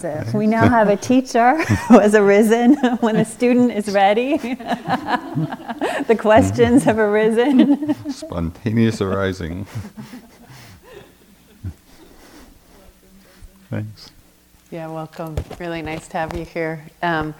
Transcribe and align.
Joseph. 0.00 0.34
We 0.34 0.46
now 0.46 0.68
have 0.68 0.88
a 0.88 0.96
teacher 0.96 1.56
who 1.88 1.98
has 1.98 2.14
arisen 2.14 2.76
when 3.00 3.16
the 3.16 3.24
student 3.24 3.72
is 3.72 3.92
ready. 3.92 4.36
the 4.36 6.16
questions 6.18 6.84
have 6.84 6.98
arisen. 6.98 7.94
Spontaneous 8.10 9.00
arising. 9.00 9.66
Thanks. 13.70 14.10
Yeah, 14.70 14.88
welcome. 14.88 15.36
Really 15.58 15.82
nice 15.82 16.06
to 16.08 16.18
have 16.18 16.36
you 16.36 16.44
here. 16.44 16.84
Um, 17.02 17.34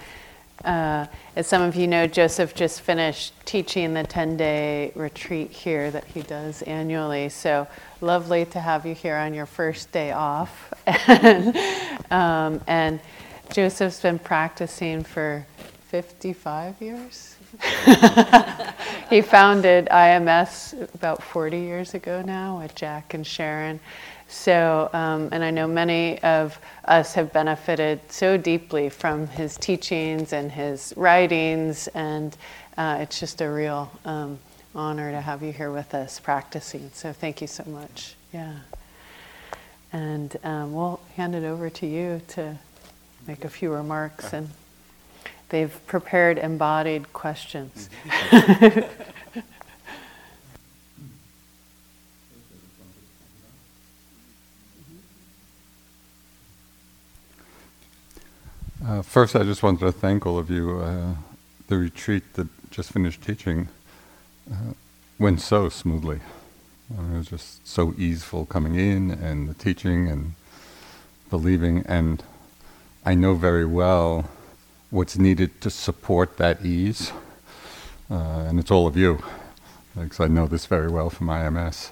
uh, 0.65 1.07
as 1.37 1.47
some 1.47 1.63
of 1.63 1.77
you 1.77 1.87
know, 1.87 2.07
Joseph 2.07 2.55
just 2.55 2.81
finished 2.81 3.33
teaching 3.45 3.95
the 3.95 4.03
10 4.03 4.37
day 4.37 4.93
retreat 4.95 5.51
here 5.51 5.91
that 5.91 6.05
he 6.05 6.23
does 6.23 6.63
annually. 6.63 7.29
So 7.29 7.67
lovely 8.01 8.45
to 8.47 8.61
have 8.61 8.85
you 8.85 8.95
here 8.95 9.17
on 9.17 9.35
your 9.35 9.47
first 9.47 9.93
day 9.93 10.13
off. 10.13 10.73
um, 12.11 12.61
and 12.67 13.01
Joseph's 13.53 14.01
been 14.01 14.19
practicing 14.19 15.05
for 15.05 15.47
55 15.87 16.83
years. 16.83 17.37
he 19.09 19.23
founded 19.23 19.87
IMS 19.87 20.95
about 20.95 21.23
40 21.23 21.59
years 21.59 21.95
ago 21.95 22.21
now 22.21 22.61
with 22.61 22.75
Jack 22.75 23.15
and 23.15 23.27
Sharon. 23.27 23.81
So, 24.29 24.91
um, 24.93 25.31
and 25.33 25.43
I 25.43 25.51
know 25.51 25.67
many 25.67 26.21
of 26.23 26.59
us 26.85 27.15
have 27.15 27.33
benefited 27.33 28.01
so 28.13 28.37
deeply 28.37 28.91
from 28.91 29.27
his 29.27 29.57
teachings 29.57 30.35
and 30.35 30.53
his 30.53 30.93
writings, 30.99 31.89
and 31.89 32.37
uh, 32.77 32.99
it's 33.01 33.19
just 33.19 33.41
a 33.41 33.49
real 33.49 33.91
um, 34.05 34.39
honor 34.75 35.11
to 35.11 35.21
have 35.23 35.43
you 35.43 35.51
here 35.51 35.73
with 35.73 35.95
us 35.95 36.21
practicing. 36.21 36.91
So, 36.93 37.15
thank 37.15 37.41
you 37.41 37.47
so 37.47 37.65
much. 37.67 38.17
Yeah. 38.35 38.53
And 39.95 40.37
um, 40.45 40.75
we'll 40.75 41.01
hand 41.17 41.35
it 41.35 41.45
over 41.45 41.71
to 41.71 41.87
you 41.87 42.21
to 42.29 42.59
make 43.27 43.47
a 43.47 43.49
few 43.49 43.73
remarks, 43.73 44.35
and 44.35 44.51
they've 45.49 45.75
prepared 45.87 46.37
embodied 46.37 47.15
questions. 47.15 47.89
Uh, 58.87 59.03
first, 59.03 59.35
I 59.35 59.43
just 59.43 59.65
wanted 59.65 59.81
to 59.81 59.91
thank 59.91 60.25
all 60.25 60.39
of 60.39 60.51
you. 60.51 60.79
Uh, 60.79 61.15
the 61.67 61.77
retreat 61.77 62.35
that 62.35 62.47
just 62.71 62.93
finished 62.93 63.23
teaching 63.23 63.69
uh, 64.51 64.73
went 65.19 65.41
so 65.41 65.69
smoothly. 65.69 66.21
Uh, 66.97 67.15
it 67.15 67.19
was 67.19 67.27
just 67.27 67.67
so 67.67 67.93
easeful 67.99 68.47
coming 68.47 68.77
in 68.77 69.11
and 69.11 69.49
the 69.49 69.55
teaching 69.55 70.07
and 70.09 70.35
believing. 71.29 71.83
And 71.87 72.23
I 73.05 73.17
know 73.17 73.35
very 73.35 73.67
well 73.67 74.31
what's 74.91 75.19
needed 75.19 75.61
to 75.63 75.71
support 75.71 76.37
that 76.37 76.65
ease. 76.65 77.11
Uh, 78.09 78.47
and 78.47 78.61
it's 78.61 78.71
all 78.71 78.87
of 78.87 78.97
you, 78.97 79.21
because 79.97 80.21
I 80.21 80.29
know 80.29 80.47
this 80.47 80.67
very 80.67 80.89
well 80.89 81.11
from 81.11 81.27
IMS. 81.27 81.91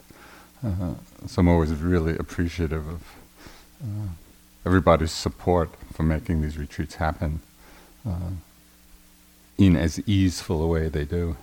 Uh, 0.65 0.95
so 1.27 1.41
I'm 1.41 1.49
always 1.49 1.73
really 1.73 2.17
appreciative 2.17 2.89
of 2.89 3.03
everybody's 4.67 5.13
support 5.13 5.71
for 5.93 6.03
making 6.03 6.43
these 6.43 6.59
retreats 6.59 6.97
happen 6.97 7.41
uh, 8.07 8.31
in 9.57 9.77
as 9.77 10.01
easeful 10.09 10.63
a 10.63 10.67
way 10.67 10.89
they 10.89 11.05
do. 11.05 11.37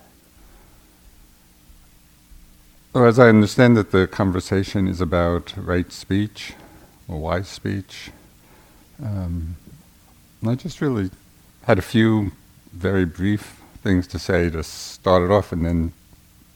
So 2.92 3.06
as 3.06 3.18
I 3.18 3.30
understand 3.30 3.78
that 3.78 3.92
the 3.92 4.06
conversation 4.06 4.88
is 4.88 5.02
about 5.02 5.54
right 5.58 5.92
speech 5.92 6.54
or 7.08 7.18
wise 7.18 7.48
speech, 7.48 8.12
um, 9.02 9.56
I 10.46 10.56
just 10.56 10.82
really 10.82 11.10
had 11.64 11.80
a 11.80 11.82
few 11.82 12.34
very 12.74 13.06
brief 13.06 13.62
things 13.82 14.06
to 14.08 14.20
say 14.20 14.50
to 14.50 14.64
start 14.64 15.24
it 15.24 15.32
off 15.32 15.52
and 15.52 15.66
then 15.66 15.94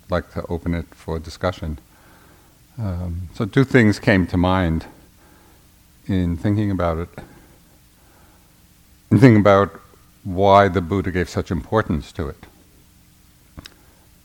like 0.10 0.32
to 0.34 0.46
open 0.48 0.74
it 0.74 0.94
for 0.94 1.18
discussion. 1.18 1.80
Um, 2.78 3.30
so 3.34 3.46
two 3.46 3.64
things 3.64 4.00
came 4.00 4.28
to 4.28 4.38
mind 4.38 4.86
in 6.08 6.38
thinking 6.38 6.72
about 6.72 6.98
it, 6.98 7.10
and 9.10 9.20
thinking 9.20 9.42
about 9.42 9.80
why 10.24 10.68
the 10.68 10.82
Buddha 10.82 11.12
gave 11.12 11.30
such 11.30 11.52
importance 11.52 12.12
to 12.14 12.28
it. 12.28 12.46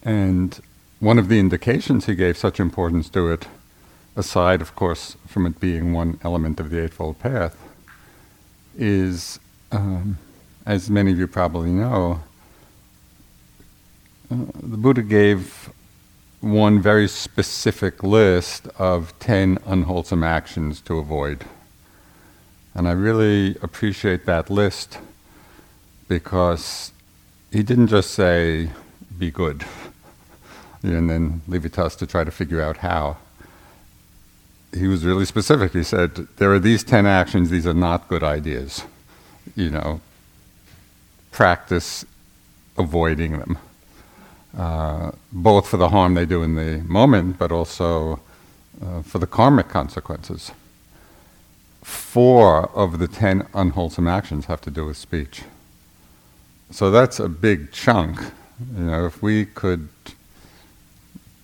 And 0.03 0.61
one 1.01 1.19
of 1.19 1.29
the 1.29 1.39
indications 1.39 2.07
he 2.07 2.15
gave 2.15 2.37
such 2.37 2.59
importance 2.59 3.09
to 3.11 3.31
it, 3.31 3.47
aside, 4.17 4.61
of 4.61 4.75
course, 4.75 5.17
from 5.27 5.47
it 5.47 5.61
being 5.61 5.93
one 5.93 6.19
element 6.23 6.61
of 6.61 6.71
the 6.71 6.83
Eightfold 6.83 7.19
Path, 7.19 7.57
is, 8.77 9.39
um, 9.71 10.19
as 10.67 10.91
many 10.91 11.13
of 11.13 11.19
you 11.19 11.27
probably 11.27 11.71
know, 11.71 12.21
uh, 14.31 14.37
the 14.61 14.77
Buddha 14.77 15.03
gave 15.03 15.71
one 16.41 16.81
very 16.81 17.07
specific 17.07 18.03
list 18.03 18.67
of 18.79 19.17
ten 19.21 19.59
unwholesome 19.67 20.25
actions 20.25 20.81
to 20.81 20.99
avoid. 20.99 21.45
And 22.75 22.89
I 22.89 22.93
really 22.93 23.57
appreciate 23.61 24.25
that 24.25 24.49
list 24.49 24.99
because 26.09 26.93
he 27.51 27.63
didn't 27.63 27.89
just 27.89 28.13
say, 28.13 28.71
be 29.19 29.31
good, 29.31 29.65
and 30.83 31.11
then 31.11 31.43
leave 31.47 31.67
it 31.67 31.75
to 31.75 31.85
us 31.85 31.97
to 31.97 32.07
try 32.07 32.25
to 32.25 32.31
figure 32.31 32.63
out 32.63 32.79
how. 32.79 33.19
He 34.75 34.87
was 34.87 35.05
really 35.05 35.27
specific. 35.27 35.73
He 35.73 35.83
said, 35.83 36.29
there 36.39 36.51
are 36.53 36.59
these 36.59 36.83
10 36.83 37.05
actions, 37.05 37.51
these 37.51 37.67
are 37.67 37.75
not 37.75 38.09
good 38.09 38.23
ideas. 38.23 38.85
You 39.55 39.69
know, 39.69 40.01
practice 41.31 42.07
avoiding 42.79 43.39
them, 43.39 43.59
uh, 44.57 45.11
both 45.31 45.69
for 45.69 45.77
the 45.77 45.91
harm 45.91 46.15
they 46.15 46.25
do 46.25 46.43
in 46.43 46.55
the 46.55 46.79
moment, 46.87 47.39
but 47.39 47.53
also 47.53 48.21
uh, 48.83 49.03
for 49.03 49.19
the 49.19 49.27
karmic 49.27 49.69
consequences 49.69 50.53
four 51.83 52.71
of 52.71 52.99
the 52.99 53.09
ten 53.09 53.47
unwholesome 53.55 54.07
actions 54.07 54.47
have 54.47 54.61
to 54.63 54.71
do 54.71 54.87
with 54.87 54.97
speech. 54.97 55.43
So 56.71 56.91
that's 56.91 57.21
a 57.21 57.29
big 57.29 57.73
chunk. 57.73 58.19
You 58.77 58.85
know, 58.85 59.07
if 59.07 59.23
we 59.23 59.45
could 59.45 59.89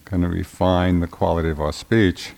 kind 0.05 0.25
of 0.25 0.33
refine 0.33 1.01
the 1.01 1.07
quality 1.07 1.51
of 1.51 1.61
our 1.61 1.73
speech, 1.73 2.33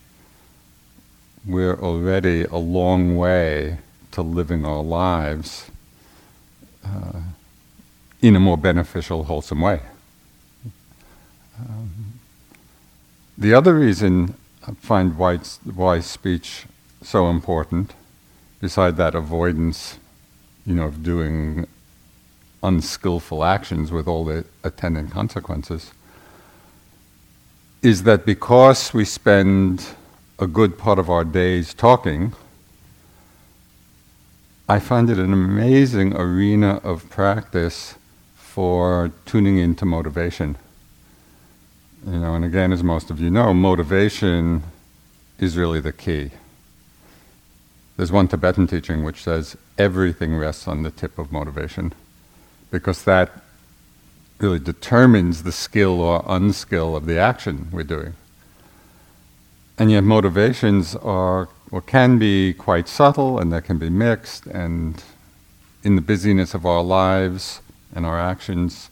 we're 1.46 1.78
already 1.78 2.44
a 2.44 2.56
long 2.56 3.16
way 3.16 3.78
to 4.10 4.22
living 4.22 4.64
our 4.64 4.82
lives 4.82 5.70
uh, 6.84 7.20
in 8.20 8.34
a 8.34 8.40
more 8.40 8.58
beneficial, 8.58 9.24
wholesome 9.24 9.60
way. 9.60 9.80
Um, 11.58 11.90
the 13.38 13.54
other 13.54 13.74
reason 13.74 14.34
I 14.66 14.72
find 14.72 15.16
wise, 15.16 15.58
wise 15.64 16.06
speech 16.06 16.64
so 17.02 17.28
important, 17.28 17.94
beside 18.60 18.96
that 18.96 19.14
avoidance, 19.14 19.98
you 20.66 20.74
know, 20.74 20.84
of 20.84 21.02
doing 21.02 21.66
unskillful 22.62 23.42
actions 23.42 23.90
with 23.90 24.06
all 24.06 24.24
the 24.24 24.44
attendant 24.62 25.10
consequences, 25.10 25.92
is 27.82 28.02
that 28.02 28.26
because 28.26 28.92
we 28.92 29.04
spend 29.04 29.86
a 30.38 30.46
good 30.46 30.76
part 30.76 30.98
of 30.98 31.08
our 31.08 31.24
days 31.24 31.72
talking, 31.72 32.34
I 34.68 34.78
find 34.78 35.10
it 35.10 35.18
an 35.18 35.32
amazing 35.32 36.14
arena 36.14 36.76
of 36.84 37.08
practice 37.10 37.94
for 38.36 39.10
tuning 39.26 39.58
into 39.58 39.84
motivation. 39.84 40.56
You 42.06 42.18
know, 42.18 42.34
and 42.34 42.44
again, 42.44 42.72
as 42.72 42.82
most 42.82 43.10
of 43.10 43.20
you 43.20 43.30
know, 43.30 43.52
motivation 43.52 44.62
is 45.38 45.56
really 45.56 45.80
the 45.80 45.92
key. 45.92 46.30
There's 48.00 48.10
one 48.10 48.28
Tibetan 48.28 48.66
teaching 48.66 49.04
which 49.04 49.22
says 49.22 49.58
everything 49.76 50.34
rests 50.34 50.66
on 50.66 50.84
the 50.84 50.90
tip 50.90 51.18
of 51.18 51.30
motivation, 51.30 51.92
because 52.70 53.04
that 53.04 53.30
really 54.38 54.58
determines 54.58 55.42
the 55.42 55.52
skill 55.52 56.00
or 56.00 56.22
unskill 56.22 56.96
of 56.96 57.04
the 57.04 57.18
action 57.18 57.68
we're 57.70 57.82
doing. 57.82 58.14
And 59.76 59.90
yet, 59.90 60.00
motivations 60.00 60.96
are 60.96 61.50
or 61.70 61.82
can 61.82 62.18
be 62.18 62.54
quite 62.54 62.88
subtle, 62.88 63.38
and 63.38 63.52
they 63.52 63.60
can 63.60 63.76
be 63.76 63.90
mixed. 63.90 64.46
And 64.46 65.04
in 65.84 65.96
the 65.96 66.00
busyness 66.00 66.54
of 66.54 66.64
our 66.64 66.82
lives 66.82 67.60
and 67.94 68.06
our 68.06 68.18
actions, 68.18 68.88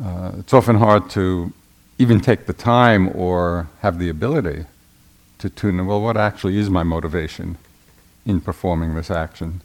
uh, 0.00 0.34
it's 0.38 0.54
often 0.54 0.76
hard 0.76 1.10
to 1.10 1.52
even 1.98 2.20
take 2.20 2.46
the 2.46 2.52
time 2.52 3.10
or 3.12 3.66
have 3.80 3.98
the 3.98 4.08
ability 4.08 4.66
to 5.38 5.50
tune 5.50 5.80
in. 5.80 5.86
Well, 5.86 6.00
what 6.00 6.16
actually 6.16 6.58
is 6.58 6.70
my 6.70 6.84
motivation? 6.84 7.58
In 8.26 8.40
performing 8.40 8.94
this 8.94 9.10
action. 9.10 9.60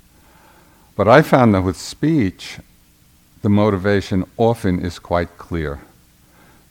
But 0.95 1.07
I 1.07 1.21
found 1.21 1.53
that 1.53 1.61
with 1.61 1.77
speech, 1.77 2.59
the 3.41 3.49
motivation 3.49 4.25
often 4.37 4.79
is 4.79 4.99
quite 4.99 5.37
clear. 5.37 5.79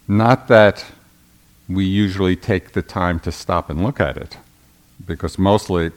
Not 0.06 0.48
that 0.48 0.84
we 1.68 1.84
usually 1.84 2.36
take 2.36 2.72
the 2.72 2.82
time 2.82 3.20
to 3.20 3.32
stop 3.32 3.70
and 3.70 3.82
look 3.82 4.00
at 4.00 4.16
it, 4.16 4.36
because 5.06 5.38
mostly 5.38 5.90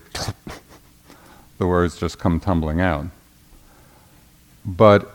the 1.58 1.68
words 1.68 1.98
just 2.00 2.20
come 2.20 2.40
tumbling 2.40 2.82
out. 2.82 3.08
But 4.66 5.14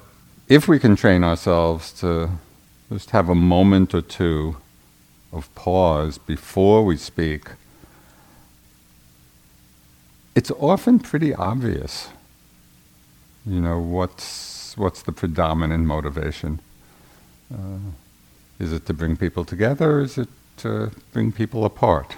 if 0.49 0.69
we 0.69 0.78
can 0.78 0.96
train 0.96 1.25
ourselves 1.25 1.93
to 2.00 2.31
just 2.90 3.11
have 3.11 3.28
a 3.28 3.34
moment 3.34 3.94
or 3.94 4.00
two 4.00 4.56
of 5.32 5.52
pause 5.55 6.19
before 6.19 6.84
we 6.84 6.96
speak, 6.96 7.49
it's 10.36 10.52
often 10.52 11.00
pretty 11.00 11.34
obvious. 11.34 12.10
You 13.46 13.60
know, 13.60 13.80
what's, 13.80 14.76
what's 14.76 15.02
the 15.02 15.12
predominant 15.12 15.86
motivation? 15.86 16.60
Uh, 17.52 17.78
is 18.60 18.72
it 18.72 18.86
to 18.86 18.94
bring 18.94 19.16
people 19.16 19.44
together 19.44 20.00
is 20.00 20.18
it 20.18 20.28
to 20.58 20.90
bring 21.12 21.32
people 21.32 21.64
apart? 21.64 22.16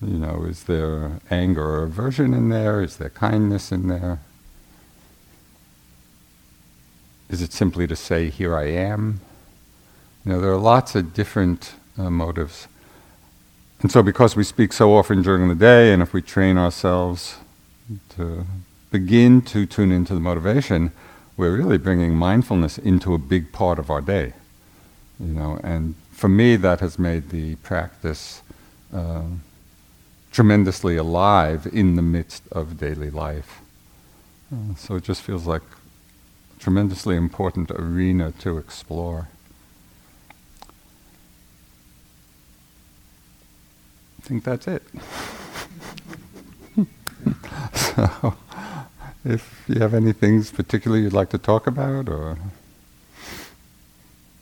You 0.00 0.18
know, 0.18 0.44
is 0.44 0.64
there 0.64 1.20
anger 1.30 1.64
or 1.64 1.82
aversion 1.84 2.32
in 2.34 2.50
there? 2.50 2.82
Is 2.82 2.96
there 2.98 3.10
kindness 3.10 3.72
in 3.72 3.88
there? 3.88 4.20
Is 7.28 7.42
it 7.42 7.52
simply 7.52 7.86
to 7.86 7.96
say, 7.96 8.30
here 8.30 8.56
I 8.56 8.66
am? 8.66 9.20
You 10.24 10.32
know, 10.32 10.40
there 10.40 10.52
are 10.52 10.56
lots 10.56 10.94
of 10.94 11.12
different 11.14 11.74
uh, 11.98 12.10
motives. 12.10 12.68
And 13.80 13.92
so, 13.92 14.02
because 14.02 14.34
we 14.34 14.42
speak 14.42 14.72
so 14.72 14.96
often 14.96 15.22
during 15.22 15.48
the 15.48 15.54
day, 15.54 15.92
and 15.92 16.02
if 16.02 16.12
we 16.12 16.20
train 16.20 16.58
ourselves 16.58 17.36
to 18.16 18.44
begin 18.90 19.40
to 19.42 19.66
tune 19.66 19.92
into 19.92 20.14
the 20.14 20.20
motivation, 20.20 20.92
we're 21.36 21.56
really 21.56 21.78
bringing 21.78 22.14
mindfulness 22.14 22.78
into 22.78 23.14
a 23.14 23.18
big 23.18 23.52
part 23.52 23.78
of 23.78 23.88
our 23.90 24.00
day. 24.00 24.32
You 25.20 25.32
know, 25.32 25.60
and 25.62 25.94
for 26.10 26.28
me, 26.28 26.56
that 26.56 26.80
has 26.80 26.98
made 26.98 27.30
the 27.30 27.54
practice 27.56 28.42
uh, 28.92 29.22
tremendously 30.32 30.96
alive 30.96 31.68
in 31.72 31.94
the 31.94 32.02
midst 32.02 32.42
of 32.50 32.78
daily 32.78 33.10
life. 33.10 33.60
Uh, 34.52 34.74
so 34.74 34.96
it 34.96 35.04
just 35.04 35.22
feels 35.22 35.46
like 35.46 35.62
a 35.62 36.60
tremendously 36.60 37.14
important 37.14 37.70
arena 37.70 38.32
to 38.40 38.58
explore. 38.58 39.28
Think 44.28 44.44
that's 44.44 44.68
it. 44.68 44.82
so, 47.74 48.34
if 49.24 49.64
you 49.66 49.80
have 49.80 49.94
any 49.94 50.12
things 50.12 50.50
particularly 50.50 51.02
you'd 51.02 51.14
like 51.14 51.30
to 51.30 51.38
talk 51.38 51.66
about 51.66 52.10
or 52.10 52.36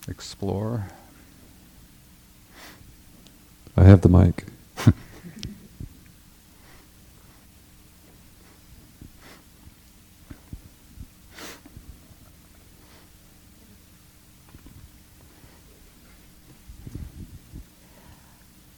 explore. 0.08 0.88
I 3.76 3.84
have 3.84 4.00
the 4.00 4.08
mic. 4.08 4.46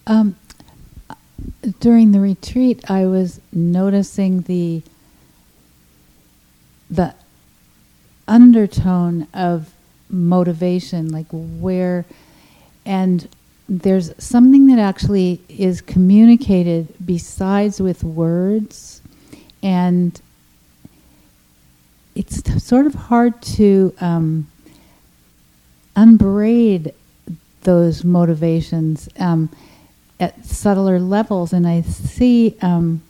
um, 0.06 0.36
during 1.80 2.12
the 2.12 2.20
retreat, 2.20 2.88
I 2.90 3.06
was 3.06 3.40
noticing 3.52 4.42
the 4.42 4.82
the 6.90 7.14
undertone 8.26 9.26
of 9.34 9.70
motivation, 10.08 11.10
like 11.10 11.26
where, 11.30 12.06
and 12.86 13.28
there's 13.68 14.12
something 14.22 14.68
that 14.68 14.78
actually 14.78 15.40
is 15.48 15.82
communicated 15.82 16.88
besides 17.04 17.80
with 17.80 18.02
words, 18.02 19.02
and 19.62 20.18
it's 22.14 22.40
t- 22.40 22.58
sort 22.58 22.86
of 22.86 22.94
hard 22.94 23.40
to 23.42 23.94
um, 24.00 24.46
unbraid 25.94 26.94
those 27.62 28.04
motivations 28.04 29.08
um, 29.18 29.50
at 30.20 30.44
subtler 30.44 30.98
levels, 30.98 31.52
and 31.52 31.66
I 31.66 31.82
see. 31.82 32.56
Um, 32.60 33.02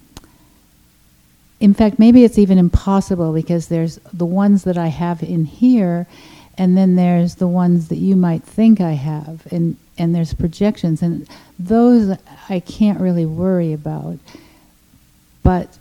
in 1.61 1.75
fact, 1.75 1.99
maybe 1.99 2.23
it's 2.23 2.39
even 2.39 2.57
impossible 2.57 3.33
because 3.33 3.67
there's 3.67 3.97
the 4.13 4.25
ones 4.25 4.63
that 4.65 4.79
I 4.79 4.89
have 4.89 5.23
in 5.23 5.45
here, 5.45 6.07
and 6.57 6.77
then 6.77 6.95
there's 6.95 7.37
the 7.37 7.49
ones 7.49 7.89
that 7.89 7.97
you 7.97 8.15
might 8.15 8.45
think 8.45 8.81
I 8.81 8.93
have, 8.93 9.47
and 9.51 9.77
and 9.97 10.15
there's 10.15 10.35
projections, 10.35 11.03
and 11.03 11.29
those 11.59 12.17
I 12.49 12.61
can't 12.61 13.01
really 13.01 13.27
worry 13.27 13.73
about. 13.73 14.19
But 15.43 15.79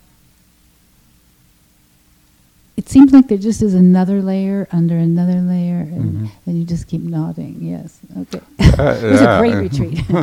it 2.78 2.88
seems 2.88 3.12
like 3.12 3.26
there 3.26 3.36
just 3.38 3.60
is 3.60 3.74
another 3.74 4.22
layer 4.22 4.68
under 4.70 4.96
another 4.96 5.40
layer, 5.40 5.80
and, 5.80 6.28
Mhm. 6.28 6.30
and 6.46 6.58
you 6.58 6.64
just 6.64 6.86
keep 6.86 7.02
nodding. 7.02 7.58
Yes, 7.60 7.98
okay. 8.16 8.40
Uh, 8.60 8.98
it 9.02 9.10
was 9.10 9.20
yeah. 9.20 9.36
a 9.36 9.40
great 9.40 9.56
retreat. 9.56 10.04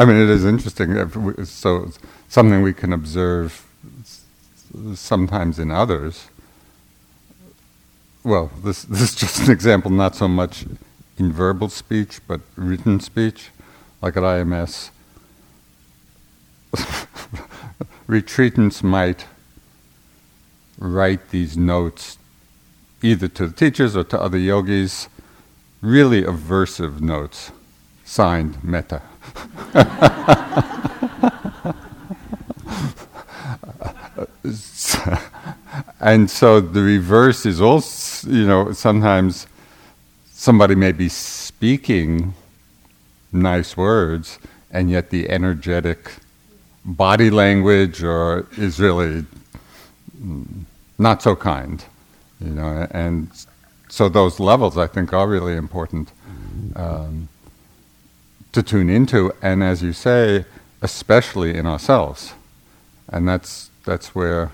I 0.00 0.04
mean, 0.04 0.16
it 0.16 0.30
is 0.30 0.44
interesting. 0.44 0.88
So, 1.44 1.90
something 2.28 2.62
we 2.62 2.74
can 2.74 2.92
observe 2.92 3.66
sometimes 4.94 5.58
in 5.58 5.72
others. 5.72 6.28
Well, 8.22 8.52
this, 8.62 8.84
this 8.92 9.00
is 9.02 9.14
just 9.16 9.40
an 9.40 9.50
example, 9.50 9.90
not 9.90 10.14
so 10.14 10.28
much 10.28 10.66
in 11.18 11.32
verbal 11.32 11.68
speech, 11.68 12.20
but 12.28 12.40
written 12.54 13.00
speech. 13.00 13.50
Like 14.00 14.16
at 14.16 14.22
IMS, 14.22 14.90
retreatants 18.06 18.82
might 18.84 19.24
write 20.78 21.30
these 21.30 21.56
notes 21.56 22.18
either 23.02 23.28
to 23.28 23.46
the 23.48 23.54
teachers 23.54 23.96
or 23.96 24.04
to 24.04 24.20
other 24.20 24.38
yogis, 24.38 25.08
really 25.80 26.22
aversive 26.22 27.00
notes, 27.00 27.52
signed 28.04 28.62
metta. 28.64 29.02
and 36.00 36.30
so 36.30 36.60
the 36.60 36.80
reverse 36.80 37.44
is 37.46 37.60
also, 37.60 38.30
you 38.30 38.46
know, 38.46 38.72
sometimes 38.72 39.46
somebody 40.32 40.74
may 40.74 40.92
be 40.92 41.08
speaking 41.08 42.34
nice 43.32 43.76
words, 43.76 44.38
and 44.70 44.90
yet 44.90 45.10
the 45.10 45.28
energetic 45.28 46.12
body 46.84 47.30
language 47.30 48.02
or 48.02 48.46
is 48.56 48.78
really 48.78 49.24
not 50.98 51.22
so 51.22 51.36
kind, 51.36 51.84
you 52.40 52.50
know, 52.50 52.86
and 52.90 53.28
so 53.88 54.08
those 54.08 54.40
levels 54.40 54.76
I 54.76 54.86
think 54.86 55.12
are 55.12 55.28
really 55.28 55.56
important 55.56 56.10
um, 56.76 57.28
to 58.52 58.62
tune 58.62 58.88
into, 58.90 59.32
and 59.42 59.62
as 59.62 59.82
you 59.82 59.92
say, 59.92 60.44
especially 60.82 61.56
in 61.56 61.66
ourselves, 61.66 62.34
and 63.08 63.28
that's 63.28 63.70
that's 63.84 64.14
where 64.14 64.52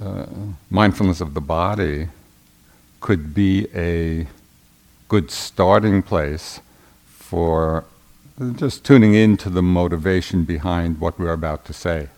uh, 0.00 0.26
mindfulness 0.70 1.20
of 1.20 1.34
the 1.34 1.40
body 1.40 2.08
could 3.00 3.34
be 3.34 3.66
a 3.74 4.26
good 5.08 5.30
starting 5.30 6.02
place 6.02 6.60
for 7.04 7.84
just 8.56 8.84
tuning 8.84 9.14
into 9.14 9.50
the 9.50 9.62
motivation 9.62 10.44
behind 10.44 11.00
what 11.00 11.18
we're 11.18 11.32
about 11.32 11.64
to 11.66 11.72
say. 11.72 12.08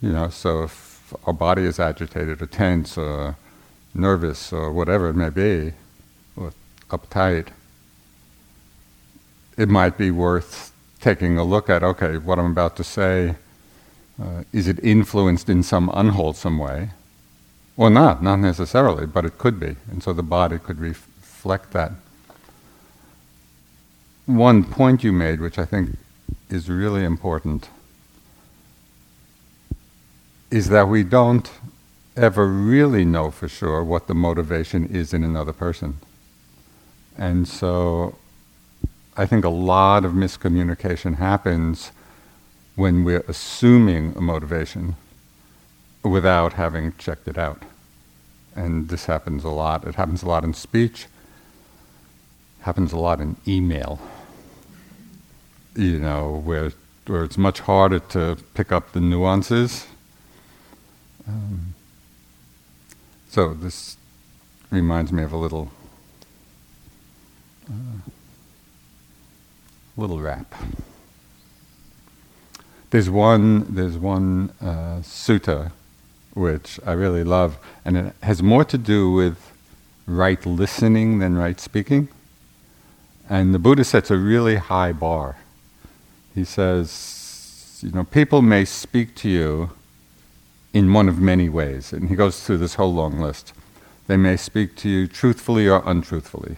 You 0.00 0.12
know, 0.12 0.28
so 0.28 0.62
if 0.64 0.89
our 1.26 1.32
body 1.32 1.62
is 1.62 1.78
agitated 1.78 2.40
or 2.42 2.46
tense 2.46 2.96
or 2.98 3.36
nervous 3.94 4.52
or 4.52 4.72
whatever 4.72 5.08
it 5.08 5.14
may 5.14 5.30
be, 5.30 5.72
or 6.36 6.52
uptight, 6.90 7.48
it 9.56 9.68
might 9.68 9.98
be 9.98 10.10
worth 10.10 10.72
taking 11.00 11.38
a 11.38 11.44
look 11.44 11.68
at 11.70 11.82
okay, 11.82 12.16
what 12.18 12.38
I'm 12.38 12.50
about 12.50 12.76
to 12.76 12.84
say, 12.84 13.36
uh, 14.22 14.44
is 14.52 14.68
it 14.68 14.78
influenced 14.82 15.48
in 15.48 15.62
some 15.62 15.90
unwholesome 15.94 16.58
way? 16.58 16.90
Or 17.76 17.88
not, 17.88 18.22
not 18.22 18.36
necessarily, 18.36 19.06
but 19.06 19.24
it 19.24 19.38
could 19.38 19.58
be. 19.58 19.76
And 19.90 20.02
so 20.02 20.12
the 20.12 20.22
body 20.22 20.58
could 20.58 20.78
ref- 20.78 21.06
reflect 21.40 21.70
that. 21.72 21.92
One 24.26 24.62
point 24.62 25.02
you 25.02 25.10
made, 25.10 25.40
which 25.40 25.58
I 25.58 25.64
think 25.64 25.96
is 26.50 26.68
really 26.68 27.02
important, 27.02 27.70
is 30.50 30.68
that 30.68 30.88
we 30.88 31.04
don't 31.04 31.50
ever 32.16 32.46
really 32.46 33.04
know 33.04 33.30
for 33.30 33.48
sure 33.48 33.84
what 33.84 34.08
the 34.08 34.14
motivation 34.14 34.86
is 34.86 35.14
in 35.14 35.22
another 35.22 35.52
person. 35.52 35.98
And 37.16 37.46
so 37.46 38.16
I 39.16 39.26
think 39.26 39.44
a 39.44 39.50
lot 39.50 40.04
of 40.04 40.12
miscommunication 40.12 41.16
happens 41.16 41.92
when 42.74 43.04
we're 43.04 43.24
assuming 43.28 44.14
a 44.16 44.20
motivation 44.20 44.96
without 46.02 46.54
having 46.54 46.94
checked 46.98 47.28
it 47.28 47.38
out. 47.38 47.62
And 48.56 48.88
this 48.88 49.06
happens 49.06 49.44
a 49.44 49.50
lot. 49.50 49.86
It 49.86 49.94
happens 49.94 50.22
a 50.22 50.26
lot 50.26 50.42
in 50.42 50.54
speech, 50.54 51.06
happens 52.62 52.92
a 52.92 52.98
lot 52.98 53.20
in 53.20 53.36
email. 53.46 54.00
You 55.76 56.00
know, 56.00 56.42
where 56.44 56.72
where 57.06 57.24
it's 57.24 57.38
much 57.38 57.60
harder 57.60 57.98
to 57.98 58.36
pick 58.54 58.70
up 58.72 58.92
the 58.92 59.00
nuances 59.00 59.86
Um, 61.30 61.74
so 63.28 63.54
this 63.54 63.96
reminds 64.70 65.12
me 65.12 65.22
of 65.22 65.32
a 65.32 65.36
little 65.36 65.70
uh, 67.68 68.00
little 69.96 70.20
rap. 70.20 70.52
There's 72.90 73.08
one 73.08 73.72
there's 73.72 73.96
one 73.96 74.52
uh, 74.60 75.02
sutta 75.02 75.70
which 76.34 76.80
I 76.84 76.92
really 76.92 77.22
love, 77.22 77.58
and 77.84 77.96
it 77.96 78.14
has 78.22 78.42
more 78.42 78.64
to 78.64 78.78
do 78.78 79.12
with 79.12 79.52
right 80.06 80.44
listening 80.44 81.20
than 81.20 81.36
right 81.36 81.60
speaking. 81.60 82.08
And 83.28 83.54
the 83.54 83.60
Buddha 83.60 83.84
sets 83.84 84.10
a 84.10 84.16
really 84.16 84.56
high 84.56 84.92
bar. 84.92 85.36
He 86.34 86.44
says, 86.44 87.80
you 87.82 87.92
know, 87.92 88.02
people 88.02 88.42
may 88.42 88.64
speak 88.64 89.14
to 89.16 89.28
you 89.28 89.70
in 90.72 90.92
one 90.92 91.08
of 91.08 91.18
many 91.18 91.48
ways. 91.48 91.92
And 91.92 92.08
he 92.08 92.16
goes 92.16 92.42
through 92.42 92.58
this 92.58 92.74
whole 92.74 92.92
long 92.92 93.18
list. 93.18 93.52
They 94.06 94.16
may 94.16 94.36
speak 94.36 94.76
to 94.76 94.88
you 94.88 95.06
truthfully 95.06 95.68
or 95.68 95.82
untruthfully, 95.86 96.56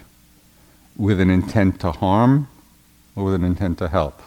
with 0.97 1.21
an 1.21 1.31
intent 1.31 1.81
to 1.81 1.93
harm 1.93 2.49
or 3.15 3.25
with 3.25 3.35
an 3.35 3.45
intent 3.45 3.79
to 3.79 3.89
help, 3.89 4.23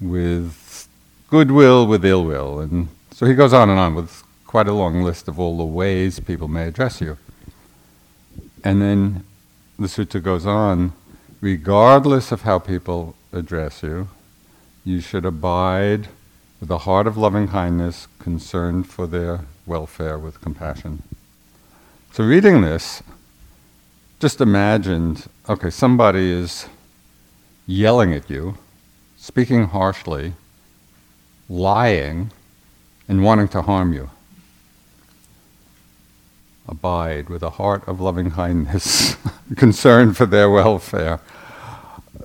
with 0.00 0.88
goodwill, 1.28 1.86
with 1.86 2.04
ill 2.04 2.24
will. 2.24 2.60
And 2.60 2.88
so 3.10 3.26
he 3.26 3.34
goes 3.34 3.52
on 3.52 3.70
and 3.70 3.78
on 3.78 3.94
with 3.94 4.22
quite 4.46 4.68
a 4.68 4.72
long 4.72 5.02
list 5.02 5.28
of 5.28 5.40
all 5.40 5.56
the 5.56 5.64
ways 5.64 6.20
people 6.20 6.48
may 6.48 6.68
address 6.68 7.00
you. 7.00 7.18
And 8.62 8.80
then 8.80 9.24
the 9.78 9.86
sutta 9.86 10.22
goes 10.22 10.46
on 10.46 10.92
regardless 11.44 12.32
of 12.32 12.40
how 12.42 12.58
people 12.58 13.14
address 13.30 13.82
you, 13.82 14.08
you 14.82 14.98
should 14.98 15.26
abide 15.26 16.08
with 16.58 16.70
a 16.70 16.78
heart 16.78 17.06
of 17.06 17.18
loving 17.18 17.46
kindness, 17.46 18.08
concerned 18.24 18.88
for 18.88 19.06
their 19.06 19.40
welfare 19.66 20.18
with 20.18 20.40
compassion. 20.40 21.02
So, 22.10 22.24
reading 22.24 22.62
this, 22.62 23.02
just 24.18 24.40
imagined 24.40 25.26
okay, 25.46 25.68
somebody 25.68 26.32
is 26.32 26.66
yelling 27.66 28.14
at 28.14 28.30
you, 28.30 28.56
speaking 29.18 29.64
harshly, 29.66 30.32
lying, 31.50 32.30
and 33.06 33.22
wanting 33.22 33.48
to 33.48 33.60
harm 33.60 33.92
you. 33.92 34.08
Abide 36.66 37.28
with 37.28 37.42
a 37.42 37.50
heart 37.50 37.86
of 37.86 38.00
loving 38.00 38.30
kindness, 38.30 39.18
concern 39.56 40.14
for 40.14 40.24
their 40.24 40.48
welfare. 40.48 41.20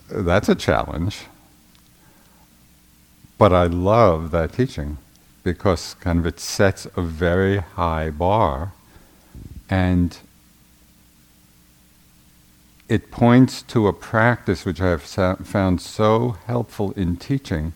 That's 0.09 0.47
a 0.47 0.55
challenge. 0.55 1.25
But 3.37 3.51
I 3.51 3.65
love 3.65 4.31
that 4.31 4.53
teaching 4.53 4.97
because 5.43 5.95
kind 5.95 6.19
of 6.19 6.25
it 6.25 6.39
sets 6.39 6.87
a 6.95 7.01
very 7.01 7.57
high 7.57 8.09
bar 8.09 8.73
and 9.69 10.17
it 12.87 13.11
points 13.11 13.61
to 13.61 13.87
a 13.87 13.93
practice 13.93 14.65
which 14.65 14.81
I 14.81 14.89
have 14.89 15.03
found 15.03 15.79
so 15.79 16.37
helpful 16.47 16.91
in 16.93 17.17
teaching, 17.17 17.73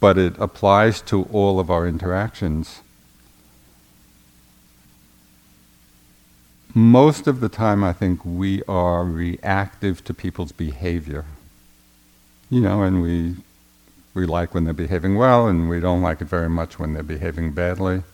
but 0.00 0.16
it 0.16 0.34
applies 0.38 1.02
to 1.02 1.24
all 1.24 1.60
of 1.60 1.70
our 1.70 1.86
interactions. 1.86 2.80
Most 6.72 7.26
of 7.26 7.40
the 7.40 7.50
time, 7.50 7.84
I 7.84 7.92
think 7.92 8.24
we 8.24 8.62
are 8.64 9.04
reactive 9.04 10.02
to 10.04 10.14
people's 10.14 10.52
behavior. 10.52 11.26
You 12.48 12.60
know, 12.62 12.82
and 12.82 13.02
we 13.02 13.36
we 14.14 14.26
like 14.26 14.54
when 14.54 14.64
they're 14.64 14.72
behaving 14.72 15.16
well, 15.16 15.48
and 15.48 15.68
we 15.68 15.80
don't 15.80 16.00
like 16.00 16.20
it 16.20 16.28
very 16.28 16.48
much 16.48 16.78
when 16.78 16.94
they're 16.94 17.02
behaving 17.02 17.50
badly. 17.50 18.04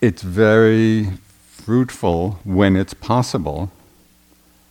It's 0.00 0.22
very 0.22 1.12
fruitful 1.46 2.40
when 2.44 2.76
it's 2.76 2.92
possible, 2.92 3.70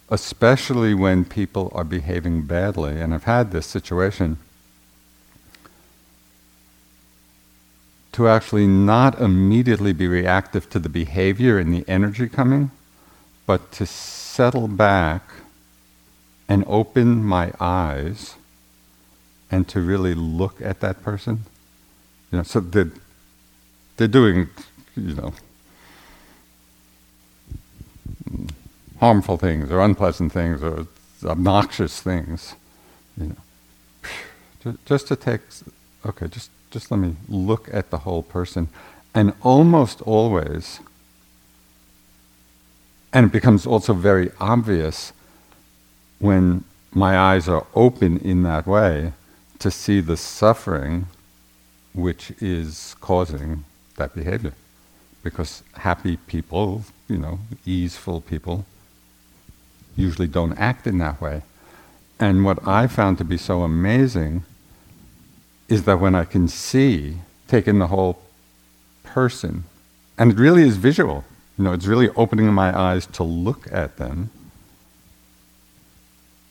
especially 0.09 0.93
when 0.93 1.25
people 1.25 1.71
are 1.73 1.83
behaving 1.83 2.43
badly. 2.43 2.99
And 3.01 3.13
I've 3.13 3.23
had 3.23 3.51
this 3.51 3.65
situation 3.65 4.37
to 8.11 8.27
actually 8.27 8.67
not 8.67 9.19
immediately 9.19 9.91
be 9.91 10.07
reactive 10.07 10.69
to 10.69 10.79
the 10.79 10.89
behavior 10.89 11.57
and 11.59 11.73
the 11.73 11.83
energy 11.85 12.29
coming, 12.29 12.71
but 13.45 13.71
to 13.73 13.85
settle 13.85 14.69
back 14.69 15.23
and 16.47 16.63
open 16.67 17.23
my 17.23 17.51
eyes 17.59 18.35
and 19.51 19.67
to 19.67 19.81
really 19.81 20.13
look 20.13 20.61
at 20.61 20.79
that 20.81 21.03
person. 21.03 21.45
You 22.31 22.39
know, 22.39 22.43
so 22.43 22.59
they're, 22.59 22.91
they're 23.97 24.07
doing, 24.07 24.49
you 24.95 25.15
know, 25.15 25.33
harmful 28.99 29.37
things 29.37 29.71
or 29.71 29.79
unpleasant 29.81 30.31
things 30.31 30.61
or 30.63 30.87
obnoxious 31.23 32.01
things. 32.01 32.55
You 33.17 33.35
know, 34.63 34.77
just 34.85 35.07
to 35.07 35.15
take, 35.15 35.41
okay, 36.05 36.27
just 36.27 36.49
just 36.71 36.91
let 36.91 36.97
me 36.97 37.15
look 37.29 37.69
at 37.73 37.89
the 37.89 37.99
whole 37.99 38.21
person, 38.21 38.67
and 39.13 39.31
almost 39.41 40.01
always, 40.01 40.81
and 43.13 43.27
it 43.27 43.31
becomes 43.31 43.65
also 43.65 43.93
very 43.93 44.29
obvious 44.41 45.13
when 46.19 46.63
my 46.93 47.17
eyes 47.17 47.49
are 47.49 47.65
open 47.75 48.17
in 48.19 48.43
that 48.43 48.65
way 48.65 49.13
to 49.59 49.69
see 49.69 49.99
the 49.99 50.17
suffering 50.17 51.07
which 51.93 52.31
is 52.41 52.95
causing 53.01 53.63
that 53.97 54.13
behavior. 54.13 54.53
Because 55.23 55.63
happy 55.73 56.17
people, 56.17 56.83
you 57.07 57.17
know, 57.17 57.39
easeful 57.65 58.21
people, 58.21 58.65
usually 59.95 60.27
don't 60.27 60.57
act 60.57 60.85
in 60.87 60.97
that 60.99 61.19
way. 61.21 61.41
And 62.19 62.45
what 62.45 62.65
I 62.67 62.87
found 62.87 63.17
to 63.17 63.23
be 63.23 63.37
so 63.37 63.63
amazing 63.63 64.43
is 65.67 65.83
that 65.83 65.99
when 65.99 66.15
I 66.15 66.25
can 66.25 66.47
see, 66.47 67.17
take 67.47 67.67
in 67.67 67.79
the 67.79 67.87
whole 67.87 68.21
person, 69.03 69.63
and 70.17 70.31
it 70.31 70.37
really 70.37 70.63
is 70.63 70.77
visual, 70.77 71.23
you 71.57 71.63
know, 71.63 71.73
it's 71.73 71.87
really 71.87 72.09
opening 72.09 72.53
my 72.53 72.77
eyes 72.77 73.05
to 73.07 73.23
look 73.23 73.67
at 73.71 73.97
them 73.97 74.29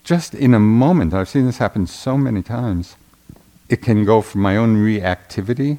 just 0.04 0.34
in 0.34 0.54
a 0.54 0.61
moment, 0.61 1.14
I've 1.14 1.28
seen 1.28 1.46
this 1.46 1.58
happen 1.58 1.87
so 1.87 2.16
many 2.16 2.42
times, 2.42 2.96
it 3.68 3.80
can 3.82 4.04
go 4.04 4.20
from 4.20 4.42
my 4.42 4.56
own 4.56 4.76
reactivity 4.76 5.78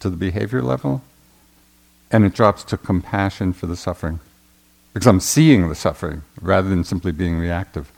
to 0.00 0.10
the 0.10 0.16
behavior 0.16 0.62
level, 0.62 1.02
and 2.10 2.24
it 2.24 2.34
drops 2.34 2.62
to 2.64 2.76
compassion 2.76 3.54
for 3.54 3.66
the 3.66 3.76
suffering. 3.76 4.20
Because 4.92 5.06
I'm 5.06 5.20
seeing 5.20 5.68
the 5.68 5.74
suffering 5.74 6.22
rather 6.40 6.68
than 6.68 6.84
simply 6.84 7.10
being 7.10 7.38
reactive. 7.38 7.90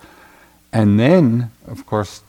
And 0.73 0.99
then, 0.99 1.51
of 1.67 1.85
course, 1.85 2.23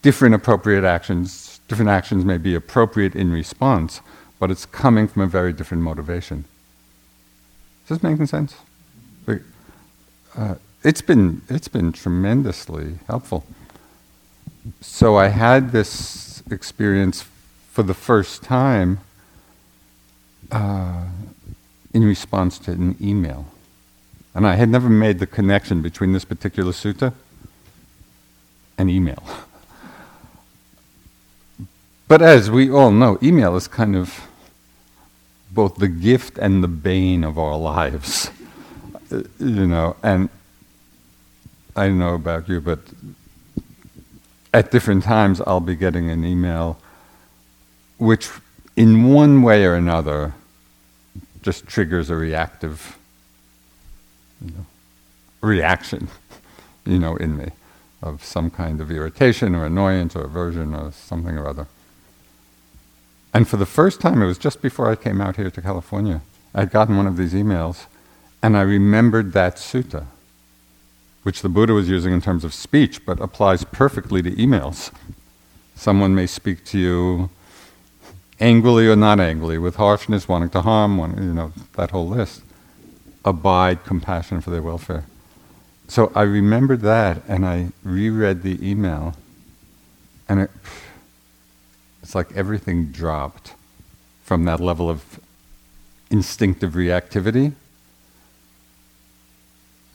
different 0.00 0.34
appropriate 0.34 0.84
actions, 0.84 1.60
different 1.66 1.90
actions 1.90 2.24
may 2.24 2.38
be 2.38 2.54
appropriate 2.54 3.16
in 3.16 3.32
response, 3.32 4.00
but 4.38 4.50
it's 4.50 4.64
coming 4.64 5.08
from 5.08 5.22
a 5.22 5.26
very 5.26 5.52
different 5.52 5.82
motivation. 5.82 6.44
Is 7.82 7.88
this 7.88 8.02
making 8.02 8.26
sense? 8.26 8.54
Uh, 10.36 10.54
it's 10.86 11.02
been 11.02 11.42
it's 11.48 11.66
been 11.66 11.90
tremendously 11.90 13.00
helpful. 13.08 13.44
So 14.80 15.16
I 15.16 15.28
had 15.28 15.72
this 15.72 16.44
experience 16.48 17.24
for 17.72 17.82
the 17.82 17.94
first 17.94 18.44
time 18.44 19.00
uh, 20.52 21.06
in 21.92 22.04
response 22.04 22.60
to 22.60 22.70
an 22.70 22.96
email, 23.00 23.46
and 24.32 24.46
I 24.46 24.54
had 24.54 24.68
never 24.68 24.88
made 24.88 25.18
the 25.18 25.26
connection 25.26 25.82
between 25.82 26.12
this 26.12 26.24
particular 26.24 26.70
sutta 26.70 27.12
and 28.78 28.88
email. 28.88 29.22
but 32.08 32.22
as 32.22 32.48
we 32.48 32.70
all 32.70 32.92
know, 32.92 33.18
email 33.20 33.56
is 33.56 33.66
kind 33.66 33.96
of 33.96 34.28
both 35.50 35.76
the 35.76 35.88
gift 35.88 36.38
and 36.38 36.62
the 36.62 36.68
bane 36.68 37.24
of 37.24 37.38
our 37.38 37.56
lives. 37.74 38.30
you 39.10 39.66
know, 39.66 39.96
and 40.02 40.28
I 41.76 41.88
don't 41.88 41.98
know 41.98 42.14
about 42.14 42.48
you, 42.48 42.62
but 42.62 42.78
at 44.54 44.70
different 44.70 45.04
times 45.04 45.42
I'll 45.46 45.60
be 45.60 45.76
getting 45.76 46.08
an 46.10 46.24
email 46.24 46.80
which, 47.98 48.30
in 48.76 49.12
one 49.12 49.42
way 49.42 49.64
or 49.66 49.74
another, 49.74 50.34
just 51.42 51.66
triggers 51.66 52.08
a 52.08 52.16
reactive 52.16 52.98
you 54.40 54.52
know, 54.52 54.66
reaction, 55.42 56.08
you 56.86 56.98
know, 56.98 57.16
in 57.16 57.36
me 57.36 57.50
of 58.02 58.24
some 58.24 58.50
kind 58.50 58.80
of 58.80 58.90
irritation 58.90 59.54
or 59.54 59.66
annoyance 59.66 60.16
or 60.16 60.24
aversion 60.24 60.74
or 60.74 60.92
something 60.92 61.36
or 61.36 61.46
other. 61.46 61.66
And 63.34 63.46
for 63.46 63.58
the 63.58 63.66
first 63.66 64.00
time, 64.00 64.22
it 64.22 64.26
was 64.26 64.38
just 64.38 64.62
before 64.62 64.90
I 64.90 64.96
came 64.96 65.20
out 65.20 65.36
here 65.36 65.50
to 65.50 65.62
California, 65.62 66.22
I'd 66.54 66.70
gotten 66.70 66.96
one 66.96 67.06
of 67.06 67.18
these 67.18 67.34
emails, 67.34 67.84
and 68.42 68.56
I 68.56 68.62
remembered 68.62 69.32
that 69.32 69.56
sutta 69.56 70.06
which 71.26 71.42
the 71.42 71.48
Buddha 71.48 71.72
was 71.72 71.88
using 71.88 72.12
in 72.12 72.20
terms 72.20 72.44
of 72.44 72.54
speech, 72.54 73.04
but 73.04 73.18
applies 73.20 73.64
perfectly 73.64 74.22
to 74.22 74.30
emails. 74.36 74.92
Someone 75.74 76.14
may 76.14 76.24
speak 76.24 76.64
to 76.66 76.78
you 76.78 77.30
angrily 78.38 78.86
or 78.86 78.94
not 78.94 79.18
angrily, 79.18 79.58
with 79.58 79.74
harshness, 79.74 80.28
wanting 80.28 80.50
to 80.50 80.62
harm, 80.62 80.98
wanting, 80.98 81.24
you 81.24 81.34
know, 81.34 81.52
that 81.74 81.90
whole 81.90 82.06
list. 82.06 82.42
Abide 83.24 83.82
compassion 83.82 84.40
for 84.40 84.50
their 84.50 84.62
welfare. 84.62 85.04
So 85.88 86.12
I 86.14 86.22
remembered 86.22 86.82
that 86.82 87.24
and 87.26 87.44
I 87.44 87.72
reread 87.82 88.42
the 88.42 88.64
email 88.64 89.16
and 90.28 90.42
it, 90.42 90.50
it's 92.04 92.14
like 92.14 92.30
everything 92.36 92.92
dropped 92.92 93.54
from 94.22 94.44
that 94.44 94.60
level 94.60 94.88
of 94.88 95.18
instinctive 96.08 96.74
reactivity. 96.74 97.54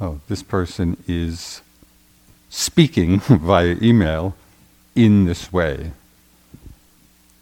Oh, 0.04 0.20
this 0.28 0.42
person 0.42 0.98
is 1.08 1.62
speaking 2.50 3.20
via 3.20 3.76
email 3.84 4.36
in 4.96 5.26
this 5.26 5.54
way. 5.54 5.92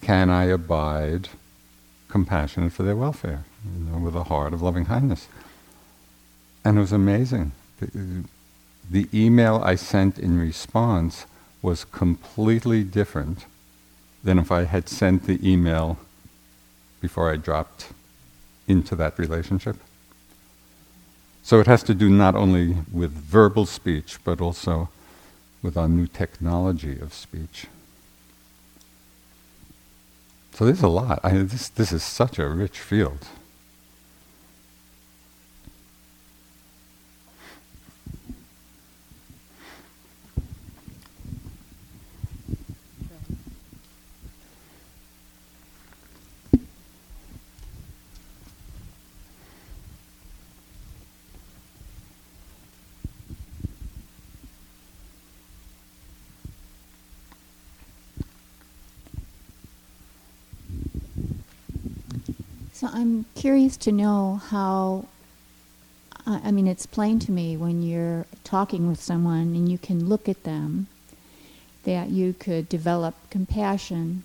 Can 0.02 0.30
I 0.30 0.44
abide 0.46 1.30
compassionate 2.10 2.74
for 2.74 2.84
their 2.84 2.98
welfare, 2.98 3.46
you 3.64 3.86
know, 3.86 4.00
with 4.00 4.14
a 4.14 4.26
heart 4.26 4.52
of 4.52 4.62
loving 4.62 4.86
kindness? 4.86 5.30
And 6.66 6.78
it 6.78 6.82
was 6.82 6.92
amazing. 6.92 7.54
The, 7.80 8.26
the 8.92 9.08
email 9.14 9.62
I 9.64 9.76
sent 9.76 10.20
in 10.20 10.38
response 10.38 11.26
was 11.62 11.86
completely 11.86 12.84
different 12.84 13.46
than 14.22 14.38
if 14.38 14.52
I 14.52 14.66
had 14.66 14.90
sent 14.90 15.28
the 15.28 15.40
email 15.50 15.98
before 17.00 17.32
I 17.32 17.38
dropped 17.38 17.94
into 18.68 18.98
that 18.98 19.18
relationship. 19.18 19.78
So 21.50 21.60
it 21.60 21.66
has 21.66 21.82
to 21.86 21.96
do 21.96 22.12
not 22.12 22.36
only 22.36 22.76
with 22.92 23.12
verbal 23.12 23.66
speech, 23.66 24.20
but 24.24 24.40
also 24.40 24.90
with 25.64 25.78
our 25.78 25.90
new 25.90 26.06
technology 26.06 27.00
of 27.00 27.12
speech. 27.12 27.66
So 30.54 30.66
there's 30.66 30.84
a 30.84 30.88
lot. 30.88 31.20
I, 31.24 31.32
this, 31.32 31.70
this 31.70 31.92
is 31.92 32.04
such 32.04 32.38
a 32.38 32.48
rich 32.48 32.78
field. 32.80 33.26
I'm 62.94 63.26
curious 63.36 63.78
to 63.78 63.92
know 63.92 64.42
how. 64.50 65.06
I 66.26 66.52
mean, 66.52 66.68
it's 66.68 66.86
plain 66.86 67.18
to 67.20 67.32
me 67.32 67.58
when 67.58 67.82
you're 67.82 68.28
talking 68.44 68.88
with 68.88 69.02
someone 69.02 69.56
and 69.56 69.68
you 69.68 69.80
can 69.80 70.08
look 70.08 70.30
at 70.30 70.44
them 70.44 70.86
that 71.86 72.10
you 72.10 72.34
could 72.34 72.70
develop 72.70 73.16
compassion 73.32 74.24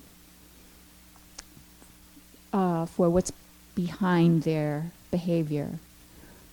uh, 2.53 2.85
for 2.85 3.09
what's 3.09 3.33
behind 3.75 4.43
their 4.43 4.91
behavior. 5.11 5.79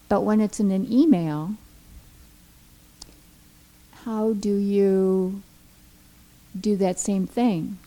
But 0.08 0.22
when 0.22 0.40
it's 0.40 0.62
in 0.62 0.72
an 0.72 0.90
email, 0.90 1.56
how 4.06 4.32
do 4.34 4.56
you 4.56 5.42
do 6.58 6.78
that 6.78 6.98
same 6.98 7.28
thing? 7.28 7.78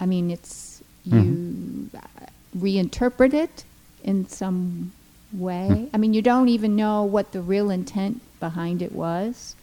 I 0.00 0.06
mean, 0.06 0.30
it's 0.30 0.82
you. 1.04 1.20
Mm-hmm 1.20 2.28
reinterpret 2.56 3.34
it 3.34 3.64
in 4.02 4.26
some 4.28 4.92
way. 5.32 5.68
Hmm. 5.68 5.86
I 5.94 5.98
mean, 5.98 6.14
you 6.14 6.22
don't 6.22 6.48
even 6.48 6.76
know 6.76 7.04
what 7.04 7.32
the 7.32 7.42
real 7.42 7.70
intent 7.70 8.20
behind 8.40 8.82
it 8.82 8.92
was. 8.92 9.56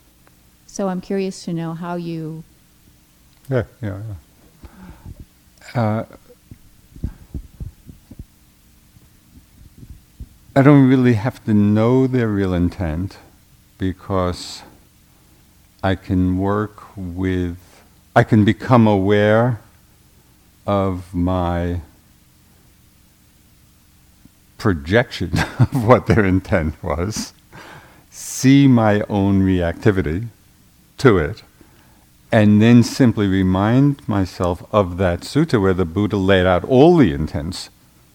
So 0.68 0.90
I'm 0.90 1.02
curious 1.02 1.46
to 1.46 1.54
know 1.54 1.74
how 1.74 1.96
you. 1.96 2.44
Yeah, 3.50 3.64
yeah, 3.82 4.02
yeah. 5.76 5.82
Uh, 5.82 6.06
I 10.56 10.62
don't 10.62 10.88
really 10.88 11.14
have 11.14 11.44
to 11.46 11.54
know 11.54 12.08
their 12.08 12.30
real 12.30 12.54
intent 12.54 13.18
because 13.78 14.64
I 15.84 15.96
can 15.96 16.38
work 16.38 16.96
with, 16.96 17.58
I 18.16 18.24
can 18.24 18.46
become 18.46 18.88
aware 18.88 19.60
of 20.66 21.14
my 21.14 21.82
projection 24.66 25.32
of 25.60 25.86
what 25.86 26.08
their 26.08 26.26
intent 26.26 26.74
was, 26.82 27.34
see 28.10 28.66
my 28.68 29.02
own 29.02 29.44
reactivity 29.44 30.28
to 30.98 31.20
it, 31.20 31.44
and 32.32 32.60
then 32.60 32.82
simply 32.82 33.28
remind 33.28 34.10
myself 34.10 34.68
of 34.72 34.98
that 34.98 35.20
sutta 35.20 35.62
where 35.62 35.76
the 35.76 35.86
Buddha 35.86 36.18
laid 36.18 36.48
out 36.48 36.64
all 36.64 36.98
the 36.98 37.14
intents, 37.14 37.70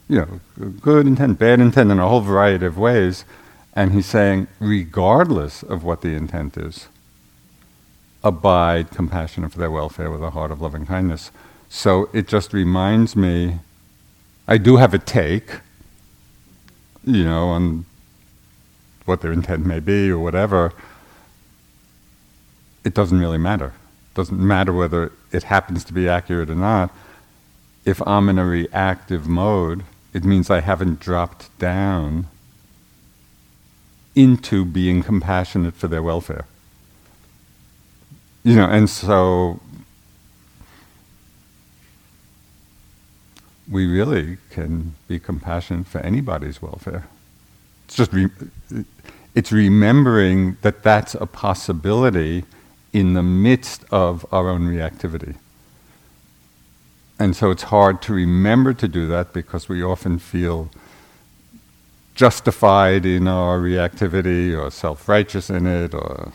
you 0.09 0.17
know, 0.19 0.41
good 0.81 1.07
intent, 1.07 1.39
bad 1.39 1.61
intent, 1.61 1.89
in 1.93 2.01
a 2.01 2.09
whole 2.09 2.21
variety 2.21 2.67
of 2.67 2.77
ways, 2.77 3.25
and 3.73 3.93
he's 3.93 4.07
saying, 4.07 4.49
regardless 4.59 5.63
of 5.63 5.85
what 5.85 6.01
the 6.01 6.17
intent 6.17 6.57
is, 6.57 6.89
abide 8.25 8.91
compassionate 8.91 9.53
for 9.53 9.61
their 9.61 9.71
welfare 9.71 10.11
with 10.11 10.25
a 10.25 10.31
heart 10.31 10.51
of 10.51 10.61
loving 10.61 10.85
kindness. 10.85 11.31
So 11.69 12.11
it 12.13 12.27
just 12.27 12.53
reminds 12.53 13.15
me, 13.15 13.61
I 14.49 14.59
do 14.59 14.79
have 14.79 14.93
a 14.93 14.99
take, 14.99 15.61
you 17.15 17.25
know, 17.25 17.49
on 17.49 17.85
what 19.05 19.21
their 19.21 19.33
intent 19.33 19.67
may 19.67 19.81
be 19.81 20.11
or 20.11 20.19
whatever, 20.19 20.73
it 22.85 22.95
doesn't 22.95 23.19
really 23.19 23.39
matter. 23.39 23.73
It 24.13 24.15
doesn't 24.15 24.39
matter 24.39 24.73
whether 24.73 25.13
it 25.33 25.45
happens 25.45 25.85
to 25.85 25.93
be 25.93 26.09
accurate 26.09 26.51
or 26.51 26.55
not. 26.55 26.95
If 27.85 28.01
I'm 28.07 28.29
in 28.29 28.39
a 28.39 28.45
reactive 28.45 29.27
mode, 29.27 29.85
it 30.13 30.25
means 30.25 30.51
I 30.51 30.61
haven't 30.61 31.01
dropped 31.01 31.57
down 31.59 32.27
into 34.15 34.65
being 34.65 35.03
compassionate 35.03 35.75
for 35.75 35.89
their 35.89 36.03
welfare. 36.03 36.45
You 38.43 38.57
know, 38.57 38.67
and 38.67 38.89
so 38.89 39.61
we 43.71 43.87
really 43.87 44.39
can 44.51 44.95
be 45.07 45.19
compassionate 45.19 45.87
for 45.87 46.01
anybody's 46.01 46.61
welfare. 46.61 47.07
It's 47.87 47.97
just 47.97 48.13
re- 48.13 48.29
it's 49.35 49.53
remembering 49.53 50.57
that 50.63 50.83
that's 50.83 51.15
a 51.15 51.27
possibility 51.27 52.45
in 52.93 53.15
the 53.15 53.23
midst 53.23 53.85
of 53.93 54.27
our 54.33 54.49
own 54.49 54.63
reactivity. 54.63 55.37
And 57.19 57.37
so 57.37 57.51
it's 57.51 57.65
hard 57.65 58.03
to 58.03 58.13
remember 58.13 58.73
to 58.75 58.89
do 58.89 59.07
that 59.09 59.33
because 59.33 59.69
we 59.69 59.83
often 59.83 60.19
feel 60.19 60.71
justified 62.15 63.07
in 63.07 63.29
our 63.29 63.61
reactivity 63.61 64.59
or 64.59 64.71
self 64.71 65.09
righteous 65.09 65.49
in 65.49 65.67
it 65.67 65.95
or 65.95 66.33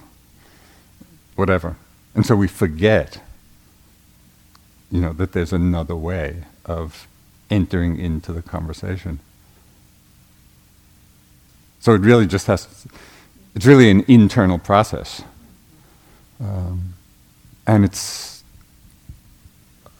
whatever. 1.35 1.75
And 2.13 2.25
so 2.25 2.35
we 2.35 2.47
forget, 2.47 3.21
you 4.89 5.01
know, 5.01 5.11
that 5.13 5.33
there's 5.33 5.51
another 5.51 5.95
way 5.95 6.43
of 6.65 7.07
entering 7.49 7.99
into 7.99 8.33
the 8.33 8.41
conversation. 8.41 9.19
So 11.79 11.93
it 11.93 12.01
really 12.01 12.25
just 12.25 12.47
has, 12.47 12.87
it's 13.53 13.65
really 13.65 13.91
an 13.91 14.03
internal 14.07 14.57
process. 14.57 15.21
Um, 16.39 16.95
and 17.67 17.85
it's, 17.85 18.43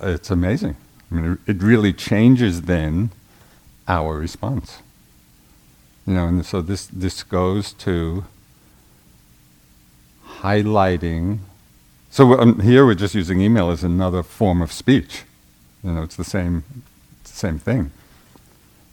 it's 0.01 0.31
amazing. 0.31 0.75
I 1.11 1.15
mean, 1.15 1.37
it 1.45 1.61
really 1.61 1.93
changes 1.93 2.63
then 2.63 3.11
our 3.87 4.17
response. 4.17 4.79
You 6.07 6.15
know, 6.15 6.27
and 6.27 6.45
so 6.45 6.61
this, 6.61 6.87
this 6.87 7.23
goes 7.23 7.73
to 7.73 8.25
highlighting. 10.39 11.39
So 12.09 12.39
um, 12.39 12.59
here 12.59 12.85
we're 12.85 12.95
just 12.95 13.15
using 13.15 13.41
email 13.41 13.69
as 13.69 13.83
another 13.83 14.23
form 14.23 14.61
of 14.61 14.71
speech. 14.71 15.23
You 15.83 15.91
know, 15.91 16.03
it's 16.03 16.15
the 16.15 16.23
same 16.23 16.63
same 17.35 17.59
thing. 17.59 17.91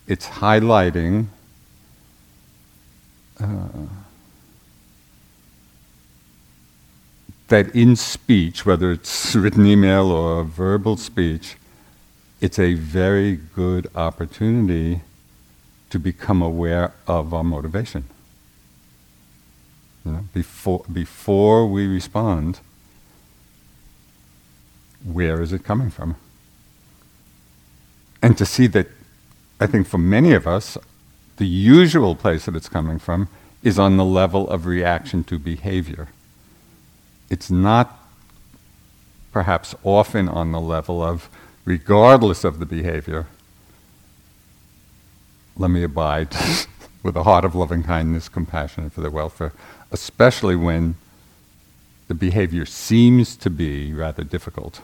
It's 0.07 0.27
highlighting 0.27 1.27
uh, 3.41 3.69
that 7.49 7.75
in 7.75 7.97
speech, 7.97 8.67
whether 8.67 8.91
it's 8.93 9.35
written 9.43 9.65
email 9.67 10.11
or 10.11 10.43
verbal 10.45 10.97
speech, 10.97 11.57
it's 12.41 12.59
a 12.59 12.75
very 12.75 13.37
good 13.37 13.89
opportunity 13.95 15.03
to 15.91 15.99
become 15.99 16.43
aware 16.43 16.93
of 17.07 17.33
our 17.33 17.45
motivation. 17.45 18.05
You 20.05 20.13
know, 20.13 20.25
before, 20.35 20.85
before 20.93 21.69
we 21.69 21.87
respond, 21.87 22.59
where 25.05 25.41
is 25.41 25.53
it 25.53 25.63
coming 25.63 25.91
from? 25.91 26.17
And 28.23 28.39
to 28.39 28.47
see 28.47 28.69
that, 28.69 28.89
I 29.61 29.67
think 29.67 29.87
for 29.87 29.99
many 29.99 30.33
of 30.33 30.47
us, 30.47 30.79
the 31.37 31.47
usual 31.47 32.15
place 32.15 32.47
that 32.47 32.55
it's 32.55 32.69
coming 32.69 32.99
from 32.99 33.29
is 33.63 33.79
on 33.79 33.97
the 33.97 34.05
level 34.05 34.49
of 34.49 34.67
reaction 34.67 35.25
to 35.25 35.39
behavior. 35.39 36.09
It's 37.29 37.51
not 37.51 37.99
perhaps 39.33 39.75
often 39.83 40.29
on 40.29 40.53
the 40.53 40.61
level 40.61 41.03
of, 41.03 41.29
regardless 41.65 42.45
of 42.45 42.59
the 42.59 42.67
behavior, 42.67 43.27
let 45.57 45.71
me 45.71 45.83
abide 45.83 46.29
with 47.03 47.17
a 47.17 47.23
heart 47.23 47.45
of 47.45 47.55
loving 47.55 47.83
kindness, 47.83 48.29
compassion 48.29 48.91
for 48.91 49.01
their 49.01 49.11
welfare, 49.11 49.53
especially 49.91 50.57
when 50.57 50.95
the 52.09 52.15
behavior 52.15 52.67
seems 52.67 53.37
to 53.37 53.51
be 53.51 53.93
rather 53.93 54.25
difficult. 54.25 54.81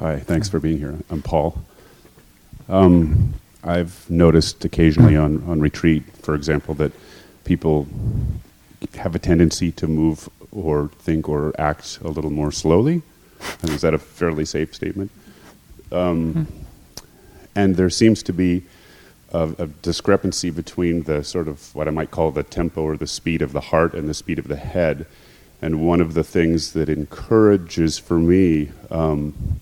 Hi, 0.00 0.20
thanks 0.20 0.48
for 0.48 0.60
being 0.60 0.78
here. 0.78 0.94
I'm 1.10 1.22
Paul. 1.22 1.60
Um, 2.68 3.34
I've 3.64 4.08
noticed 4.08 4.64
occasionally 4.64 5.16
on, 5.16 5.42
on 5.48 5.58
retreat, 5.58 6.04
for 6.22 6.36
example, 6.36 6.72
that 6.74 6.92
people 7.42 7.88
have 8.94 9.16
a 9.16 9.18
tendency 9.18 9.72
to 9.72 9.88
move 9.88 10.28
or 10.52 10.92
think 11.00 11.28
or 11.28 11.52
act 11.60 11.98
a 12.04 12.08
little 12.10 12.30
more 12.30 12.52
slowly. 12.52 13.02
And 13.60 13.72
is 13.72 13.80
that 13.80 13.92
a 13.92 13.98
fairly 13.98 14.44
safe 14.44 14.72
statement? 14.72 15.10
Um, 15.90 16.46
and 17.56 17.74
there 17.74 17.90
seems 17.90 18.22
to 18.22 18.32
be 18.32 18.62
a, 19.32 19.52
a 19.58 19.66
discrepancy 19.66 20.50
between 20.50 21.02
the 21.02 21.24
sort 21.24 21.48
of 21.48 21.74
what 21.74 21.88
I 21.88 21.90
might 21.90 22.12
call 22.12 22.30
the 22.30 22.44
tempo 22.44 22.82
or 22.82 22.96
the 22.96 23.08
speed 23.08 23.42
of 23.42 23.52
the 23.52 23.62
heart 23.62 23.94
and 23.94 24.08
the 24.08 24.14
speed 24.14 24.38
of 24.38 24.46
the 24.46 24.54
head. 24.54 25.06
And 25.60 25.84
one 25.84 26.00
of 26.00 26.14
the 26.14 26.22
things 26.22 26.72
that 26.74 26.88
encourages 26.88 27.98
for 27.98 28.20
me 28.20 28.70
um, 28.92 29.58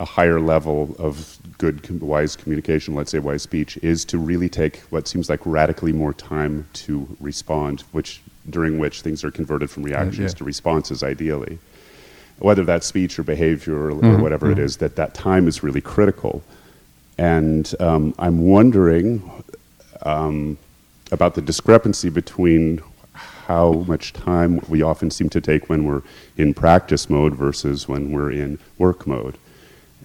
a 0.00 0.04
higher 0.04 0.40
level 0.40 0.96
of 0.98 1.38
good, 1.58 2.00
wise 2.00 2.34
communication, 2.34 2.94
let's 2.94 3.10
say 3.10 3.18
wise 3.18 3.42
speech, 3.42 3.76
is 3.82 4.04
to 4.06 4.16
really 4.16 4.48
take 4.48 4.78
what 4.90 5.06
seems 5.06 5.28
like 5.28 5.40
radically 5.44 5.92
more 5.92 6.14
time 6.14 6.66
to 6.72 7.06
respond, 7.20 7.82
which 7.92 8.22
during 8.48 8.78
which 8.78 9.02
things 9.02 9.22
are 9.22 9.30
converted 9.30 9.70
from 9.70 9.82
reactions 9.82 10.32
yeah. 10.32 10.38
to 10.38 10.44
responses, 10.44 11.02
ideally. 11.02 11.58
Whether 12.38 12.64
that's 12.64 12.86
speech 12.86 13.18
or 13.18 13.22
behavior 13.22 13.76
or, 13.76 13.90
mm-hmm. 13.90 14.06
or 14.06 14.22
whatever 14.22 14.46
mm-hmm. 14.46 14.58
it 14.58 14.64
is, 14.64 14.78
that 14.78 14.96
that 14.96 15.12
time 15.12 15.46
is 15.46 15.62
really 15.62 15.82
critical. 15.82 16.42
And 17.18 17.72
um, 17.78 18.14
I'm 18.18 18.46
wondering 18.46 19.30
um, 20.02 20.56
about 21.12 21.34
the 21.34 21.42
discrepancy 21.42 22.08
between 22.08 22.80
how 23.12 23.72
much 23.86 24.14
time 24.14 24.62
we 24.66 24.80
often 24.80 25.10
seem 25.10 25.28
to 25.28 25.42
take 25.42 25.68
when 25.68 25.84
we're 25.84 26.02
in 26.38 26.54
practice 26.54 27.10
mode 27.10 27.34
versus 27.34 27.86
when 27.86 28.12
we're 28.12 28.30
in 28.30 28.58
work 28.78 29.06
mode. 29.06 29.36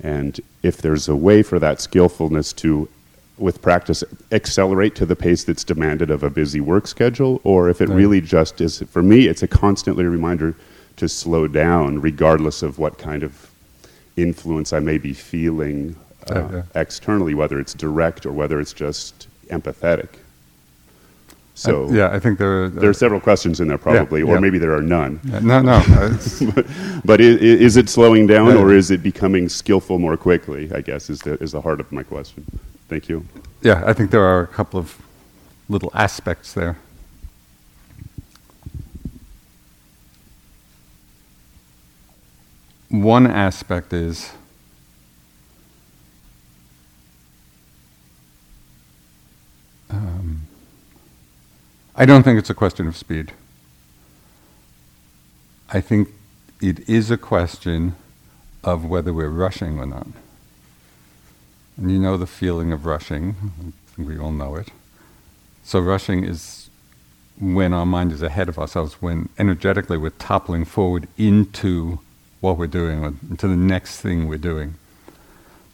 And 0.01 0.39
if 0.61 0.77
there's 0.77 1.07
a 1.07 1.15
way 1.15 1.43
for 1.43 1.59
that 1.59 1.81
skillfulness 1.81 2.53
to, 2.53 2.89
with 3.37 3.61
practice, 3.61 4.03
accelerate 4.31 4.95
to 4.95 5.05
the 5.05 5.15
pace 5.15 5.43
that's 5.43 5.63
demanded 5.63 6.11
of 6.11 6.23
a 6.23 6.29
busy 6.29 6.59
work 6.59 6.87
schedule, 6.87 7.41
or 7.43 7.69
if 7.69 7.81
it 7.81 7.89
right. 7.89 7.95
really 7.95 8.21
just 8.21 8.61
is, 8.61 8.81
for 8.83 9.01
me, 9.01 9.27
it's 9.27 9.43
a 9.43 9.47
constantly 9.47 10.05
reminder 10.05 10.55
to 10.97 11.09
slow 11.09 11.47
down, 11.47 12.01
regardless 12.01 12.63
of 12.63 12.79
what 12.79 12.97
kind 12.97 13.23
of 13.23 13.49
influence 14.17 14.71
I 14.73 14.79
may 14.79 14.97
be 14.97 15.13
feeling 15.13 15.95
uh, 16.29 16.63
externally, 16.73 17.33
whether 17.33 17.59
it's 17.59 17.73
direct 17.73 18.25
or 18.25 18.31
whether 18.31 18.59
it's 18.59 18.73
just 18.73 19.27
empathetic. 19.47 20.09
So 21.57 21.87
I, 21.89 21.93
yeah, 21.93 22.09
I 22.11 22.19
think 22.19 22.37
there 22.37 22.63
are, 22.63 22.65
uh, 22.65 22.69
there 22.69 22.89
are 22.89 22.93
several 22.93 23.21
questions 23.21 23.61
in 23.61 23.69
there 23.69 23.77
probably, 23.77 24.19
yeah, 24.19 24.27
or 24.27 24.33
yeah. 24.33 24.39
maybe 24.41 24.57
there 24.57 24.75
are 24.75 24.81
none. 24.81 25.21
no, 25.23 25.61
no. 25.61 25.81
but, 26.53 26.67
but 27.05 27.21
is, 27.21 27.41
is, 27.41 27.77
it 27.77 27.87
slowing 27.87 28.27
down, 28.27 28.57
or 28.57 28.73
is 28.73 28.91
it 28.91 29.01
becoming 29.01 29.47
skillful 29.47 29.97
more 29.97 30.17
quickly? 30.17 30.69
I 30.73 30.81
guess 30.81 31.09
is 31.09 31.21
the 31.21 31.41
is 31.41 31.53
the 31.53 31.61
heart 31.61 31.79
of 31.79 31.89
my 31.93 32.03
question. 32.03 32.45
Thank 32.89 33.07
you. 33.07 33.25
Yeah, 33.61 33.83
I 33.85 33.93
think 33.93 34.11
there 34.11 34.23
are 34.23 34.41
a 34.41 34.47
couple 34.47 34.81
of 34.81 35.01
little 35.69 35.91
aspects 35.93 36.53
there. 36.53 36.77
One 42.89 43.25
aspect 43.25 43.93
is 43.93 44.33
I 51.97 52.05
don't 52.05 52.23
think 52.23 52.37
it's 52.37 52.49
a 52.49 52.53
question 52.55 52.87
of 52.87 52.97
speed. 52.97 53.31
I 55.71 55.79
think 55.79 56.09
it 56.61 56.89
is 56.89 57.09
a 57.09 57.17
question 57.17 57.95
of 58.65 58.83
whether 58.83 59.13
we're 59.13 59.29
rushing 59.29 59.79
or 59.79 59.85
not. 59.85 60.07
And 61.77 61.89
you 61.89 61.99
know 61.99 62.17
the 62.17 62.27
feeling 62.27 62.73
of 62.73 62.85
rushing, 62.85 63.73
we 63.97 64.17
all 64.19 64.31
know 64.31 64.55
it. 64.55 64.69
So, 65.63 65.79
rushing 65.79 66.25
is 66.25 66.69
when 67.39 67.73
our 67.73 67.85
mind 67.85 68.11
is 68.11 68.21
ahead 68.21 68.49
of 68.49 68.59
ourselves, 68.59 69.01
when 69.01 69.29
energetically 69.39 69.97
we're 69.97 70.09
toppling 70.11 70.65
forward 70.65 71.07
into 71.17 71.99
what 72.41 72.57
we're 72.57 72.67
doing, 72.67 73.03
or 73.05 73.13
into 73.29 73.47
the 73.47 73.55
next 73.55 74.01
thing 74.01 74.27
we're 74.27 74.37
doing. 74.37 74.75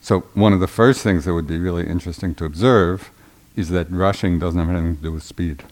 So, 0.00 0.20
one 0.34 0.52
of 0.52 0.60
the 0.60 0.68
first 0.68 1.02
things 1.02 1.24
that 1.24 1.34
would 1.34 1.48
be 1.48 1.58
really 1.58 1.86
interesting 1.86 2.34
to 2.36 2.44
observe 2.44 3.10
is 3.56 3.70
that 3.70 3.90
rushing 3.90 4.38
doesn't 4.38 4.58
have 4.58 4.70
anything 4.70 4.96
to 4.96 5.02
do 5.02 5.12
with 5.12 5.24
speed 5.24 5.64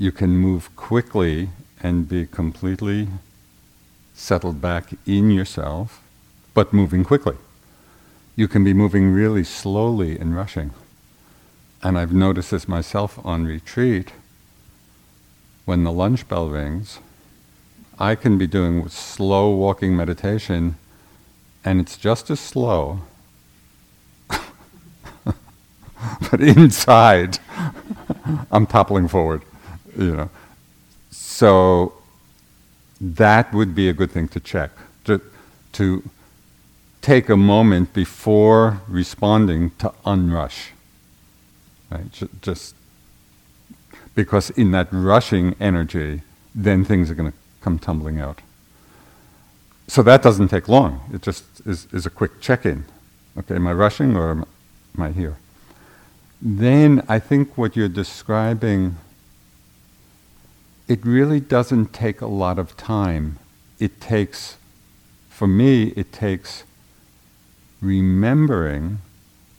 you 0.00 0.10
can 0.10 0.30
move 0.30 0.74
quickly 0.76 1.50
and 1.82 2.08
be 2.08 2.24
completely 2.24 3.06
settled 4.14 4.58
back 4.58 4.94
in 5.04 5.30
yourself, 5.30 6.02
but 6.54 6.72
moving 6.72 7.04
quickly. 7.04 7.36
You 8.34 8.48
can 8.48 8.64
be 8.64 8.72
moving 8.72 9.12
really 9.12 9.44
slowly 9.44 10.18
and 10.18 10.34
rushing. 10.34 10.70
And 11.82 11.98
I've 11.98 12.14
noticed 12.14 12.50
this 12.50 12.66
myself 12.66 13.18
on 13.26 13.44
retreat. 13.44 14.12
When 15.66 15.84
the 15.84 15.92
lunch 15.92 16.26
bell 16.26 16.48
rings, 16.48 16.98
I 17.98 18.14
can 18.14 18.38
be 18.38 18.46
doing 18.46 18.88
slow 18.88 19.50
walking 19.50 19.94
meditation, 19.94 20.76
and 21.62 21.78
it's 21.78 21.98
just 21.98 22.30
as 22.30 22.40
slow. 22.40 23.00
but 24.30 26.40
inside, 26.40 27.38
I'm 28.50 28.66
toppling 28.66 29.06
forward 29.06 29.42
you 29.96 30.16
know. 30.16 30.30
So 31.10 31.94
that 33.00 33.52
would 33.52 33.74
be 33.74 33.88
a 33.88 33.92
good 33.92 34.10
thing 34.10 34.28
to 34.28 34.40
check. 34.40 34.70
To, 35.04 35.20
to 35.72 36.02
take 37.00 37.28
a 37.28 37.36
moment 37.36 37.92
before 37.92 38.80
responding 38.88 39.70
to 39.78 39.92
unrush. 40.04 40.68
Right? 41.90 42.04
Just 42.42 42.74
because 44.14 44.50
in 44.50 44.70
that 44.72 44.88
rushing 44.92 45.54
energy, 45.60 46.22
then 46.54 46.84
things 46.84 47.10
are 47.10 47.14
going 47.14 47.32
to 47.32 47.38
come 47.60 47.78
tumbling 47.78 48.20
out. 48.20 48.40
So 49.86 50.02
that 50.02 50.22
doesn't 50.22 50.48
take 50.48 50.68
long. 50.68 51.00
It 51.12 51.22
just 51.22 51.44
is, 51.66 51.88
is 51.92 52.06
a 52.06 52.10
quick 52.10 52.40
check 52.40 52.64
in. 52.64 52.84
Okay, 53.36 53.56
am 53.56 53.66
I 53.66 53.72
rushing 53.72 54.16
or 54.16 54.30
am 54.30 54.46
I 54.98 55.10
here? 55.10 55.36
Then 56.40 57.04
I 57.08 57.18
think 57.18 57.58
what 57.58 57.76
you're 57.76 57.88
describing 57.88 58.96
it 60.90 61.06
really 61.06 61.38
doesn't 61.38 61.92
take 61.92 62.20
a 62.20 62.26
lot 62.26 62.58
of 62.58 62.76
time. 62.76 63.38
It 63.78 64.00
takes, 64.00 64.56
for 65.28 65.46
me, 65.46 65.92
it 65.94 66.12
takes 66.12 66.64
remembering 67.80 68.98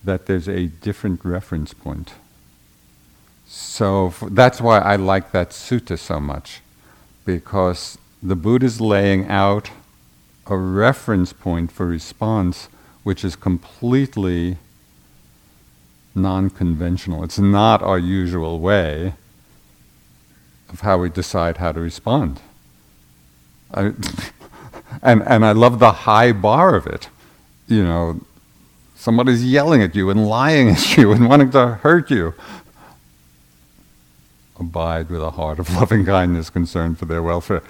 that 0.04 0.26
there's 0.26 0.50
a 0.50 0.66
different 0.68 1.24
reference 1.24 1.74
point. 1.74 2.16
So 3.48 4.14
that's 4.30 4.60
why 4.60 4.80
I 4.80 4.98
like 4.98 5.32
that 5.32 5.52
sutta 5.52 5.98
so 5.98 6.20
much, 6.20 6.60
because 7.24 7.98
the 8.22 8.36
Buddha 8.36 8.66
is 8.66 8.82
laying 8.82 9.26
out 9.30 9.72
a 10.48 10.58
reference 10.58 11.32
point 11.32 11.72
for 11.72 11.86
response 11.86 12.68
which 13.04 13.24
is 13.24 13.38
completely 13.38 14.58
non 16.14 16.50
conventional. 16.50 17.24
It's 17.24 17.40
not 17.40 17.82
our 17.82 17.98
usual 17.98 18.60
way 18.60 19.14
of 20.72 20.82
how 20.82 20.98
we 20.98 21.10
decide 21.10 21.58
how 21.58 21.72
to 21.72 21.80
respond. 21.80 22.40
I, 23.74 23.94
and, 25.02 25.22
and 25.24 25.46
I 25.46 25.52
love 25.52 25.80
the 25.80 25.92
high 25.92 26.32
bar 26.32 26.76
of 26.76 26.88
it. 26.88 27.10
You 27.68 27.84
know, 27.84 28.22
somebody's 28.96 29.44
yelling 29.44 29.82
at 29.82 29.96
you 29.96 30.10
and 30.10 30.28
lying 30.28 30.70
at 30.76 30.98
you 30.98 31.12
and 31.12 31.28
wanting 31.28 31.52
to 31.52 31.76
hurt 31.76 32.12
you. 32.12 32.34
Abide 34.60 35.10
with 35.10 35.22
a 35.22 35.32
heart 35.32 35.60
of 35.60 35.74
loving 35.76 36.06
kindness, 36.06 36.50
concern 36.50 36.96
for 36.96 37.06
their 37.06 37.24
welfare. 37.24 37.64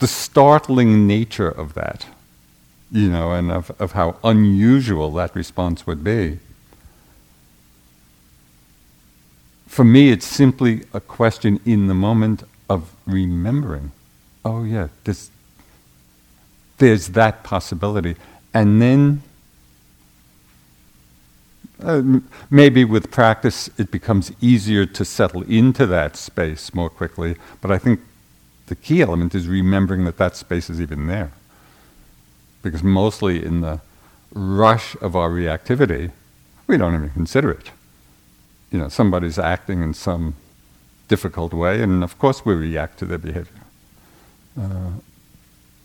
the 0.00 0.06
startling 0.08 1.06
nature 1.06 1.48
of 1.48 1.74
that, 1.74 2.06
you 2.90 3.08
know, 3.08 3.32
and 3.32 3.52
of, 3.52 3.70
of 3.78 3.92
how 3.92 4.16
unusual 4.24 5.12
that 5.12 5.34
response 5.34 5.86
would 5.86 6.02
be. 6.02 6.40
For 9.72 9.84
me, 9.84 10.10
it's 10.10 10.26
simply 10.26 10.82
a 10.92 11.00
question 11.00 11.58
in 11.64 11.86
the 11.86 11.94
moment 11.94 12.42
of 12.68 12.94
remembering. 13.06 13.92
Oh, 14.44 14.64
yeah, 14.64 14.88
this, 15.04 15.30
there's 16.76 17.08
that 17.08 17.42
possibility. 17.42 18.16
And 18.52 18.82
then 18.82 19.22
uh, 21.82 22.02
maybe 22.50 22.84
with 22.84 23.10
practice 23.10 23.70
it 23.78 23.90
becomes 23.90 24.30
easier 24.42 24.84
to 24.84 25.06
settle 25.06 25.40
into 25.44 25.86
that 25.86 26.16
space 26.16 26.74
more 26.74 26.90
quickly, 26.90 27.36
but 27.62 27.70
I 27.70 27.78
think 27.78 28.00
the 28.66 28.76
key 28.76 29.00
element 29.00 29.34
is 29.34 29.48
remembering 29.48 30.04
that 30.04 30.18
that 30.18 30.36
space 30.36 30.68
is 30.68 30.82
even 30.82 31.06
there. 31.06 31.32
Because 32.60 32.82
mostly 32.82 33.42
in 33.42 33.62
the 33.62 33.80
rush 34.34 34.96
of 34.96 35.16
our 35.16 35.30
reactivity, 35.30 36.10
we 36.66 36.76
don't 36.76 36.94
even 36.94 37.08
consider 37.08 37.50
it. 37.52 37.70
You 38.72 38.78
know, 38.78 38.88
somebody's 38.88 39.38
acting 39.38 39.82
in 39.82 39.94
some 39.94 40.34
difficult 41.08 41.52
way, 41.52 41.82
and 41.82 42.02
of 42.02 42.18
course 42.18 42.44
we 42.44 42.54
react 42.54 42.98
to 43.00 43.04
their 43.04 43.18
behavior. 43.18 43.62
Uh, 44.58 44.92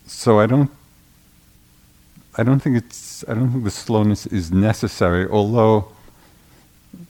so 0.06 0.40
I 0.40 0.46
don't 0.46 0.70
I 2.38 2.44
don't 2.44 2.60
think 2.60 2.76
it's. 2.76 3.24
I 3.28 3.34
don't 3.34 3.50
think 3.50 3.64
the 3.64 3.70
slowness 3.70 4.24
is 4.26 4.52
necessary. 4.52 5.28
Although, 5.28 5.88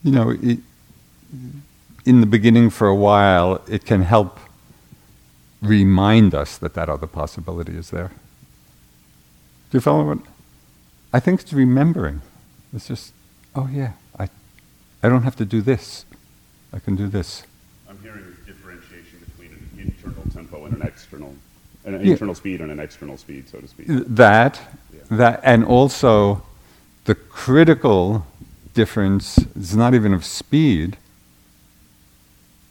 you 0.03 0.11
know, 0.11 0.31
it, 0.31 0.59
in 2.07 2.21
the 2.21 2.27
beginning 2.27 2.71
for 2.71 2.89
a 2.89 2.95
while, 2.95 3.61
it 3.69 3.85
can 3.85 4.03
help 4.03 4.41
remind 5.61 6.35
us 6.35 6.57
that 6.57 6.73
that 6.75 6.89
other 6.89 7.07
possibility 7.07 7.77
is 7.77 7.91
there. 7.91 8.11
Do 9.71 9.77
you 9.77 9.81
follow 9.83 10.05
what? 10.07 10.19
I 11.13 11.21
think 11.21 11.43
it's 11.43 11.53
remembering. 11.53 12.23
It's 12.73 12.89
just, 12.89 13.13
oh 13.55 13.69
yeah, 13.71 13.93
I, 15.03 15.09
don't 15.09 15.23
have 15.23 15.37
to 15.37 15.45
do 15.45 15.61
this. 15.61 16.05
I 16.73 16.79
can 16.79 16.97
do 16.97 17.09
this. 17.09 17.45
I'm 17.89 17.99
hearing 18.01 18.37
differentiation 18.47 19.21
between 19.21 19.53
an 19.53 19.71
internal 19.81 20.23
tempo 20.33 20.65
and 20.65 20.75
an 20.75 20.83
external, 20.83 21.35
an 21.85 21.95
Yeah. 21.95 22.13
internal 22.13 22.35
speed 22.35 22.61
and 22.61 22.71
an 22.71 22.81
external 22.81 23.17
speed, 23.17 23.49
so 23.49 23.59
to 23.61 23.69
speak. 23.69 23.87
That, 23.89 24.61
that, 25.11 25.41
and 25.43 25.65
also 25.65 26.43
the 27.05 27.15
critical 27.15 28.27
difference 28.75 29.39
is 29.57 29.75
not 29.75 29.95
even 29.95 30.13
of 30.13 30.25
speed, 30.25 30.97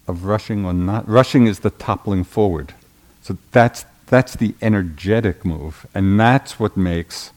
of 0.07 0.25
rushing 0.25 0.65
or 0.65 0.73
not. 0.73 1.07
Rushing 1.07 1.47
is 1.47 1.59
the 1.59 1.69
toppling 1.69 2.23
forward. 2.23 2.73
So 3.21 3.37
that's, 3.51 3.85
that's 4.05 4.35
the 4.35 4.55
energetic 4.61 5.43
move, 5.43 5.85
and 5.93 6.19
that's 6.19 6.59
what 6.59 6.77
makes 6.77 7.31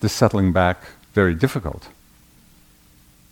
the 0.00 0.08
settling 0.08 0.52
back 0.52 0.84
very 1.14 1.34
difficult. 1.34 1.88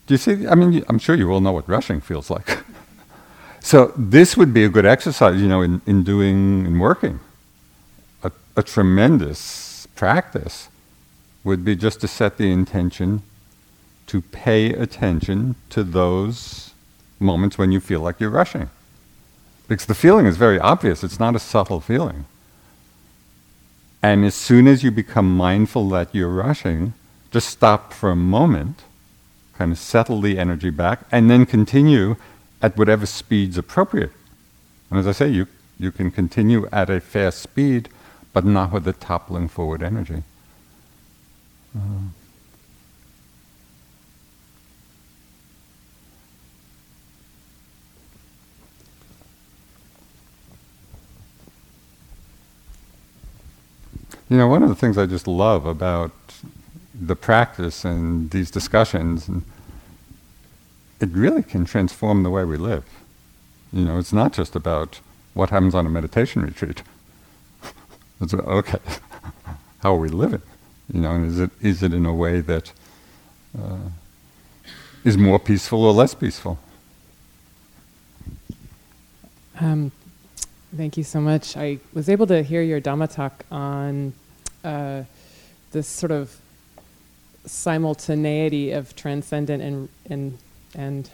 Do 0.09 0.15
you 0.15 0.19
see? 0.19 0.49
I 0.49 0.57
mean, 0.57 0.85
I'm 0.89 0.99
sure 0.99 1.15
you 1.15 1.31
all 1.31 1.41
know 1.41 1.53
what 1.53 1.69
rushing 1.69 2.01
feels 2.01 2.31
like. 2.31 2.65
so 3.61 3.93
this 3.97 4.37
would 4.37 4.53
be 4.53 4.65
a 4.65 4.69
good 4.69 4.87
exercise, 4.87 5.41
you 5.41 5.47
know, 5.47 5.63
in, 5.63 5.81
in 5.87 6.03
doing, 6.03 6.67
in 6.67 6.81
working 6.81 7.21
a, 8.23 8.33
a 8.57 8.63
tremendous 8.63 9.87
practice 9.95 10.69
would 11.45 11.65
be 11.65 11.77
just 11.77 12.01
to 12.01 12.09
set 12.09 12.37
the 12.39 12.51
intention 12.51 13.23
to 14.07 14.21
pay 14.21 14.73
attention 14.73 15.55
to 15.71 15.85
those 15.85 16.73
moments 17.21 17.59
when 17.59 17.73
you 17.73 17.81
feel 17.81 18.01
like 18.01 18.21
you're 18.21 18.31
rushing. 18.31 18.71
Because 19.69 19.87
the 19.87 19.95
feeling 19.95 20.27
is 20.27 20.37
very 20.37 20.59
obvious, 20.59 21.05
it's 21.05 21.21
not 21.21 21.37
a 21.37 21.39
subtle 21.39 21.81
feeling. 21.81 22.25
And 24.03 24.25
as 24.25 24.35
soon 24.35 24.67
as 24.67 24.83
you 24.83 24.91
become 24.91 25.37
mindful 25.37 25.89
that 25.91 26.15
you're 26.15 26.31
rushing, 26.31 26.95
just 27.31 27.49
stop 27.49 27.93
for 27.93 28.11
a 28.11 28.17
moment, 28.17 28.83
kind 29.59 29.73
of 29.73 29.79
settle 29.79 30.21
the 30.21 30.39
energy 30.39 30.71
back, 30.71 31.01
and 31.11 31.29
then 31.29 31.45
continue 31.45 32.15
at 32.63 32.79
whatever 32.79 33.05
speed's 33.05 33.59
appropriate. 33.59 34.13
And 34.89 34.99
as 35.01 35.07
I 35.07 35.13
say, 35.13 35.29
you, 35.29 35.49
you 35.79 35.91
can 35.91 36.13
continue 36.13 36.69
at 36.73 36.89
a 36.89 37.01
fast 37.01 37.41
speed, 37.41 37.89
but 38.33 38.45
not 38.45 38.73
with 38.73 38.85
the 38.85 38.93
toppling 38.93 39.49
forward 39.49 39.83
energy. 39.83 40.23
You 54.31 54.37
know, 54.37 54.47
one 54.47 54.63
of 54.63 54.69
the 54.69 54.75
things 54.75 54.97
I 54.99 55.07
just 55.07 55.27
love 55.27 55.67
about 55.67 56.13
the 57.01 57.17
practice 57.17 57.85
and 57.85 58.31
these 58.31 58.51
discussions, 58.51 59.29
and 59.29 59.45
it 61.01 61.11
really 61.11 61.43
can 61.43 61.65
transform 61.65 62.23
the 62.23 62.31
way 62.31 62.45
we 62.45 62.57
live. 62.57 62.85
You 63.73 63.85
know, 63.85 63.99
it's 63.99 64.13
not 64.13 64.33
just 64.33 64.57
about 64.57 65.01
what 65.35 65.51
happens 65.51 65.75
on 65.75 65.87
a 65.87 65.91
meditation 65.91 66.43
retreat. 66.43 66.83
It's 68.21 68.35
okay, 68.35 68.81
how 69.83 69.95
are 69.95 69.99
we 69.99 70.09
living? 70.09 70.43
You 70.93 71.03
know, 71.03 71.13
and 71.13 71.27
is 71.27 71.39
it 71.39 71.51
is 71.61 71.83
it 71.85 71.95
in 71.95 72.05
a 72.05 72.13
way 72.13 72.41
that 72.41 72.73
uh, 73.57 73.91
is 75.05 75.17
more 75.17 75.39
peaceful 75.39 75.85
or 75.85 75.93
less 75.93 76.15
peaceful? 76.15 76.59
Um, 79.61 79.93
thank 80.77 80.97
you 80.97 81.05
so 81.05 81.21
much. 81.21 81.57
I 81.57 81.79
was 81.93 82.09
able 82.09 82.27
to 82.27 82.43
hear 82.43 82.63
your 82.63 82.81
Dhamma 82.81 83.13
talk 83.13 83.45
on 83.51 84.15
uh, 84.65 85.03
this 85.71 85.87
sort 85.87 86.11
of 86.11 86.37
simultaneity 87.49 88.73
of 88.73 88.95
transcendent 88.97 89.63
and 89.63 89.89
and 90.09 90.39
and 90.75 91.11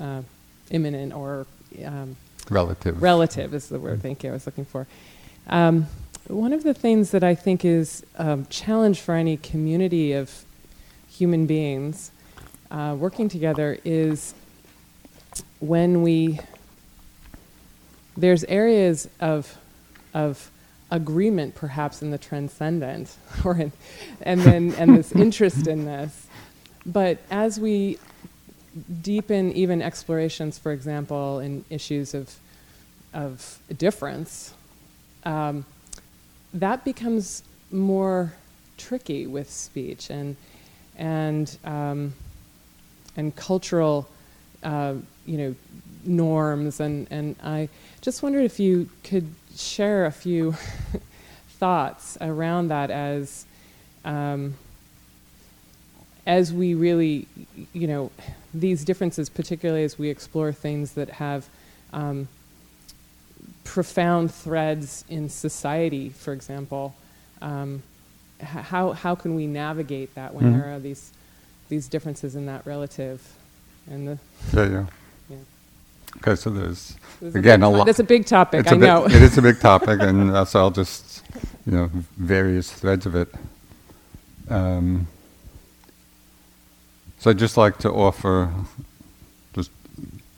uh, 0.00 0.22
immanent 0.70 1.12
or 1.12 1.46
um, 1.84 2.16
Relative. 2.50 3.02
relative 3.02 3.54
is 3.54 3.68
the 3.68 3.78
word. 3.78 4.02
Thank 4.02 4.22
you. 4.22 4.30
I 4.30 4.32
was 4.34 4.46
looking 4.46 4.64
for. 4.64 4.86
Um, 5.48 5.86
one 6.28 6.52
of 6.52 6.62
the 6.62 6.74
things 6.74 7.10
that 7.10 7.22
I 7.24 7.34
think 7.34 7.64
is 7.64 8.04
a 8.16 8.38
challenge 8.48 9.00
for 9.00 9.14
any 9.14 9.36
community 9.36 10.12
of 10.12 10.44
human 11.08 11.46
beings 11.46 12.10
uh, 12.70 12.96
working 12.98 13.28
together 13.28 13.78
is 13.84 14.34
when 15.60 16.02
we 16.02 16.40
there's 18.16 18.44
areas 18.44 19.08
of 19.20 19.56
of 20.12 20.50
agreement 20.94 21.54
perhaps 21.54 22.02
in 22.02 22.10
the 22.10 22.18
transcendent 22.18 23.16
or 23.44 23.56
in, 23.56 23.72
and 24.22 24.40
then 24.40 24.72
and 24.78 24.96
this 24.96 25.12
interest 25.26 25.66
in 25.66 25.84
this. 25.84 26.26
But 26.86 27.18
as 27.30 27.58
we 27.58 27.98
deepen 29.02 29.52
even 29.52 29.80
explorations 29.80 30.58
for 30.58 30.72
example 30.72 31.38
in 31.38 31.64
issues 31.70 32.12
of 32.12 32.34
of 33.12 33.58
difference 33.76 34.52
um, 35.24 35.64
that 36.52 36.84
becomes 36.84 37.42
more 37.70 38.32
tricky 38.76 39.26
with 39.26 39.50
speech 39.50 40.10
and 40.10 40.36
and 40.96 41.58
um, 41.64 42.14
and 43.16 43.34
cultural 43.34 44.08
uh, 44.62 44.94
you 45.26 45.38
know 45.38 45.54
norms. 46.04 46.80
And 46.80 47.06
and 47.10 47.36
I 47.42 47.68
just 48.00 48.22
wondered 48.22 48.44
if 48.44 48.60
you 48.60 48.88
could 49.02 49.26
share 49.56 50.04
a 50.06 50.10
few 50.12 50.54
thoughts 51.48 52.16
around 52.20 52.68
that 52.68 52.90
as 52.90 53.46
um, 54.04 54.54
as 56.26 56.52
we 56.52 56.74
really 56.74 57.26
you 57.72 57.86
know 57.86 58.10
these 58.52 58.84
differences 58.84 59.28
particularly 59.28 59.84
as 59.84 59.98
we 59.98 60.08
explore 60.10 60.52
things 60.52 60.92
that 60.92 61.08
have 61.10 61.48
um, 61.92 62.28
profound 63.64 64.32
threads 64.32 65.04
in 65.08 65.28
society, 65.28 66.08
for 66.10 66.32
example, 66.32 66.94
um, 67.42 67.82
h- 68.40 68.46
how 68.48 68.92
how 68.92 69.14
can 69.14 69.34
we 69.34 69.46
navigate 69.46 70.14
that 70.14 70.34
when 70.34 70.44
Mhm. 70.46 70.52
there 70.52 70.74
are 70.74 70.78
these 70.78 71.10
these 71.68 71.88
differences 71.88 72.36
in 72.36 72.46
that 72.46 72.64
relative 72.66 73.20
and 73.90 74.06
the 74.06 74.18
Yeah, 74.52 74.68
yeah. 74.70 74.86
Okay, 76.18 76.34
so 76.36 76.50
there's 76.50 76.96
again 77.34 77.62
a, 77.62 77.68
a 77.68 77.70
lot. 77.70 77.84
That's 77.86 77.98
a 77.98 78.04
big 78.04 78.26
topic. 78.26 78.60
It's 78.60 78.72
I 78.72 78.76
bit- 78.76 78.80
know. 78.86 79.04
it 79.06 79.12
is 79.12 79.36
a 79.38 79.42
big 79.42 79.60
topic, 79.70 80.00
and 80.00 80.30
uh, 80.30 80.44
so 80.44 80.60
I'll 80.60 80.70
just, 80.70 81.22
you 81.66 81.72
know, 81.72 81.90
various 82.16 82.70
threads 82.72 83.06
of 83.06 83.14
it. 83.14 83.28
Um, 84.48 85.06
so 87.18 87.30
I'd 87.30 87.38
just 87.38 87.56
like 87.56 87.78
to 87.78 87.90
offer, 87.90 88.52
just 89.54 89.70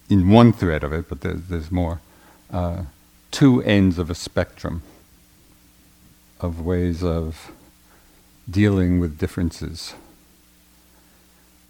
in 0.09 0.31
one 0.31 0.53
thread 0.53 0.85
of 0.85 0.93
it, 0.93 1.09
but 1.09 1.21
there's, 1.23 1.43
there's 1.49 1.73
more, 1.73 2.01
uh, 2.53 2.83
two 3.33 3.61
ends 3.65 3.99
of 3.99 4.09
a 4.09 4.15
spectrum 4.15 4.83
of 6.41 6.61
ways 6.61 7.03
of 7.03 7.51
dealing 8.49 9.01
with 9.01 9.19
differences. 9.19 9.95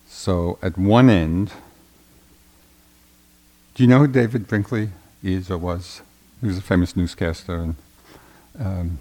So 0.06 0.58
at 0.60 0.76
one 0.76 1.08
end, 1.08 1.52
do 3.76 3.82
you 3.82 3.88
know 3.90 3.98
who 3.98 4.08
David 4.08 4.48
Brinkley 4.48 4.88
is 5.22 5.50
or 5.50 5.58
was? 5.58 6.00
He 6.40 6.46
was 6.46 6.56
a 6.58 6.62
famous 6.62 6.96
newscaster, 6.96 7.56
and 7.56 7.76
Um, 8.58 9.00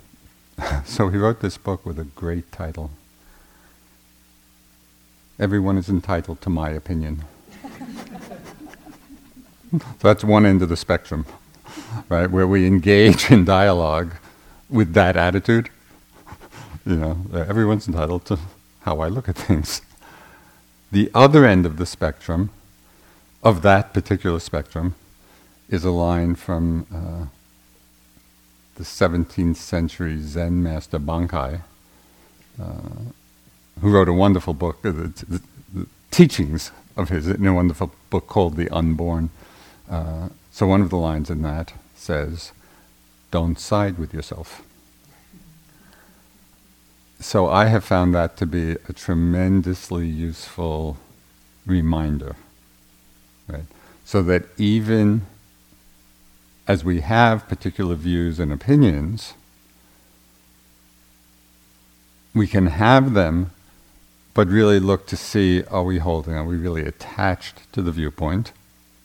so 0.86 1.08
he 1.10 1.18
wrote 1.18 1.40
this 1.40 1.58
book 1.58 1.86
with 1.86 1.98
a 1.98 2.04
great 2.04 2.52
title. 2.52 2.92
Everyone 5.40 5.78
is 5.78 5.88
entitled 5.90 6.42
to 6.42 6.50
my 6.50 6.72
opinion. 6.72 7.24
so 9.72 9.80
that's 10.00 10.26
one 10.26 10.46
end 10.46 10.62
of 10.62 10.70
the 10.70 10.76
spectrum, 10.78 11.26
right? 12.10 12.30
Where 12.30 12.48
we 12.48 12.68
engage 12.68 13.32
in 13.32 13.46
dialogue 13.46 14.16
with 14.70 14.94
that 14.94 15.16
attitude. 15.18 15.70
You 16.86 16.98
know, 16.98 17.18
everyone's 17.34 17.88
entitled 17.88 18.26
to 18.26 18.38
how 18.82 19.00
I 19.00 19.08
look 19.08 19.30
at 19.30 19.36
things. 19.36 19.82
The 20.92 21.10
other 21.16 21.46
end 21.46 21.66
of 21.66 21.78
the 21.78 21.86
spectrum, 21.88 22.52
of 23.46 23.62
that 23.62 23.94
particular 23.94 24.40
spectrum, 24.40 24.96
is 25.70 25.86
a 25.86 25.92
line 25.92 26.36
from 26.36 26.86
uh, 26.94 27.28
the 28.76 28.84
17th 28.84 29.56
century 29.56 30.20
Zen 30.20 30.62
master 30.62 31.00
Bankei, 31.00 31.62
uh, 32.62 32.74
who 33.80 33.92
wrote 33.92 34.10
a 34.10 34.14
wonderful 34.14 34.54
book, 34.54 34.80
uh, 34.84 34.92
the, 34.92 35.26
the, 35.30 35.42
the, 35.74 35.88
teachings 36.12 36.72
of 36.96 37.10
his, 37.10 37.28
in 37.28 37.46
a 37.46 37.54
wonderful 37.54 37.92
book 38.10 38.28
called 38.28 38.56
The 38.56 38.70
Unborn. 38.70 39.30
Uh, 39.90 40.30
so 40.52 40.66
one 40.66 40.82
of 40.82 40.90
the 40.90 40.98
lines 40.98 41.30
in 41.30 41.42
that 41.42 41.74
says, 41.96 42.52
Don't 43.32 43.60
side 43.60 43.98
with 43.98 44.14
yourself. 44.14 44.64
So 47.20 47.48
I 47.48 47.66
have 47.66 47.84
found 47.84 48.16
that 48.16 48.38
to 48.38 48.46
be 48.46 48.72
a 48.88 48.94
tremendously 48.94 50.08
useful 50.08 50.98
reminder, 51.66 52.36
right? 53.48 53.66
So 54.04 54.22
that 54.24 54.44
even 54.58 55.26
as 56.68 56.84
we 56.84 57.02
have 57.02 57.48
particular 57.48 57.96
views 57.96 58.40
and 58.40 58.52
opinions, 58.52 59.34
we 62.34 62.48
can 62.48 62.68
have 62.68 63.14
them, 63.14 63.52
but 64.34 64.48
really 64.48 64.80
look 64.80 65.08
to 65.08 65.16
see 65.16 65.64
are 65.66 65.84
we 65.84 66.00
holding, 66.00 66.34
are 66.34 66.44
we 66.44 66.58
really 66.58 66.86
attached 66.86 67.72
to 67.74 67.82
the 67.82 67.92
viewpoint, 67.92 68.52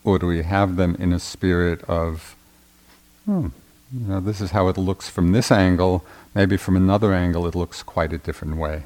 or 0.03 0.19
do 0.19 0.27
we 0.27 0.43
have 0.43 0.77
them 0.77 0.97
in 0.99 1.13
a 1.13 1.21
spirit 1.21 1.83
of, 1.85 2.35
hmm, 3.27 3.49
you 3.93 4.07
know, 4.07 4.21
this 4.21 4.41
is 4.41 4.53
how 4.53 4.69
it 4.69 4.79
looks 4.79 5.09
from 5.09 5.33
this 5.33 5.51
angle, 5.51 6.05
maybe 6.35 6.57
from 6.57 6.77
another 6.77 7.13
angle 7.13 7.47
it 7.47 7.55
looks 7.55 7.83
quite 7.83 8.13
a 8.13 8.19
different 8.19 8.57
way. 8.57 8.85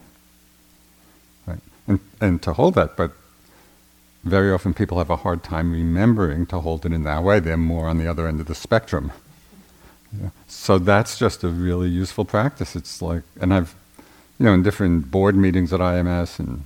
Right? 1.46 1.60
And, 1.86 2.00
and 2.20 2.42
to 2.42 2.54
hold 2.54 2.74
that, 2.74 2.96
but 2.96 3.12
very 4.24 4.50
often 4.52 4.74
people 4.74 4.98
have 4.98 5.10
a 5.10 5.16
hard 5.16 5.42
time 5.42 5.72
remembering 5.72 6.46
to 6.46 6.60
hold 6.60 6.86
it 6.86 6.92
in 6.92 7.04
that 7.04 7.22
way. 7.22 7.40
They're 7.40 7.56
more 7.56 7.88
on 7.88 7.98
the 7.98 8.08
other 8.08 8.26
end 8.26 8.40
of 8.40 8.46
the 8.46 8.54
spectrum. 8.54 9.12
Yeah. 10.18 10.30
So 10.46 10.78
that's 10.78 11.18
just 11.18 11.44
a 11.44 11.48
really 11.48 11.88
useful 11.88 12.24
practice. 12.24 12.74
It's 12.74 13.02
like, 13.02 13.22
and 13.40 13.52
I've, 13.52 13.74
you 14.38 14.46
know, 14.46 14.54
in 14.54 14.62
different 14.62 15.10
board 15.10 15.36
meetings 15.36 15.72
at 15.72 15.80
IMS 15.80 16.38
and, 16.38 16.64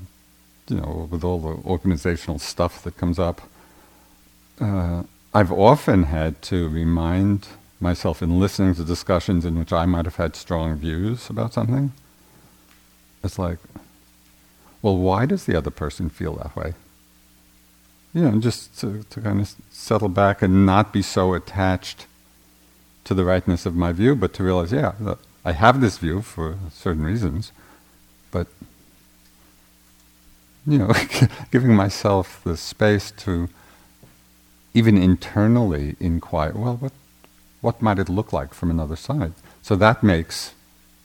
you 0.68 0.76
know, 0.76 1.08
with 1.10 1.24
all 1.24 1.40
the 1.40 1.68
organizational 1.68 2.38
stuff 2.38 2.82
that 2.84 2.96
comes 2.96 3.18
up, 3.18 3.40
uh, 4.60 5.02
I've 5.34 5.52
often 5.52 6.04
had 6.04 6.40
to 6.42 6.68
remind 6.68 7.48
myself 7.80 8.22
in 8.22 8.38
listening 8.38 8.74
to 8.74 8.84
discussions 8.84 9.44
in 9.44 9.58
which 9.58 9.72
I 9.72 9.86
might 9.86 10.04
have 10.04 10.16
had 10.16 10.36
strong 10.36 10.76
views 10.76 11.28
about 11.30 11.54
something. 11.54 11.92
It's 13.22 13.38
like, 13.38 13.58
well, 14.82 14.96
why 14.96 15.26
does 15.26 15.44
the 15.44 15.56
other 15.56 15.70
person 15.70 16.08
feel 16.08 16.34
that 16.36 16.54
way? 16.56 16.74
You 18.18 18.28
know, 18.28 18.40
just 18.40 18.76
to, 18.80 19.04
to 19.10 19.20
kind 19.20 19.40
of 19.40 19.54
settle 19.70 20.08
back 20.08 20.42
and 20.42 20.66
not 20.66 20.92
be 20.92 21.02
so 21.02 21.34
attached 21.34 22.06
to 23.04 23.14
the 23.14 23.24
rightness 23.24 23.64
of 23.64 23.76
my 23.76 23.92
view, 23.92 24.16
but 24.16 24.34
to 24.34 24.42
realize, 24.42 24.72
yeah, 24.72 24.92
I 25.44 25.52
have 25.52 25.80
this 25.80 25.98
view 25.98 26.20
for 26.22 26.58
certain 26.72 27.04
reasons, 27.04 27.52
but 28.32 28.48
you 30.66 30.78
know, 30.78 30.92
giving 31.52 31.76
myself 31.76 32.40
the 32.42 32.56
space 32.56 33.12
to 33.12 33.48
even 34.74 34.98
internally 34.98 35.94
inquire, 36.00 36.52
well, 36.54 36.76
what 36.76 36.92
what 37.60 37.80
might 37.80 38.00
it 38.00 38.08
look 38.08 38.32
like 38.32 38.52
from 38.52 38.70
another 38.70 38.96
side? 38.96 39.32
So 39.62 39.76
that 39.76 40.02
makes 40.02 40.54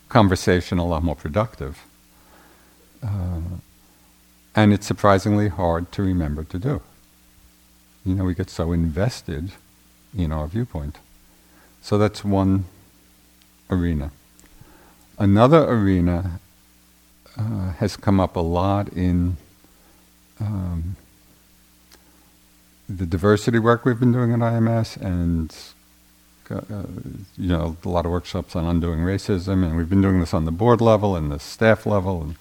conversation 0.08 0.78
a 0.78 0.86
lot 0.86 1.04
more 1.04 1.16
productive. 1.16 1.84
Uh, 3.02 3.58
and 4.54 4.72
it's 4.72 4.86
surprisingly 4.86 5.48
hard 5.48 5.90
to 5.92 6.02
remember 6.02 6.44
to 6.44 6.58
do. 6.58 6.80
You 8.04 8.14
know, 8.14 8.24
we 8.24 8.34
get 8.34 8.50
so 8.50 8.72
invested 8.72 9.52
in 10.16 10.32
our 10.32 10.46
viewpoint. 10.46 10.98
So 11.80 11.98
that's 11.98 12.24
one 12.24 12.64
arena. 13.70 14.10
Another 15.18 15.64
arena 15.64 16.40
uh, 17.36 17.72
has 17.72 17.96
come 17.96 18.20
up 18.20 18.36
a 18.36 18.40
lot 18.40 18.88
in 18.88 19.36
um, 20.40 20.96
the 22.88 23.06
diversity 23.06 23.58
work 23.58 23.84
we've 23.84 24.00
been 24.00 24.12
doing 24.12 24.32
at 24.32 24.38
IMS 24.40 24.96
and 24.96 25.56
uh, 26.50 26.60
you 27.38 27.48
know 27.48 27.76
a 27.84 27.88
lot 27.88 28.04
of 28.04 28.12
workshops 28.12 28.54
on 28.54 28.66
undoing 28.66 29.00
racism 29.00 29.64
and 29.64 29.76
we've 29.76 29.88
been 29.88 30.02
doing 30.02 30.20
this 30.20 30.34
on 30.34 30.44
the 30.44 30.52
board 30.52 30.80
level 30.80 31.16
and 31.16 31.32
the 31.32 31.38
staff 31.38 31.86
level 31.86 32.22
and, 32.22 32.34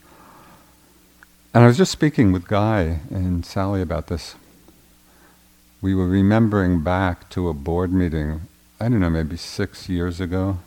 and 1.54 1.64
I 1.64 1.68
was 1.68 1.78
just 1.78 1.92
speaking 1.92 2.34
with 2.34 2.48
Guy 2.48 3.00
and 3.10 3.46
Sally 3.46 3.82
about 3.82 4.08
this 4.08 4.36
we 5.84 5.94
were 5.94 6.08
remembering 6.08 6.80
back 6.80 7.30
to 7.30 7.50
a 7.50 7.54
board 7.54 7.92
meeting, 7.92 8.40
I 8.80 8.88
don't 8.88 9.02
know, 9.02 9.10
maybe 9.10 9.36
six 9.36 9.90
years 9.90 10.22
ago. 10.22 10.60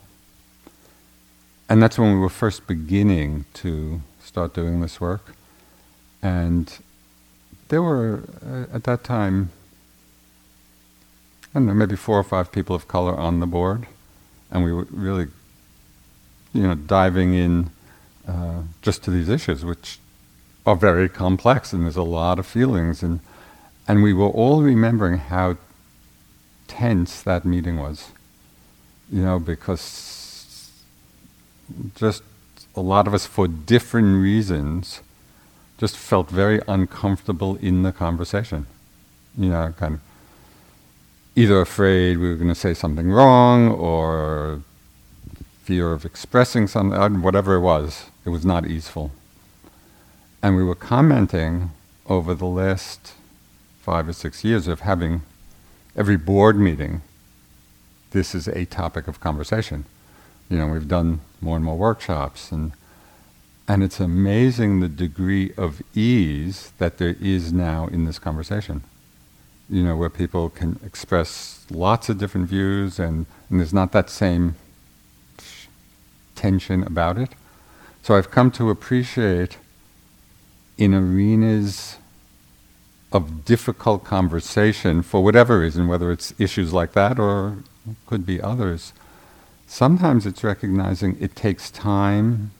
And 1.70 1.82
that's 1.82 1.98
when 1.98 2.12
we 2.12 2.18
were 2.18 2.28
first 2.28 2.66
beginning 2.66 3.46
to 3.54 4.02
start 4.22 4.52
doing 4.52 4.82
this 4.82 5.00
work. 5.00 5.34
And 6.22 6.70
there 7.68 7.80
were, 7.80 8.24
uh, 8.46 8.76
at 8.76 8.84
that 8.84 9.04
time, 9.04 9.52
I 11.54 11.60
don't 11.60 11.66
know, 11.66 11.72
maybe 11.72 11.96
four 11.96 12.18
or 12.18 12.22
five 12.22 12.52
people 12.52 12.76
of 12.76 12.86
color 12.86 13.16
on 13.16 13.40
the 13.40 13.46
board. 13.46 13.86
And 14.50 14.64
we 14.64 14.72
were 14.72 14.86
really, 14.90 15.28
you 16.52 16.62
know, 16.64 16.74
diving 16.74 17.32
in 17.32 17.70
uh, 18.28 18.64
just 18.82 19.02
to 19.04 19.10
these 19.10 19.30
issues, 19.30 19.64
which 19.64 19.98
are 20.66 20.76
very 20.76 21.08
complex 21.08 21.72
and 21.72 21.84
there's 21.84 21.96
a 21.96 22.02
lot 22.02 22.38
of 22.38 22.44
feelings. 22.44 23.02
And 23.02 23.20
and 23.88 24.02
we 24.02 24.12
were 24.12 24.28
all 24.28 24.62
remembering 24.62 25.18
how 25.18 25.56
tense 26.66 27.22
that 27.22 27.44
meeting 27.44 27.78
was. 27.78 28.10
You 29.10 29.22
know, 29.22 29.38
because 29.38 30.72
just 31.94 32.22
a 32.74 32.80
lot 32.80 33.06
of 33.06 33.14
us, 33.14 33.26
for 33.26 33.46
different 33.46 34.20
reasons, 34.22 35.00
just 35.78 35.96
felt 35.96 36.30
very 36.30 36.60
uncomfortable 36.66 37.56
in 37.56 37.82
the 37.82 37.92
conversation. 37.92 38.66
You 39.36 39.50
know, 39.50 39.74
kind 39.78 39.94
of 39.94 40.00
either 41.36 41.60
afraid 41.60 42.18
we 42.18 42.28
were 42.28 42.34
going 42.34 42.48
to 42.48 42.54
say 42.54 42.74
something 42.74 43.10
wrong 43.10 43.68
or 43.68 44.62
fear 45.62 45.92
of 45.92 46.04
expressing 46.04 46.66
something, 46.66 46.98
uh, 46.98 47.08
whatever 47.10 47.54
it 47.54 47.60
was. 47.60 48.06
It 48.24 48.30
was 48.30 48.44
not 48.44 48.66
easeful. 48.66 49.12
And 50.42 50.56
we 50.56 50.64
were 50.64 50.74
commenting 50.74 51.70
over 52.08 52.34
the 52.34 52.46
last 52.46 53.12
five 53.86 54.08
or 54.08 54.12
six 54.12 54.42
years 54.42 54.66
of 54.66 54.80
having 54.80 55.22
every 55.94 56.16
board 56.16 56.58
meeting, 56.58 57.02
this 58.10 58.34
is 58.34 58.48
a 58.48 58.64
topic 58.64 59.06
of 59.06 59.20
conversation. 59.20 59.84
You 60.50 60.58
know, 60.58 60.66
we've 60.66 60.88
done 60.88 61.20
more 61.40 61.54
and 61.54 61.64
more 61.64 61.76
workshops, 61.76 62.50
and 62.50 62.72
and 63.68 63.84
it's 63.84 64.00
amazing 64.00 64.80
the 64.80 64.88
degree 64.88 65.52
of 65.56 65.82
ease 65.94 66.72
that 66.78 66.98
there 66.98 67.14
is 67.20 67.52
now 67.52 67.86
in 67.86 68.06
this 68.06 68.18
conversation. 68.18 68.82
You 69.70 69.84
know, 69.84 69.96
where 69.96 70.10
people 70.10 70.50
can 70.50 70.80
express 70.84 71.64
lots 71.70 72.08
of 72.08 72.18
different 72.18 72.48
views, 72.48 72.98
and, 72.98 73.26
and 73.48 73.60
there's 73.60 73.72
not 73.72 73.92
that 73.92 74.10
same 74.10 74.56
tension 76.34 76.82
about 76.82 77.18
it. 77.18 77.30
So 78.02 78.16
I've 78.16 78.32
come 78.32 78.50
to 78.52 78.68
appreciate 78.70 79.58
in 80.76 80.92
arenas 80.92 81.98
of 83.12 83.44
difficult 83.44 84.04
conversation 84.04 85.02
for 85.02 85.22
whatever 85.22 85.60
reason, 85.60 85.88
whether 85.88 86.10
it's 86.10 86.34
issues 86.38 86.72
like 86.72 86.92
that 86.92 87.18
or 87.18 87.58
could 88.06 88.26
be 88.26 88.40
others, 88.40 88.92
sometimes 89.66 90.26
it's 90.26 90.42
recognizing 90.42 91.16
it 91.20 91.36
takes 91.36 91.70
time 91.70 92.50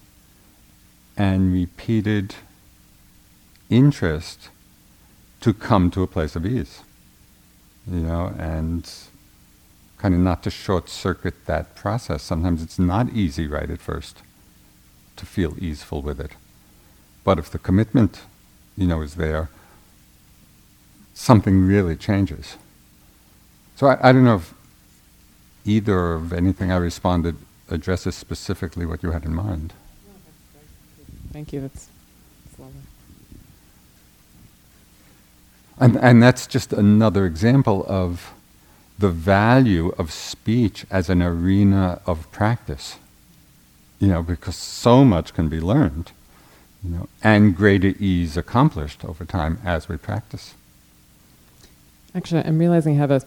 and 1.17 1.53
repeated 1.53 2.35
interest 3.71 4.49
to 5.41 5.53
come 5.53 5.91
to 5.91 6.03
a 6.03 6.07
place 6.07 6.37
of 6.37 6.47
ease. 6.47 6.83
You 7.91 8.01
know, 8.01 8.35
and 8.39 8.91
kind 9.99 10.15
of 10.15 10.21
not 10.21 10.43
to 10.43 10.51
short 10.51 10.89
circuit 10.89 11.47
that 11.47 11.75
process. 11.75 12.23
Sometimes 12.23 12.63
it's 12.63 12.79
not 12.79 13.11
easy 13.11 13.47
right 13.47 13.71
at 13.71 13.81
first 13.81 14.19
to 15.17 15.25
feel 15.25 15.55
easeful 15.59 16.03
with 16.03 16.21
it. 16.21 16.33
But 17.25 17.39
if 17.39 17.51
the 17.51 17.59
commitment, 17.59 18.23
you 18.77 18.87
know, 18.87 19.03
is 19.03 19.15
there, 19.15 19.49
something 21.17 21.67
really 21.67 21.97
changes. 21.97 22.57
So 23.75 23.89
I, 23.89 24.11
I 24.11 24.13
don't 24.13 24.25
know 24.25 24.37
if 24.37 24.55
either 25.65 26.13
of 26.13 26.33
anything 26.33 26.71
I 26.71 26.77
responded 26.77 27.37
addresses 27.69 28.15
specifically 28.15 28.87
what 28.87 29.03
you 29.03 29.11
had 29.11 29.25
in 29.25 29.35
mind. 29.35 29.73
Thank 31.33 31.53
you. 31.53 31.63
That's, 31.63 31.89
that's 32.45 32.59
lovely. 32.59 32.81
And, 35.79 35.97
and 35.97 36.23
that's 36.23 36.47
just 36.47 36.73
another 36.73 37.27
example 37.27 37.85
of 37.89 38.33
the 38.99 39.11
value 39.11 39.89
of 39.99 40.13
speech 40.13 40.87
as 40.91 41.11
an 41.11 41.23
arena 41.23 42.01
of 42.07 42.31
practice. 42.31 42.97
You 43.99 44.09
know, 44.09 44.23
because 44.23 44.57
so 44.57 45.05
much 45.05 45.33
can 45.33 45.49
be 45.49 45.61
learned, 45.61 46.13
you 46.85 46.91
know, 46.91 47.09
and 47.23 47.57
greater 47.57 47.95
ease 47.99 48.37
accomplished 48.37 49.05
over 49.05 49.25
time 49.25 49.59
as 49.65 49.89
we 49.89 49.97
practice. 49.97 50.55
Actually, 52.17 52.43
I'm 52.47 52.59
realizing 52.59 52.95
I 52.95 52.97
have 52.99 53.11
a, 53.11 53.21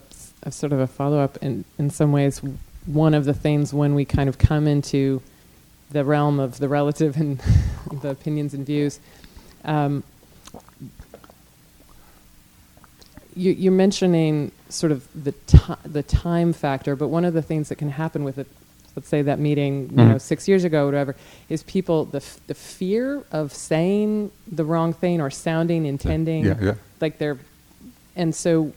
a 0.43 0.51
sort 0.51 0.73
of 0.73 0.79
a 0.79 0.87
follow 0.87 1.19
up. 1.19 1.37
In, 1.43 1.63
in 1.77 1.91
some 1.91 2.11
ways, 2.11 2.41
one 2.87 3.13
of 3.13 3.23
the 3.25 3.35
things 3.35 3.71
when 3.71 3.93
we 3.93 4.03
kind 4.03 4.27
of 4.27 4.39
come 4.39 4.65
into 4.67 5.21
the 5.91 6.03
realm 6.03 6.39
of 6.39 6.57
the 6.57 6.67
relative 6.67 7.15
and 7.15 7.39
the 8.01 8.09
opinions 8.09 8.55
and 8.55 8.65
views, 8.65 8.99
um, 9.63 10.03
you, 13.35 13.51
you're 13.51 13.71
mentioning 13.71 14.51
sort 14.69 14.91
of 14.91 15.07
the 15.23 15.33
ti- 15.45 15.75
the 15.85 16.01
time 16.01 16.51
factor, 16.51 16.95
but 16.95 17.09
one 17.09 17.25
of 17.25 17.35
the 17.35 17.43
things 17.43 17.69
that 17.69 17.75
can 17.75 17.91
happen 17.91 18.23
with 18.23 18.39
it, 18.39 18.47
let's 18.95 19.07
say 19.07 19.21
that 19.21 19.37
meeting, 19.37 19.83
you 19.83 19.97
Mhm. 19.97 20.09
know, 20.13 20.17
six 20.17 20.47
years 20.47 20.63
ago, 20.63 20.83
or 20.83 20.85
whatever, 20.87 21.15
is 21.47 21.61
people 21.63 22.05
the 22.05 22.17
f- 22.17 22.39
the 22.47 22.55
fear 22.55 23.23
of 23.31 23.53
saying 23.53 24.31
the 24.51 24.65
wrong 24.65 24.93
thing 24.93 25.21
or 25.21 25.29
sounding, 25.29 25.85
intending, 25.85 26.45
Yeah, 26.45 26.57
yeah. 26.59 26.73
like 26.99 27.19
they're, 27.19 27.37
and 28.15 28.33
so, 28.33 28.73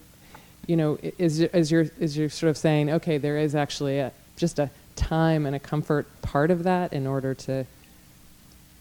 you 0.67 0.77
know, 0.77 0.99
i- 1.03 1.13
is 1.19 1.41
is 1.41 1.71
you're 1.71 1.87
is 1.99 2.17
you're 2.17 2.29
sort 2.31 2.51
of 2.51 2.57
saying, 2.57 2.91
okay, 2.91 3.19
there 3.19 3.39
is 3.39 3.55
actually 3.55 3.99
a 3.99 4.13
just 4.37 4.59
a 4.59 4.71
time 4.97 5.47
and 5.47 5.55
a 5.57 5.59
comfort 5.59 6.07
part 6.23 6.51
of 6.51 6.63
that 6.65 6.93
in 6.93 7.07
order 7.07 7.35
to 7.35 7.67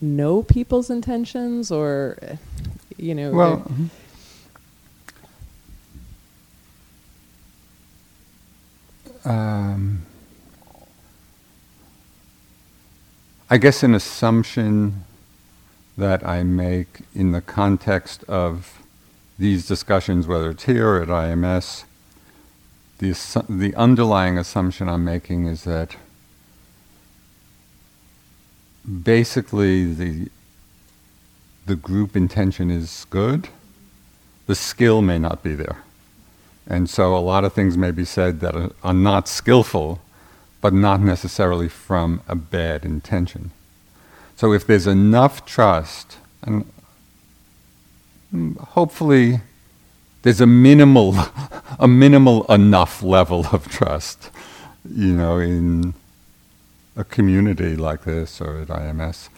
know 0.02 0.42
people's 0.44 0.90
intentions, 0.90 1.72
or, 1.72 2.18
eh, 2.22 2.36
you 2.98 3.14
know, 3.16 3.32
Well, 3.32 3.56
there- 3.58 3.66
mhm. 3.76 3.90
um, 9.26 10.02
I 13.50 13.58
guess 13.58 13.84
an 13.84 13.94
assumption 13.94 15.04
that 15.98 16.26
I 16.26 16.44
make 16.44 17.02
in 17.14 17.32
the 17.32 17.42
context 17.42 18.24
of 18.26 18.81
these 19.38 19.68
discussions, 19.68 20.28
whether 20.28 20.52
it's 20.52 20.66
here 20.66 20.88
or 20.88 21.02
at 21.02 21.08
IMS, 21.08 21.86
the, 23.00 23.46
the 23.50 23.76
underlying 23.76 24.38
assumption 24.38 24.88
I'm 24.88 25.04
making 25.04 25.48
is 25.48 25.64
that 25.64 25.96
basically 29.04 29.92
the, 29.94 30.30
the 31.66 31.76
group 31.76 32.16
intention 32.16 32.70
is 32.70 33.06
good, 33.10 33.48
the 34.48 34.56
skill 34.56 35.02
may 35.02 35.18
not 35.18 35.42
be 35.44 35.54
there. 35.56 35.84
And 36.68 36.90
so 36.90 37.16
a 37.16 37.20
lot 37.20 37.44
of 37.44 37.54
things 37.54 37.78
may 37.78 37.92
be 37.92 38.06
said 38.06 38.40
that 38.42 38.56
are, 38.56 38.72
are 38.84 38.94
not 38.94 39.28
skillful, 39.28 40.00
but 40.62 40.74
not 40.74 41.02
necessarily 41.02 41.68
from 41.68 42.22
a 42.28 42.36
bad 42.36 42.86
intention. 42.86 43.52
So 44.36 44.54
if 44.54 44.66
there's 44.66 44.88
enough 44.88 45.46
trust, 45.46 46.18
and 46.44 46.72
hopefully 48.60 49.42
there's 50.22 50.42
a 50.42 50.48
minimal, 50.48 51.16
a 51.80 51.88
minimal 51.88 52.46
enough 52.46 53.02
level 53.04 53.46
of 53.52 53.68
trust, 53.68 54.30
you 54.90 55.14
know, 55.16 55.38
in 55.38 55.94
a 56.96 57.04
community 57.04 57.76
like 57.76 58.04
this 58.04 58.42
or 58.42 58.62
at 58.62 58.68
IMS. 58.68 59.30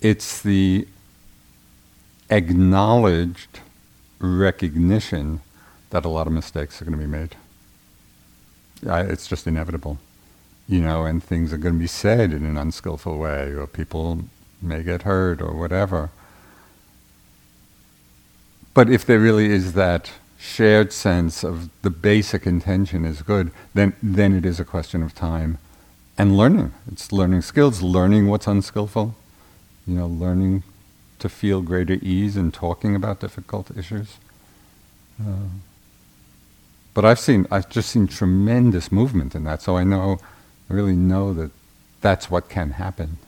It's 0.00 0.40
the 0.40 0.86
acknowledged 2.30 3.60
recognition 4.18 5.40
that 5.90 6.04
a 6.04 6.08
lot 6.08 6.26
of 6.26 6.32
mistakes 6.32 6.80
are 6.80 6.84
going 6.84 6.98
to 6.98 7.04
be 7.04 7.10
made. 7.10 7.36
I, 8.88 9.00
it's 9.02 9.26
just 9.26 9.46
inevitable, 9.46 9.98
you 10.68 10.80
know, 10.80 11.04
and 11.04 11.22
things 11.22 11.52
are 11.52 11.58
going 11.58 11.74
to 11.74 11.80
be 11.80 11.86
said 11.86 12.32
in 12.32 12.44
an 12.46 12.56
unskillful 12.56 13.18
way, 13.18 13.52
or 13.52 13.66
people 13.66 14.22
may 14.62 14.82
get 14.82 15.02
hurt, 15.02 15.42
or 15.42 15.54
whatever. 15.54 16.10
But 18.74 18.90
if 18.90 19.04
there 19.04 19.18
really 19.18 19.50
is 19.50 19.72
that 19.72 20.12
shared 20.38 20.92
sense 20.92 21.44
of 21.44 21.68
the 21.82 21.90
basic 21.90 22.46
intention 22.46 23.04
is 23.04 23.22
good, 23.22 23.50
then 23.74 23.94
then 24.02 24.34
it 24.34 24.46
is 24.46 24.58
a 24.58 24.64
question 24.64 25.02
of 25.02 25.14
time 25.14 25.58
and 26.16 26.36
learning. 26.36 26.72
It's 26.90 27.12
learning 27.12 27.42
skills, 27.42 27.82
learning 27.82 28.28
what's 28.28 28.46
unskillful, 28.46 29.14
you 29.86 29.94
know, 29.94 30.06
learning 30.06 30.62
to 31.18 31.28
feel 31.28 31.62
greater 31.62 31.98
ease 32.02 32.36
in 32.36 32.52
talking 32.52 32.96
about 32.96 33.20
difficult 33.20 33.70
issues. 33.76 34.16
Uh, 35.20 35.48
but 36.94 37.04
I've 37.04 37.18
seen, 37.18 37.46
I've 37.50 37.68
just 37.68 37.90
seen 37.90 38.06
tremendous 38.06 38.90
movement 38.90 39.34
in 39.34 39.44
that, 39.44 39.62
so 39.62 39.76
I 39.76 39.84
know, 39.84 40.18
I 40.68 40.74
really 40.74 40.96
know 40.96 41.32
that 41.34 41.50
that's 42.00 42.30
what 42.30 42.48
can 42.48 42.72
happen. 42.72 43.18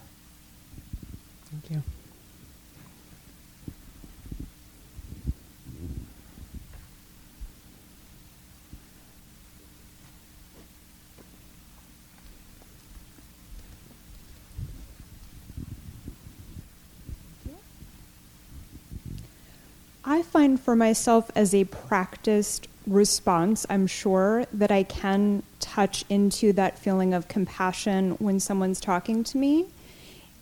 I 20.12 20.20
find 20.20 20.60
for 20.60 20.76
myself 20.76 21.30
as 21.34 21.54
a 21.54 21.64
practiced 21.64 22.68
response, 22.86 23.64
I'm 23.70 23.86
sure 23.86 24.44
that 24.52 24.70
I 24.70 24.82
can 24.82 25.42
touch 25.58 26.04
into 26.10 26.52
that 26.52 26.78
feeling 26.78 27.14
of 27.14 27.28
compassion 27.28 28.12
when 28.18 28.38
someone's 28.38 28.78
talking 28.78 29.24
to 29.24 29.38
me. 29.38 29.66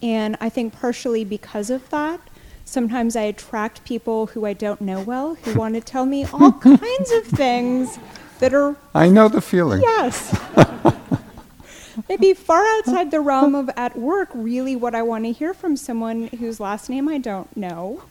And 0.03 0.37
I 0.41 0.49
think 0.49 0.73
partially 0.73 1.25
because 1.25 1.71
of 1.71 1.89
that, 1.91 2.21
sometimes 2.65 3.15
I 3.15 3.23
attract 3.23 3.85
people 3.85 4.27
who 4.27 4.45
I 4.45 4.55
don't 4.55 4.81
know 4.81 5.03
well 5.03 5.37
who 5.37 5.55
want 5.59 5.77
to 5.77 5.81
tell 5.81 6.05
me 6.05 6.25
all 6.33 6.51
kinds 6.51 7.13
of 7.13 7.27
things 7.27 7.97
that 8.41 8.53
are 8.53 8.75
I 8.93 9.09
know 9.09 9.29
the 9.29 9.41
feeling. 9.41 9.83
Yes. 9.83 10.37
Maybe 12.09 12.35
far 12.35 12.65
outside 12.79 13.13
the 13.13 13.21
realm 13.21 13.55
of 13.55 13.71
at 13.77 13.97
work, 13.97 14.31
really 14.35 14.75
what 14.75 14.97
I 14.97 15.03
want 15.03 15.27
to 15.27 15.33
hear 15.33 15.55
from 15.55 15.77
someone 15.77 16.27
whose 16.27 16.59
last 16.59 16.91
name 16.91 17.09
I 17.09 17.19
don't 17.19 17.57
know. 17.57 18.03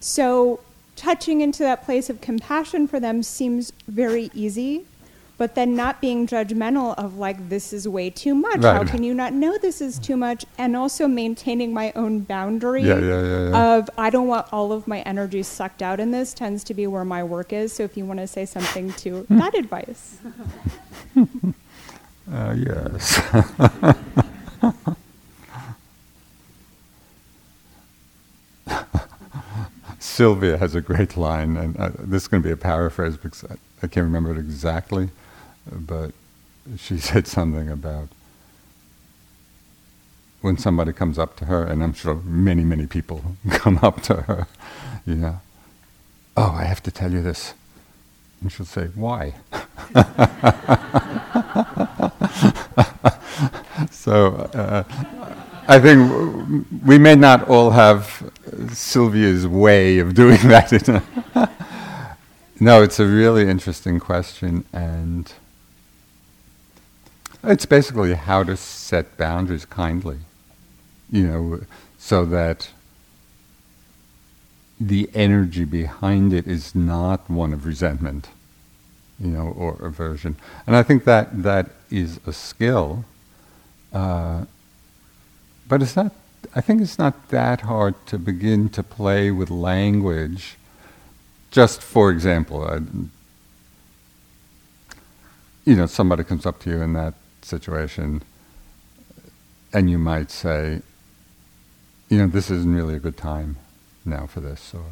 So, 0.00 0.60
touching 0.96 1.40
into 1.42 1.62
that 1.62 1.84
place 1.84 2.08
of 2.10 2.20
compassion 2.20 2.88
for 2.88 2.98
them 2.98 3.22
seems 3.22 3.72
very 3.86 4.30
easy, 4.34 4.86
but 5.36 5.54
then 5.54 5.76
not 5.76 6.00
being 6.00 6.26
judgmental 6.26 6.94
of 6.98 7.16
like, 7.18 7.50
this 7.50 7.72
is 7.74 7.86
way 7.86 8.08
too 8.08 8.34
much. 8.34 8.62
How 8.62 8.84
can 8.84 9.02
you 9.02 9.12
not 9.12 9.34
know 9.34 9.58
this 9.58 9.82
is 9.82 9.98
too 9.98 10.16
much? 10.16 10.46
And 10.56 10.74
also 10.74 11.06
maintaining 11.06 11.74
my 11.74 11.92
own 11.94 12.20
boundary 12.20 12.82
Yeah, 12.82 12.98
yeah, 12.98 13.22
yeah, 13.22 13.48
yeah. 13.50 13.74
of 13.76 13.90
I 13.98 14.08
don't 14.10 14.26
want 14.26 14.50
all 14.52 14.72
of 14.72 14.88
my 14.88 15.00
energy 15.02 15.42
sucked 15.42 15.82
out 15.82 16.00
in 16.00 16.10
this, 16.10 16.32
tends 16.32 16.64
to 16.64 16.74
be 16.74 16.86
where 16.86 17.04
my 17.04 17.22
work 17.22 17.52
is. 17.52 17.72
So, 17.74 17.82
if 17.84 17.96
you 17.96 18.06
want 18.06 18.20
to 18.20 18.26
say 18.26 18.46
something 18.46 18.92
to 18.94 19.26
that 19.28 19.54
advice. 19.54 20.18
Uh, 22.32 22.54
yes. 22.56 23.20
Sylvia 30.10 30.58
has 30.58 30.74
a 30.74 30.80
great 30.80 31.16
line, 31.16 31.56
and 31.56 31.76
uh, 31.78 31.90
this 31.98 32.22
is 32.22 32.28
going 32.28 32.42
to 32.42 32.46
be 32.46 32.52
a 32.52 32.56
paraphrase 32.56 33.16
because 33.16 33.44
I, 33.44 33.54
I 33.82 33.86
can't 33.86 34.04
remember 34.04 34.32
it 34.32 34.38
exactly, 34.38 35.10
but 35.70 36.10
she 36.76 36.98
said 36.98 37.28
something 37.28 37.70
about 37.70 38.08
when 40.40 40.58
somebody 40.58 40.92
comes 40.92 41.18
up 41.18 41.36
to 41.36 41.44
her, 41.44 41.64
and 41.64 41.82
I'm 41.82 41.92
sure 41.92 42.16
many, 42.16 42.64
many 42.64 42.86
people 42.86 43.36
come 43.50 43.78
up 43.82 44.02
to 44.04 44.22
her, 44.22 44.46
you 45.06 45.14
know, 45.14 45.40
oh, 46.36 46.52
I 46.52 46.64
have 46.64 46.82
to 46.84 46.90
tell 46.90 47.12
you 47.12 47.22
this. 47.22 47.54
And 48.40 48.50
she'll 48.50 48.66
say, 48.66 48.86
why? 48.94 49.34
so 53.90 54.34
uh, 54.54 54.84
I 55.70 55.78
think 55.78 56.66
we 56.84 56.98
may 56.98 57.14
not 57.14 57.48
all 57.48 57.70
have 57.70 58.32
Sylvia's 58.72 59.46
way 59.46 60.00
of 60.00 60.14
doing 60.14 60.38
that. 60.48 60.72
no, 62.60 62.82
it's 62.82 62.98
a 62.98 63.06
really 63.06 63.48
interesting 63.48 64.00
question, 64.00 64.64
and 64.72 65.32
it's 67.44 67.66
basically 67.66 68.14
how 68.14 68.42
to 68.42 68.56
set 68.56 69.16
boundaries 69.16 69.64
kindly, 69.64 70.18
you 71.08 71.24
know, 71.28 71.60
so 71.98 72.24
that 72.24 72.70
the 74.80 75.08
energy 75.14 75.64
behind 75.64 76.32
it 76.32 76.48
is 76.48 76.74
not 76.74 77.30
one 77.30 77.52
of 77.52 77.64
resentment, 77.64 78.30
you 79.20 79.28
know, 79.28 79.54
or 79.56 79.76
aversion. 79.80 80.34
And 80.66 80.74
I 80.74 80.82
think 80.82 81.04
that 81.04 81.44
that 81.44 81.70
is 81.92 82.18
a 82.26 82.32
skill, 82.32 83.04
Uh, 83.92 84.46
but 85.70 85.80
it's 85.80 85.94
not, 85.94 86.12
I 86.54 86.60
think 86.60 86.82
it's 86.82 86.98
not 86.98 87.28
that 87.28 87.60
hard 87.60 87.94
to 88.06 88.18
begin 88.18 88.68
to 88.70 88.82
play 88.82 89.30
with 89.30 89.50
language. 89.50 90.56
Just 91.52 91.80
for 91.80 92.10
example, 92.10 92.64
I, 92.64 92.80
you 95.64 95.76
know, 95.76 95.86
somebody 95.86 96.24
comes 96.24 96.44
up 96.44 96.58
to 96.62 96.70
you 96.70 96.82
in 96.82 96.92
that 96.94 97.14
situation, 97.42 98.22
and 99.72 99.88
you 99.88 99.96
might 99.96 100.32
say, 100.32 100.82
you 102.08 102.18
know, 102.18 102.26
this 102.26 102.50
isn't 102.50 102.74
really 102.74 102.96
a 102.96 102.98
good 102.98 103.16
time 103.16 103.56
now 104.04 104.26
for 104.26 104.40
this, 104.40 104.74
or 104.74 104.84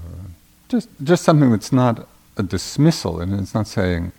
just 0.69 0.89
just 1.03 1.25
something 1.25 1.51
that's 1.51 1.73
not 1.73 2.07
a 2.37 2.45
dismissal, 2.45 3.21
and 3.21 3.35
it's 3.41 3.55
not 3.55 3.67
saying, 3.67 4.13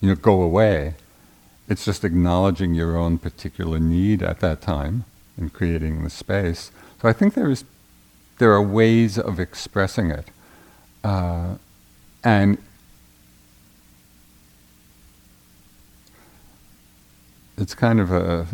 you 0.00 0.08
know, 0.08 0.14
go 0.14 0.40
away. 0.40 0.94
It's 1.68 1.84
just 1.84 2.04
acknowledging 2.04 2.74
your 2.74 2.96
own 2.96 3.18
particular 3.18 3.78
need 3.78 4.22
at 4.22 4.40
that 4.40 4.60
time 4.60 5.04
and 5.36 5.52
creating 5.52 6.04
the 6.04 6.10
space. 6.10 6.70
So 7.00 7.08
I 7.08 7.12
think 7.12 7.34
there 7.34 7.50
is, 7.50 7.64
there 8.38 8.52
are 8.52 8.62
ways 8.62 9.18
of 9.18 9.40
expressing 9.40 10.10
it, 10.10 10.28
uh, 11.02 11.56
and 12.22 12.58
it's 17.56 17.74
kind 17.74 18.00
of 18.00 18.10
a 18.10 18.46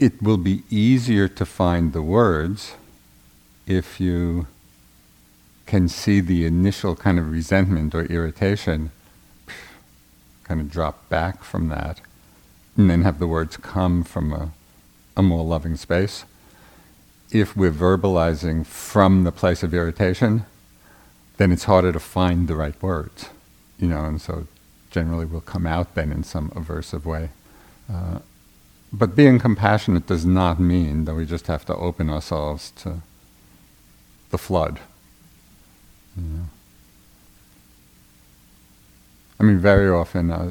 it 0.00 0.22
will 0.22 0.38
be 0.38 0.62
easier 0.70 1.28
to 1.28 1.44
find 1.44 1.92
the 1.92 2.00
words 2.00 2.74
if 3.66 4.00
you 4.00 4.46
can 5.66 5.88
see 5.88 6.20
the 6.20 6.44
initial 6.44 6.96
kind 6.96 7.18
of 7.18 7.30
resentment 7.30 7.94
or 7.94 8.04
irritation 8.06 8.90
kind 10.44 10.60
of 10.60 10.70
drop 10.70 11.08
back 11.08 11.44
from 11.44 11.68
that 11.68 12.00
and 12.76 12.90
then 12.90 13.02
have 13.02 13.18
the 13.18 13.26
words 13.26 13.56
come 13.56 14.02
from 14.02 14.32
a, 14.32 14.50
a 15.16 15.22
more 15.22 15.44
loving 15.44 15.76
space. 15.76 16.24
If 17.30 17.56
we're 17.56 17.70
verbalizing 17.70 18.66
from 18.66 19.24
the 19.24 19.32
place 19.32 19.62
of 19.62 19.72
irritation, 19.72 20.44
then 21.36 21.52
it's 21.52 21.64
harder 21.64 21.92
to 21.92 22.00
find 22.00 22.48
the 22.48 22.56
right 22.56 22.80
words, 22.82 23.30
you 23.78 23.86
know, 23.86 24.04
and 24.04 24.20
so 24.20 24.46
generally 24.90 25.24
will 25.24 25.40
come 25.40 25.66
out 25.66 25.94
then 25.94 26.10
in 26.10 26.24
some 26.24 26.50
aversive 26.50 27.04
way. 27.04 27.30
Uh, 27.92 28.18
but 28.92 29.14
being 29.14 29.38
compassionate 29.38 30.06
does 30.06 30.26
not 30.26 30.58
mean 30.58 31.04
that 31.04 31.14
we 31.14 31.24
just 31.24 31.46
have 31.46 31.64
to 31.66 31.76
open 31.76 32.10
ourselves 32.10 32.72
to 32.72 33.02
the 34.30 34.38
flood. 34.38 34.80
Know? 36.16 36.46
I 39.38 39.42
mean, 39.42 39.58
very 39.58 39.88
often, 39.88 40.30
uh, 40.30 40.50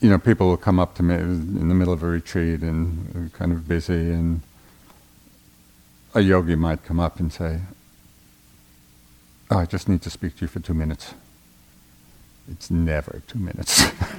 you 0.00 0.08
know, 0.08 0.18
people 0.18 0.48
will 0.48 0.56
come 0.56 0.80
up 0.80 0.94
to 0.94 1.02
me 1.02 1.14
in 1.14 1.68
the 1.68 1.74
middle 1.74 1.92
of 1.92 2.02
a 2.02 2.06
retreat 2.06 2.62
and 2.62 3.32
kind 3.34 3.52
of 3.52 3.68
busy, 3.68 4.10
and 4.10 4.40
a 6.14 6.20
yogi 6.20 6.54
might 6.56 6.84
come 6.84 6.98
up 6.98 7.20
and 7.20 7.32
say, 7.32 7.60
oh, 9.50 9.58
I 9.58 9.66
just 9.66 9.88
need 9.88 10.02
to 10.02 10.10
speak 10.10 10.36
to 10.36 10.42
you 10.42 10.48
for 10.48 10.60
two 10.60 10.74
minutes. 10.74 11.14
It's 12.50 12.70
never 12.70 13.22
two 13.26 13.38
minutes. 13.38 13.82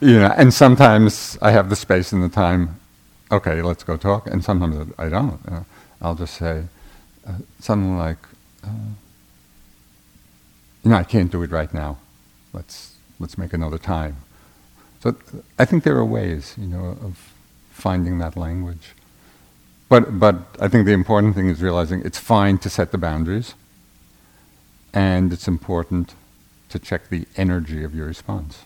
you 0.00 0.18
know, 0.18 0.32
and 0.36 0.54
sometimes 0.54 1.36
I 1.42 1.50
have 1.50 1.68
the 1.70 1.76
space 1.76 2.12
and 2.12 2.22
the 2.22 2.28
time. 2.28 2.80
Okay, 3.30 3.60
let's 3.62 3.82
go 3.82 3.96
talk. 3.96 4.26
And 4.26 4.44
sometimes 4.44 4.92
I 4.96 5.08
don't. 5.08 5.40
Uh, 5.46 5.64
I'll 6.00 6.14
just 6.14 6.34
say 6.34 6.64
uh, 7.26 7.32
something 7.60 7.98
like, 7.98 8.18
uh, 8.64 8.68
"You 10.84 10.90
know, 10.90 10.96
I 10.96 11.04
can't 11.04 11.30
do 11.30 11.42
it 11.42 11.50
right 11.50 11.72
now. 11.74 11.98
Let's 12.52 12.94
let's 13.18 13.36
make 13.38 13.52
another 13.52 13.78
time." 13.78 14.16
So 15.02 15.16
I 15.58 15.64
think 15.64 15.84
there 15.84 15.96
are 15.96 16.04
ways, 16.04 16.54
you 16.58 16.66
know, 16.66 16.96
of 17.02 17.32
finding 17.70 18.18
that 18.18 18.36
language. 18.36 18.94
But 19.88 20.18
but 20.18 20.36
I 20.60 20.68
think 20.68 20.86
the 20.86 20.92
important 20.92 21.34
thing 21.34 21.48
is 21.48 21.62
realizing 21.62 22.02
it's 22.04 22.18
fine 22.18 22.58
to 22.58 22.70
set 22.70 22.90
the 22.92 22.98
boundaries, 22.98 23.54
and 24.92 25.32
it's 25.32 25.46
important 25.48 26.14
to 26.70 26.78
check 26.78 27.08
the 27.08 27.26
energy 27.36 27.84
of 27.84 27.94
your 27.94 28.06
response. 28.06 28.64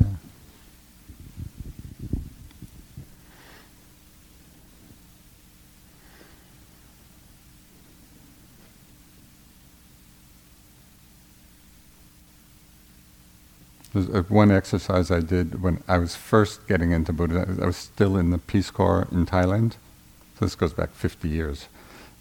Yeah. 0.00 0.06
There's 13.94 14.10
uh, 14.10 14.22
one 14.28 14.50
exercise 14.50 15.12
I 15.12 15.20
did 15.20 15.62
when 15.62 15.82
I 15.86 15.98
was 15.98 16.16
first 16.16 16.66
getting 16.66 16.90
into 16.90 17.12
Buddhism. 17.12 17.60
I 17.62 17.66
was 17.66 17.76
still 17.76 18.16
in 18.16 18.30
the 18.30 18.38
Peace 18.38 18.70
Corps 18.70 19.06
in 19.12 19.24
Thailand. 19.24 19.76
So 20.38 20.44
this 20.44 20.56
goes 20.56 20.72
back 20.72 20.90
50 20.90 21.28
years. 21.28 21.68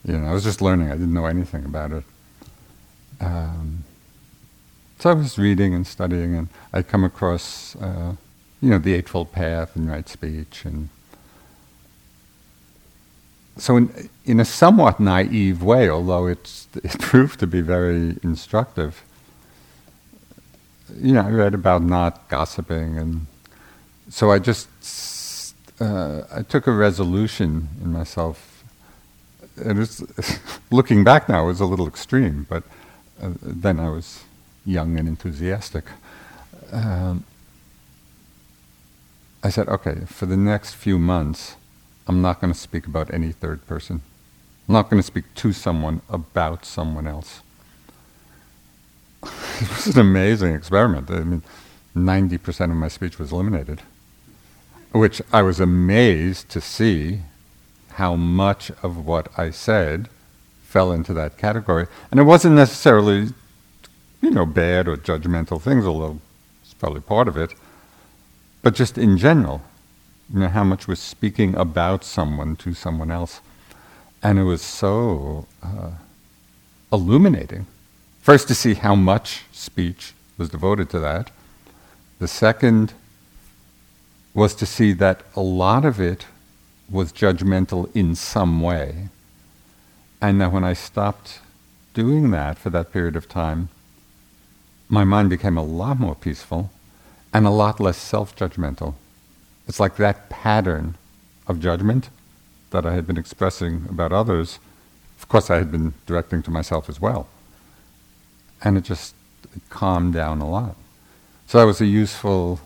You 0.05 0.19
know, 0.19 0.28
I 0.28 0.34
was 0.34 0.43
just 0.43 0.61
learning. 0.61 0.89
I 0.89 0.93
didn't 0.93 1.13
know 1.13 1.26
anything 1.26 1.65
about 1.65 1.91
it. 1.91 2.03
Um, 3.19 3.84
so 4.99 5.09
I 5.09 5.13
was 5.13 5.39
reading 5.39 5.74
and 5.74 5.88
studying, 5.88 6.36
and 6.36 6.47
I'd 6.71 6.88
come 6.88 7.03
across, 7.03 7.76
uh, 7.78 8.13
you 8.61 8.69
know, 8.69 8.78
the 8.78 8.93
Eightfold 8.93 9.32
Path 9.32 9.76
and 9.76 9.89
right 9.89 10.07
speech, 10.07 10.65
and 10.65 10.89
so 13.57 13.78
in, 13.78 14.09
in 14.26 14.39
a 14.39 14.45
somewhat 14.45 14.99
naive 14.99 15.61
way, 15.61 15.89
although 15.89 16.28
it 16.28 16.67
proved 16.99 17.39
to 17.39 17.47
be 17.47 17.61
very 17.61 18.17
instructive, 18.24 19.03
you 20.99 21.13
know, 21.13 21.21
I 21.21 21.29
read 21.29 21.53
about 21.53 21.81
not 21.81 22.27
gossiping, 22.29 22.97
and 22.97 23.27
so 24.09 24.31
I 24.31 24.39
just 24.39 24.67
uh, 25.79 26.23
I 26.31 26.43
took 26.43 26.67
a 26.67 26.71
resolution 26.71 27.67
in 27.81 27.91
myself. 27.91 28.63
It 29.57 29.75
was 29.75 30.03
looking 30.71 31.03
back 31.03 31.29
now, 31.29 31.43
it 31.43 31.47
was 31.47 31.59
a 31.59 31.65
little 31.65 31.88
extreme, 31.88 32.45
but 32.49 32.63
uh, 33.21 33.31
then 33.41 33.79
I 33.79 33.89
was 33.89 34.23
young 34.65 34.97
and 34.97 35.07
enthusiastic. 35.07 35.86
Um, 36.71 37.23
I 39.43 39.49
said, 39.49 39.67
okay, 39.67 40.05
for 40.05 40.25
the 40.25 40.38
next 40.38 40.73
few 40.73 40.97
months, 40.97 41.55
I'm 42.07 42.21
not 42.21 42.39
going 42.39 42.51
to 42.51 42.57
speak 42.57 42.88
about 42.88 43.13
any 43.13 43.31
third 43.31 43.65
person. 43.67 44.01
I'm 44.67 44.73
not 44.73 44.89
going 44.89 45.01
to 45.01 45.05
speak 45.05 45.25
to 45.36 45.51
someone 45.51 46.01
about 46.09 46.65
someone 46.65 47.07
else. 47.07 47.41
it 49.61 49.69
was 49.69 49.88
an 49.88 49.99
amazing 49.99 50.53
experiment. 50.53 51.09
I 51.09 51.24
mean, 51.24 51.43
90% 51.95 52.71
of 52.71 52.78
my 52.78 52.88
speech 52.88 53.19
was 53.19 53.32
eliminated, 53.32 53.82
which 54.91 55.21
I 55.32 55.41
was 55.41 55.59
amazed 55.59 56.49
to 56.49 56.61
see 56.61 57.21
how 57.93 58.15
much 58.15 58.71
of 58.82 59.05
what 59.05 59.28
I 59.38 59.51
said 59.51 60.09
fell 60.63 60.91
into 60.91 61.13
that 61.13 61.38
category. 61.38 61.88
And 62.09 62.19
it 62.19 62.24
wasn't 62.24 62.55
necessarily, 62.55 63.30
you 64.21 64.32
know, 64.32 64.45
bad 64.45 64.88
or 64.88 64.97
judgmental 64.97 65.61
things, 65.61 65.86
although 65.86 66.19
it's 66.63 66.74
probably 66.74 67.01
part 67.01 67.28
of 67.28 67.38
it, 67.38 67.53
but 68.63 68.74
just 68.74 68.97
in 68.97 69.17
general, 69.17 69.61
you 70.34 70.39
know, 70.39 70.47
how 70.47 70.63
much 70.63 70.88
was 70.88 70.99
speaking 70.99 71.55
about 71.55 72.03
someone 72.03 72.55
to 72.55 72.74
someone 72.74 73.11
else. 73.11 73.41
And 74.24 74.39
it 74.39 74.43
was 74.43 74.61
so 74.61 75.45
uh, 75.61 75.91
illuminating 76.91 77.67
First, 78.24 78.47
to 78.47 78.55
see 78.55 78.76
how 78.76 78.95
much 78.95 79.41
speech 79.51 80.13
was 80.38 80.47
devoted 80.47 80.89
to 80.91 80.99
that. 81.01 81.30
The 82.19 82.28
second 82.30 82.93
was 84.34 84.55
to 84.55 84.65
see 84.65 84.93
that 84.93 85.24
a 85.36 85.41
lot 85.41 85.84
of 85.84 85.99
it 85.99 86.26
was 86.89 87.11
judgmental 87.11 87.93
in 87.93 88.15
some 88.15 88.61
way. 88.61 89.09
And 90.21 90.39
that 90.39 90.53
when 90.53 90.63
I 90.63 90.71
stopped 90.71 91.41
doing 91.93 92.32
that 92.32 92.57
for 92.57 92.69
that 92.69 92.93
period 92.93 93.17
of 93.17 93.28
time, 93.28 93.67
my 94.88 95.03
mind 95.03 95.30
became 95.30 95.57
a 95.57 95.61
lot 95.61 95.99
more 95.99 96.15
peaceful 96.15 96.71
and 97.34 97.45
a 97.45 97.49
lot 97.49 97.82
less 97.82 97.97
self 97.97 98.34
judgmental. 98.38 98.93
It's 99.67 99.82
like 99.82 99.97
that 99.97 100.30
pattern 100.30 100.95
of 101.45 101.59
judgment 101.59 102.09
that 102.69 102.86
I 102.86 102.93
had 102.93 103.05
been 103.05 103.17
expressing 103.17 103.86
about 103.89 104.13
others, 104.13 104.59
of 105.19 105.28
course, 105.28 105.49
I 105.49 105.57
had 105.57 105.74
been 105.74 105.93
directing 106.05 106.41
to 106.43 106.51
myself 106.51 106.88
as 106.88 107.01
well 107.01 107.28
and 108.64 108.78
it 108.78 108.84
just 108.84 109.16
calmed 109.70 110.14
down 110.14 110.41
a 110.41 110.49
lot. 110.49 110.76
So 111.47 111.59
that 111.59 111.66
was 111.66 111.82
a 111.82 111.86
useful. 111.86 112.59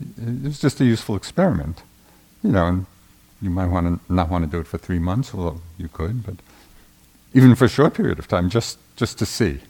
It 0.00 0.44
was 0.44 0.60
just 0.60 0.80
a 0.80 0.84
useful 0.84 1.16
experiment, 1.16 1.82
you 2.42 2.50
know. 2.52 2.66
And 2.66 2.86
you 3.42 3.50
might 3.50 3.68
want 3.68 3.86
to 4.06 4.12
not 4.12 4.30
want 4.30 4.44
to 4.44 4.50
do 4.50 4.60
it 4.60 4.66
for 4.66 4.78
three 4.78 4.98
months, 4.98 5.34
although 5.34 5.60
you 5.78 5.88
could, 5.88 6.24
but 6.24 6.36
even 7.34 7.54
for 7.54 7.66
a 7.66 7.68
short 7.68 7.94
period 7.94 8.18
of 8.18 8.28
time, 8.28 8.50
just 8.50 8.78
just 8.96 9.18
to 9.18 9.26
see, 9.26 9.60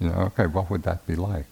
you 0.00 0.08
know, 0.08 0.14
okay, 0.32 0.46
what 0.46 0.70
would 0.70 0.82
that 0.84 1.06
be 1.06 1.16
like? 1.16 1.46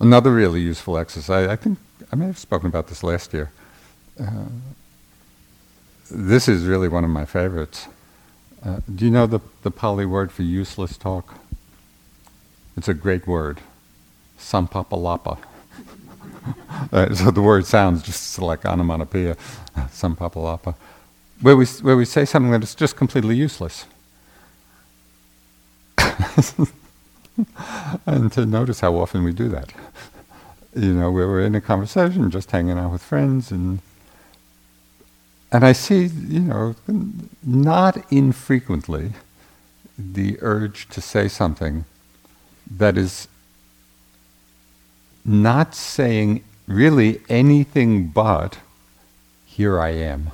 Another 0.00 0.32
really 0.32 0.60
useful 0.60 0.98
exercise. 0.98 1.48
I 1.48 1.56
think 1.56 1.78
I 2.12 2.16
may 2.16 2.26
have 2.26 2.38
spoken 2.38 2.68
about 2.68 2.88
this 2.88 3.02
last 3.02 3.32
year. 3.34 3.50
uh, 4.20 4.46
this 6.10 6.48
is 6.48 6.64
really 6.64 6.88
one 6.88 7.04
of 7.04 7.10
my 7.10 7.24
favorites. 7.24 7.88
Uh, 8.64 8.78
do 8.94 9.04
you 9.04 9.10
know 9.10 9.26
the, 9.26 9.40
the 9.62 9.70
Pali 9.70 10.06
word 10.06 10.30
for 10.30 10.42
useless 10.42 10.96
talk? 10.96 11.34
It's 12.76 12.86
a 12.88 12.94
great 12.94 13.26
word, 13.26 13.60
samphappalapa. 14.38 15.38
uh, 16.92 17.14
so 17.14 17.30
the 17.32 17.42
word 17.42 17.66
sounds 17.66 18.02
just 18.02 18.38
like 18.38 18.64
onomatopoeia, 18.64 19.36
samphappalapa, 19.76 20.76
where 21.40 21.56
we, 21.56 21.66
where 21.66 21.96
we 21.96 22.04
say 22.04 22.24
something 22.24 22.52
that 22.52 22.62
is 22.62 22.76
just 22.76 22.94
completely 22.96 23.34
useless. 23.36 23.84
and 28.06 28.32
to 28.32 28.46
notice 28.46 28.80
how 28.80 28.94
often 28.94 29.24
we 29.24 29.32
do 29.32 29.48
that. 29.48 29.72
You 30.74 30.94
know, 30.94 31.10
we're 31.10 31.40
in 31.40 31.56
a 31.56 31.60
conversation, 31.60 32.30
just 32.30 32.52
hanging 32.52 32.78
out 32.78 32.92
with 32.92 33.02
friends, 33.02 33.50
and 33.50 33.80
and 35.52 35.66
I 35.66 35.72
see, 35.72 36.06
you 36.06 36.40
know, 36.40 36.74
not 37.42 38.10
infrequently, 38.10 39.12
the 39.98 40.38
urge 40.40 40.88
to 40.88 41.02
say 41.02 41.28
something 41.28 41.84
that 42.70 42.96
is 42.96 43.28
not 45.26 45.74
saying 45.74 46.42
really 46.66 47.20
anything 47.28 48.08
but, 48.08 48.60
here 49.44 49.78
I 49.78 49.90
am. 49.90 50.30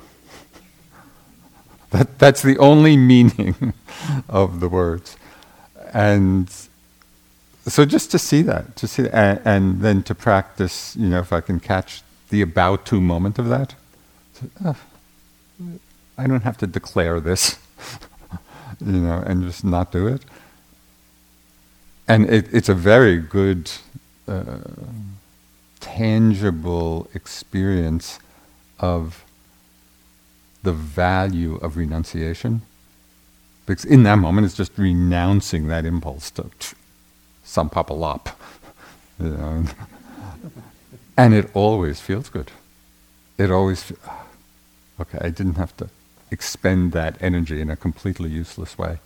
that, 1.89 2.17
that's 2.17 2.41
the 2.41 2.57
only 2.57 2.95
meaning 2.95 3.73
of 4.29 4.61
the 4.61 4.69
words. 4.69 5.17
And 5.91 6.49
so 7.67 7.83
just 7.83 8.09
to 8.11 8.19
see 8.19 8.41
that, 8.43 8.77
to 8.77 8.87
see, 8.87 9.09
and, 9.09 9.41
and, 9.43 9.81
then 9.81 10.01
to 10.03 10.15
practice, 10.15 10.95
you 10.95 11.09
know, 11.09 11.19
if 11.19 11.33
I 11.33 11.41
can 11.41 11.59
catch 11.59 12.03
the 12.29 12.41
about 12.41 12.85
to 12.85 13.01
moment 13.01 13.37
of 13.37 13.49
that, 13.49 13.75
uh, 14.63 14.73
I 16.17 16.27
don't 16.27 16.43
have 16.43 16.57
to 16.57 16.67
declare 16.67 17.19
this, 17.19 17.57
you 18.85 18.91
know, 18.91 19.23
and 19.25 19.43
just 19.43 19.63
not 19.63 19.91
do 19.91 20.07
it. 20.07 20.23
And 22.07 22.29
it, 22.29 22.47
it's 22.51 22.69
a 22.69 22.73
very 22.73 23.17
good, 23.17 23.71
uh, 24.27 24.59
tangible 25.79 27.09
experience 27.13 28.19
of 28.79 29.23
the 30.63 30.73
value 30.73 31.55
of 31.57 31.77
renunciation. 31.77 32.61
Because 33.65 33.85
in 33.85 34.03
that 34.03 34.15
moment, 34.15 34.45
it's 34.45 34.55
just 34.55 34.77
renouncing 34.77 35.67
that 35.67 35.85
impulse 35.85 36.31
to 36.31 36.49
sampapalap. 37.45 38.33
You 39.21 39.31
know? 39.31 39.65
and 41.17 41.33
it 41.33 41.49
always 41.53 41.99
feels 41.99 42.29
good. 42.29 42.53
It 43.37 43.51
always, 43.51 43.83
fe- 43.83 43.97
okay, 44.99 45.19
I 45.21 45.29
didn't 45.29 45.55
have 45.55 45.75
to 45.77 45.89
expend 46.31 46.91
that 46.93 47.17
energy 47.21 47.61
in 47.61 47.69
a 47.69 47.75
completely 47.75 48.29
useless 48.29 48.77
way. 48.77 48.99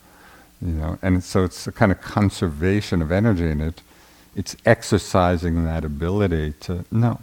You 0.62 0.74
know, 0.74 0.98
and 1.02 1.24
so 1.24 1.44
it's 1.44 1.68
a 1.68 1.72
kind 1.72 1.92
of 1.92 2.02
conservation 2.02 3.02
of 3.02 3.12
energy 3.12 3.50
in 3.50 3.60
it. 3.60 3.82
It's 4.36 4.56
exercising 4.66 5.66
that 5.66 5.84
ability 5.84 6.54
to 6.62 6.86
no. 6.92 7.20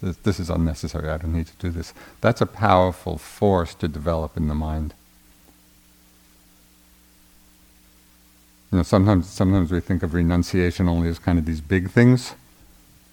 This, 0.00 0.16
this 0.18 0.40
is 0.40 0.50
unnecessary. 0.50 1.08
I 1.08 1.16
don't 1.16 1.32
need 1.32 1.46
to 1.46 1.56
do 1.58 1.70
this. 1.70 1.94
That's 2.20 2.40
a 2.40 2.46
powerful 2.46 3.18
force 3.18 3.74
to 3.76 3.88
develop 3.88 4.36
in 4.36 4.48
the 4.48 4.54
mind. 4.54 4.94
You 8.70 8.78
know, 8.78 8.82
sometimes 8.82 9.28
sometimes 9.28 9.70
we 9.70 9.80
think 9.80 10.02
of 10.02 10.14
renunciation 10.14 10.88
only 10.88 11.08
as 11.08 11.18
kind 11.18 11.38
of 11.38 11.46
these 11.46 11.60
big 11.60 11.90
things, 11.90 12.34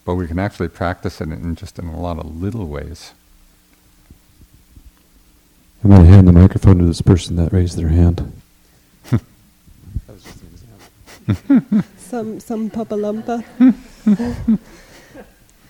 but 0.04 0.16
we 0.16 0.28
can 0.28 0.40
actually 0.40 0.70
practice 0.70 1.22
it 1.22 1.30
in 1.30 1.56
just 1.56 1.80
in 1.80 1.88
a 1.88 2.00
lot 2.00 2.18
of 2.18 2.42
little 2.42 2.66
ways. 2.66 3.14
I'm 5.84 5.92
going 5.92 6.04
to 6.04 6.10
hand 6.12 6.28
the 6.28 6.34
microphone 6.34 6.80
to 6.80 6.86
this 6.86 7.02
person 7.02 7.38
that 7.38 7.54
raised 7.54 7.78
their 7.78 7.88
hand. 7.88 8.34
some 11.98 12.40
some 12.40 12.70
papalumpa. 12.70 13.46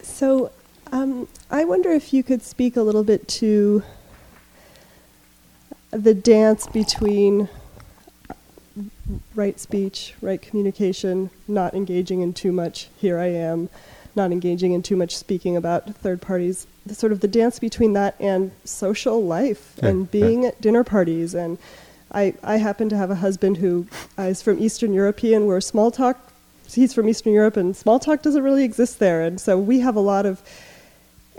so, 0.02 0.52
um, 0.92 1.28
I 1.52 1.64
wonder 1.64 1.92
if 1.92 2.12
you 2.12 2.24
could 2.24 2.42
speak 2.42 2.76
a 2.76 2.82
little 2.82 3.04
bit 3.04 3.28
to 3.28 3.84
the 5.92 6.16
dance 6.16 6.66
between 6.68 7.50
right 9.36 9.60
speech, 9.60 10.16
right 10.22 10.42
communication, 10.42 11.30
not 11.48 11.74
engaging 11.76 12.22
in 12.22 12.34
too 12.34 12.52
much 12.52 12.90
here 12.98 13.20
I 13.20 13.28
am, 13.28 13.70
not 14.16 14.32
engaging 14.32 14.74
in 14.74 14.82
too 14.82 14.96
much 14.96 15.16
speaking 15.16 15.56
about 15.56 15.94
third 15.96 16.22
parties, 16.22 16.68
the, 16.86 16.96
sort 16.96 17.12
of 17.12 17.20
the 17.20 17.28
dance 17.28 17.60
between 17.60 17.94
that 17.94 18.16
and 18.20 18.52
social 18.64 19.24
life 19.24 19.74
yeah, 19.78 19.90
and 19.90 20.12
being 20.12 20.44
yeah. 20.44 20.50
at 20.50 20.62
dinner 20.62 20.84
parties. 20.84 21.34
And 21.34 21.58
I, 22.12 22.34
I 22.44 22.58
happen 22.58 22.90
to 22.90 22.98
have 22.98 23.12
a 23.12 23.16
husband 23.16 23.58
who 23.58 23.88
uh, 24.18 24.24
is 24.24 24.42
from 24.42 24.60
Eastern 24.60 24.94
European 24.94 25.46
where 25.46 25.62
small 25.62 25.92
talk, 25.92 26.32
he's 26.72 26.94
from 26.94 27.10
Eastern 27.10 27.34
Europe 27.34 27.58
and 27.58 27.76
small 27.76 28.00
talk 28.00 28.22
doesn't 28.22 28.44
really 28.44 28.64
exist 28.64 29.00
there. 29.00 29.22
And 29.22 29.40
so 29.40 29.58
we 29.58 29.80
have 29.80 29.96
a 29.96 30.02
lot 30.02 30.26
of 30.26 30.42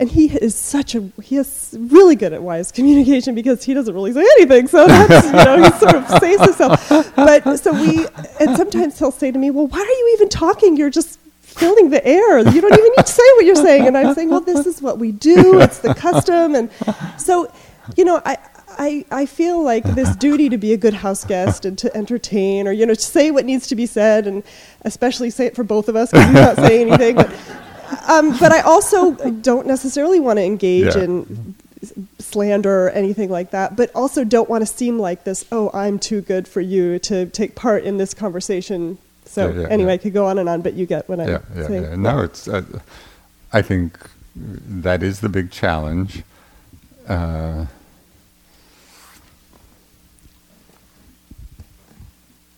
and 0.00 0.10
he 0.10 0.34
is 0.34 0.54
such 0.54 0.94
a 0.94 1.00
he 1.22 1.36
is 1.36 1.76
really 1.78 2.16
good 2.16 2.32
at 2.32 2.42
wise 2.42 2.72
communication 2.72 3.34
because 3.34 3.62
he 3.62 3.74
doesn't 3.74 3.94
really 3.94 4.12
say 4.12 4.26
anything 4.38 4.66
so 4.66 4.86
that's 4.86 5.26
you 5.26 5.32
know 5.32 5.62
he 5.62 5.70
sort 5.78 5.94
of 5.94 6.08
saves 6.18 6.42
himself 6.42 7.14
but 7.14 7.56
so 7.58 7.72
we 7.72 8.06
and 8.40 8.56
sometimes 8.56 8.98
he'll 8.98 9.12
say 9.12 9.30
to 9.30 9.38
me 9.38 9.50
well 9.50 9.66
why 9.66 9.78
are 9.78 9.84
you 9.84 10.14
even 10.14 10.28
talking 10.28 10.76
you're 10.76 10.90
just 10.90 11.20
filling 11.60 11.90
the 11.90 12.04
air 12.06 12.38
you 12.38 12.60
don't 12.60 12.72
even 12.72 12.90
need 12.96 13.06
to 13.06 13.12
say 13.12 13.22
what 13.36 13.44
you're 13.44 13.54
saying 13.54 13.86
and 13.86 13.96
i'm 13.96 14.14
saying 14.14 14.28
well 14.30 14.40
this 14.40 14.66
is 14.66 14.80
what 14.82 14.98
we 14.98 15.12
do 15.12 15.60
it's 15.60 15.78
the 15.78 15.94
custom 15.94 16.54
and 16.54 16.70
so 17.18 17.52
you 17.96 18.04
know 18.04 18.20
i 18.24 18.36
I, 18.78 19.04
I 19.10 19.26
feel 19.26 19.62
like 19.62 19.84
this 19.84 20.14
duty 20.16 20.48
to 20.48 20.56
be 20.56 20.72
a 20.72 20.76
good 20.76 20.94
house 20.94 21.24
guest 21.24 21.64
and 21.66 21.76
to 21.78 21.94
entertain 21.94 22.66
or 22.66 22.72
you 22.72 22.86
know 22.86 22.94
to 22.94 23.00
say 23.00 23.30
what 23.30 23.44
needs 23.44 23.66
to 23.66 23.76
be 23.76 23.84
said 23.84 24.26
and 24.26 24.42
especially 24.82 25.28
say 25.30 25.46
it 25.46 25.54
for 25.56 25.64
both 25.64 25.88
of 25.88 25.96
us 25.96 26.10
because 26.10 26.26
we're 26.32 26.40
not 26.40 26.56
saying 26.56 26.88
anything 26.88 27.16
but 27.16 27.30
um, 28.08 28.30
but 28.38 28.52
I 28.52 28.60
also 28.60 29.12
don't 29.30 29.66
necessarily 29.66 30.20
want 30.20 30.38
to 30.38 30.44
engage 30.44 30.94
Yeah. 30.94 31.02
in 31.02 31.54
slander 32.20 32.86
or 32.86 32.90
anything 32.90 33.30
like 33.30 33.50
that, 33.50 33.74
but 33.74 33.90
also 33.94 34.22
don't 34.22 34.48
want 34.48 34.62
to 34.62 34.66
seem 34.66 34.98
like 34.98 35.24
this, 35.24 35.44
oh, 35.50 35.70
I'm 35.74 35.98
too 35.98 36.20
good 36.20 36.46
for 36.46 36.60
you 36.60 36.98
to 37.00 37.26
take 37.26 37.56
part 37.56 37.82
in 37.84 37.98
this 37.98 38.14
conversation. 38.14 38.98
So, 39.30 39.48
Yeah, 39.48 39.62
yeah, 39.62 39.68
anyway, 39.70 39.92
yeah. 39.92 39.94
I 39.94 39.98
could 39.98 40.14
go 40.14 40.26
on 40.26 40.38
and 40.38 40.48
on, 40.48 40.62
but 40.62 40.74
you 40.74 40.86
get 40.86 41.08
what 41.08 41.20
I'm 41.20 41.28
yeah, 41.28 41.40
yeah, 41.56 41.68
saying. 41.68 41.84
yeah. 41.84 41.96
No, 41.96 42.20
it's. 42.22 42.48
Uh, 42.48 42.62
I 43.52 43.62
think 43.62 43.98
that 44.36 45.02
is 45.02 45.20
the 45.20 45.30
big 45.30 45.50
challenge. 45.52 46.24
Uh, 47.08 47.66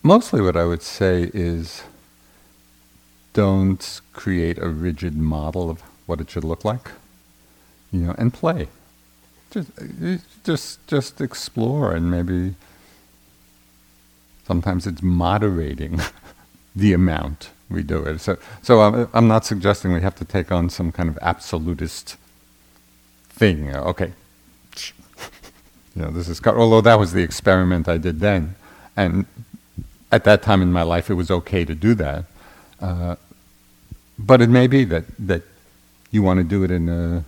mostly, 0.03 0.41
what 0.43 0.57
I 0.57 0.65
would 0.67 0.83
say 0.83 1.31
is, 1.35 1.85
don't 3.35 4.01
create 4.13 4.59
a 4.59 4.69
rigid 4.69 5.17
model 5.17 5.71
of 5.71 5.83
what 6.07 6.21
it 6.21 6.31
should 6.31 6.45
look 6.45 6.65
like. 6.65 6.91
You 7.93 8.01
know, 8.01 8.17
and 8.19 8.33
play. 8.35 8.69
Just, 9.51 9.71
just, 10.45 10.87
just 10.89 11.21
explore, 11.21 11.95
and 11.95 12.11
maybe. 12.11 12.55
Sometimes 14.47 14.87
it's 14.87 15.03
moderating 15.03 16.01
the 16.77 16.93
amount 16.93 17.51
we 17.71 17.83
do 17.83 18.05
it. 18.05 18.21
So, 18.21 18.39
so 18.63 18.83
I'm, 18.83 19.09
I'm 19.15 19.29
not 19.29 19.45
suggesting 19.47 19.93
we 19.93 20.03
have 20.03 20.17
to 20.17 20.25
take 20.25 20.53
on 20.53 20.71
some 20.71 20.93
kind 20.93 21.09
of 21.09 21.19
absolutist 21.23 22.17
thing. 23.29 23.75
Okay, 23.75 24.13
you 25.97 26.03
know, 26.03 26.11
this 26.11 26.29
is. 26.29 26.41
co- 26.41 26.57
Although 26.59 26.83
that 26.83 26.99
was 26.99 27.13
the 27.13 27.23
experiment 27.23 27.89
I 27.89 27.99
did 27.99 28.21
then, 28.21 28.57
and 28.97 29.27
at 30.13 30.25
that 30.25 30.43
time 30.43 30.63
in 30.63 30.73
my 30.73 30.83
life, 30.83 31.11
it 31.11 31.15
was 31.15 31.31
okay 31.31 31.65
to 31.65 31.75
do 31.75 31.95
that. 31.95 32.27
Uh, 32.81 33.17
but 34.19 34.43
it 34.43 34.51
may 34.51 34.67
be 34.69 34.85
that 34.85 35.05
that 35.19 35.43
you 36.13 36.23
want 36.23 36.39
to 36.39 36.45
do 36.45 36.65
it 36.65 36.71
in 36.71 36.89
a 36.89 37.25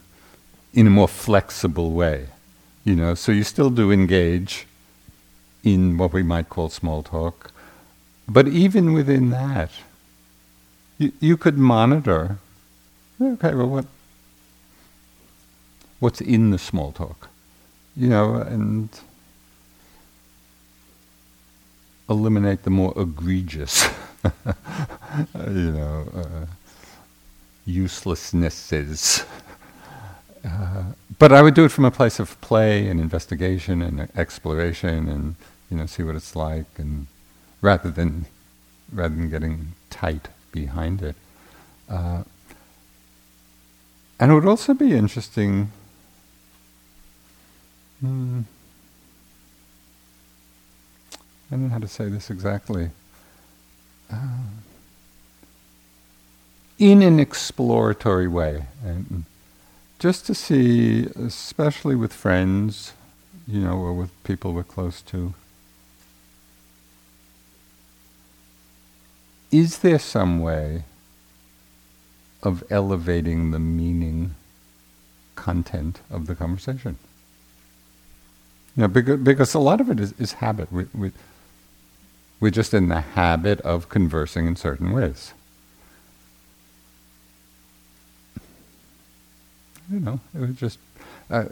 in 0.74 0.86
a 0.86 0.90
more 0.90 1.09
flexible 1.09 1.92
way. 1.92 2.28
You 2.84 2.97
know, 2.97 3.14
so 3.14 3.32
you 3.32 3.45
still 3.45 3.70
do 3.70 3.92
engage 3.92 4.66
in 5.64 5.99
what 5.99 6.12
we 6.12 6.22
might 6.22 6.49
call 6.51 6.68
small 6.70 7.03
talk, 7.03 7.53
but 8.29 8.49
even 8.49 8.93
within 8.93 9.31
that, 9.31 9.70
you, 10.99 11.12
you 11.20 11.37
could 11.37 11.59
monitor. 11.59 12.39
Okay, 13.20 13.55
well, 13.55 13.68
what 13.68 13.87
what's 16.01 16.20
in 16.20 16.51
the 16.51 16.59
small 16.59 16.93
talk, 16.93 17.29
you 17.97 18.09
know, 18.09 18.35
and 18.35 18.89
eliminate 22.09 22.62
the 22.62 22.70
more 22.70 22.93
egregious, 22.97 23.89
you 24.25 25.70
know, 25.72 26.07
uh, 26.14 26.47
uselessnesses. 27.66 29.25
Uh, 30.45 30.85
but 31.18 31.33
I 31.33 31.41
would 31.41 31.55
do 31.55 31.64
it 31.64 31.70
from 31.70 31.87
a 31.87 31.91
place 31.91 32.18
of 32.18 32.39
play 32.43 32.87
and 32.89 33.01
investigation 33.01 33.81
and 33.81 34.09
exploration, 34.16 35.09
and 35.09 35.37
you 35.70 35.79
know, 35.79 35.87
see 35.87 36.03
what 36.03 36.16
it's 36.16 36.37
like, 36.37 36.66
and 36.77 37.07
rather 37.65 37.91
than 37.91 38.27
rather 38.93 39.15
than 39.15 39.31
getting 39.31 39.73
tight 39.91 40.29
behind 40.53 41.03
it. 41.03 41.17
Uh, 41.89 42.23
and 44.21 44.31
it 44.31 44.35
would 44.35 44.47
also 44.47 44.75
be 44.75 44.95
interesting 44.95 45.71
Hmm. 48.05 48.41
I 51.51 51.57
don't 51.57 51.62
know 51.65 51.69
how 51.71 51.79
to 51.79 51.89
say 51.89 52.09
this 52.11 52.29
exactly. 52.29 52.91
Uh, 54.12 54.45
in 56.79 57.01
an 57.01 57.19
exploratory 57.19 58.29
way, 58.29 58.67
and 58.85 59.25
just 59.99 60.27
to 60.27 60.35
see, 60.35 61.07
especially 61.17 61.95
with 61.95 62.12
friends, 62.12 62.93
you 63.47 63.61
know, 63.61 63.79
or 63.79 63.95
with 63.95 64.11
people 64.25 64.53
we're 64.53 64.65
close 64.65 65.01
to, 65.03 65.33
is 69.55 69.78
there 69.78 70.00
some 70.00 70.40
way 70.40 70.82
of 72.42 72.64
elevating 72.70 73.52
the 73.52 73.61
meaning, 73.61 74.34
content 75.36 76.00
of 76.11 76.26
the 76.26 76.34
conversation? 76.34 76.98
Know, 78.74 78.88
because, 78.88 79.20
because 79.20 79.55
a 79.55 79.61
lot 79.61 79.80
of 79.80 79.88
it 79.88 80.00
is, 80.00 80.12
is 80.18 80.32
habit. 80.34 80.72
We, 80.72 80.86
we, 80.92 81.12
we're 82.40 82.50
just 82.50 82.74
in 82.74 82.88
the 82.88 83.00
habit 83.00 83.61
of 83.61 83.88
conversing 83.88 84.48
in 84.48 84.57
certain 84.57 84.92
ways. 84.92 85.32
You 89.88 90.00
know, 90.00 90.20
it 90.34 90.40
was 90.40 90.57
just. 90.57 90.78
Uh, 91.30 91.44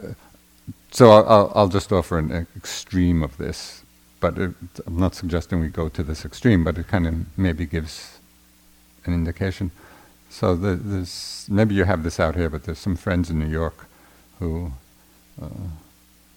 so 0.91 1.11
I'll, 1.11 1.29
I'll, 1.29 1.51
I'll, 1.55 1.67
just 1.69 1.93
offer 1.93 2.17
an 2.17 2.47
extreme 2.57 3.23
of 3.23 3.37
this, 3.37 3.82
but 4.23 4.37
it, 4.37 4.53
I'm 4.87 4.97
not 4.97 5.15
suggesting 5.15 5.59
we 5.59 5.67
go 5.67 5.89
to 5.89 6.01
this 6.01 6.23
extreme, 6.23 6.63
but 6.63 6.77
it 6.77 6.87
kind 6.87 7.05
of 7.05 7.13
maybe 7.37 7.65
gives 7.65 8.19
an 9.03 9.13
indication. 9.13 9.71
So 10.29 10.55
the, 10.55 11.05
maybe 11.49 11.75
you 11.75 11.83
have 11.83 12.03
this 12.03 12.21
out 12.21 12.35
here, 12.37 12.49
but 12.49 12.63
there's 12.63 12.79
some 12.79 12.95
friends 12.95 13.29
in 13.29 13.37
New 13.37 13.49
York 13.49 13.85
who 14.39 14.71
uh, 15.41 15.67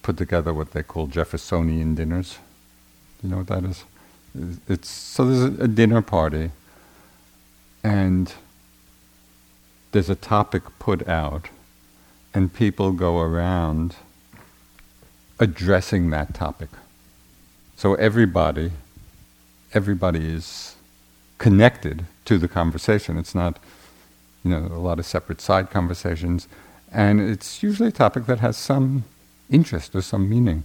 put 0.03 0.17
together 0.17 0.53
what 0.53 0.71
they 0.71 0.83
call 0.83 1.07
Jeffersonian 1.07 1.95
dinners. 1.95 2.39
You 3.23 3.29
know 3.29 3.37
what 3.37 3.47
that 3.47 3.63
is? 3.63 3.85
It's 4.67 4.89
so 4.89 5.23
there's 5.23 5.57
a 5.57 5.67
dinner 5.69 6.01
party, 6.01 6.51
and 7.85 8.33
there's 9.93 10.09
a 10.09 10.15
topic 10.15 10.63
put 10.77 11.07
out, 11.07 11.45
and 12.33 12.53
people 12.53 12.91
go 12.91 13.21
around 13.21 13.95
addressing 15.39 16.09
that 16.09 16.33
topic. 16.33 16.69
So 17.77 17.93
everybody, 17.93 18.71
everybody 19.71 20.33
is 20.33 20.75
connected 21.37 22.05
to 22.25 22.39
the 22.39 22.47
conversation. 22.47 23.19
It's 23.19 23.35
not, 23.35 23.59
you 24.43 24.49
know, 24.49 24.65
a 24.75 24.81
lot 24.81 24.97
of 24.97 25.05
separate 25.05 25.39
side 25.39 25.69
conversations, 25.69 26.47
and 26.91 27.21
it's 27.21 27.61
usually 27.61 27.89
a 27.89 27.91
topic 27.91 28.25
that 28.25 28.39
has 28.39 28.57
some 28.57 29.03
interest 29.51 29.95
or 29.95 30.01
some 30.01 30.27
meaning. 30.27 30.63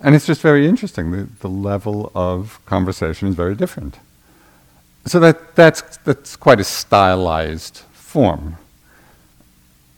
And 0.00 0.14
it's 0.14 0.26
just 0.26 0.42
very 0.42 0.68
interesting. 0.68 1.12
The, 1.12 1.28
the 1.40 1.48
level 1.48 2.12
of 2.14 2.60
conversation 2.66 3.28
is 3.28 3.34
very 3.34 3.54
different. 3.54 3.98
So 5.06 5.18
that, 5.20 5.56
that's, 5.56 5.96
that's 6.04 6.36
quite 6.36 6.60
a 6.60 6.64
stylized 6.64 7.78
form. 7.94 8.58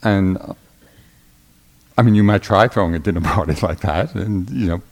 And 0.01 0.39
uh, 0.39 0.55
I 1.99 2.03
mean, 2.03 2.15
you 2.15 2.23
might 2.23 2.43
try 2.43 2.69
throwing 2.69 2.95
a 2.95 3.01
dinner 3.01 3.21
party 3.21 3.55
like 3.63 3.81
that 3.81 4.15
and, 4.15 4.49
you 4.51 4.69
know, 4.69 4.83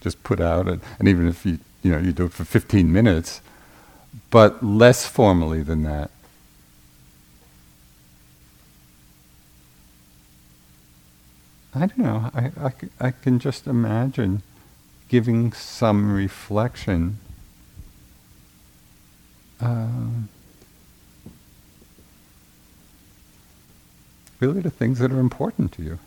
just 0.00 0.22
put 0.22 0.40
out, 0.40 0.68
and, 0.68 0.80
and 0.98 1.08
even 1.08 1.28
if 1.28 1.44
you, 1.44 1.58
you 1.82 1.92
know, 1.92 1.98
you 1.98 2.12
do 2.12 2.26
it 2.26 2.32
for 2.32 2.44
15 2.44 2.92
minutes, 2.92 3.40
but 4.30 4.62
less 4.62 5.06
formally 5.06 5.62
than 5.62 5.82
that. 5.82 6.10
I 11.74 11.80
don't 11.80 11.98
know. 11.98 12.30
I, 12.34 12.50
I, 12.60 12.72
I 13.00 13.10
can 13.12 13.38
just 13.38 13.66
imagine 13.66 14.42
giving 15.08 15.52
some 15.52 16.12
reflection. 16.12 17.18
Um, 19.60 20.28
really, 24.40 24.60
the 24.60 24.70
things 24.70 24.98
that 24.98 25.12
are 25.12 25.20
important 25.20 25.72
to 25.72 25.82
you. 25.82 25.98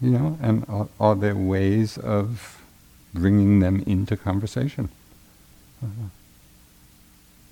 You 0.00 0.10
know, 0.10 0.38
and 0.42 0.64
are, 0.68 0.88
are 0.98 1.14
there 1.14 1.36
ways 1.36 1.96
of 1.96 2.59
bringing 3.14 3.60
them 3.60 3.82
into 3.86 4.16
conversation? 4.16 4.88
Uh, 5.82 5.86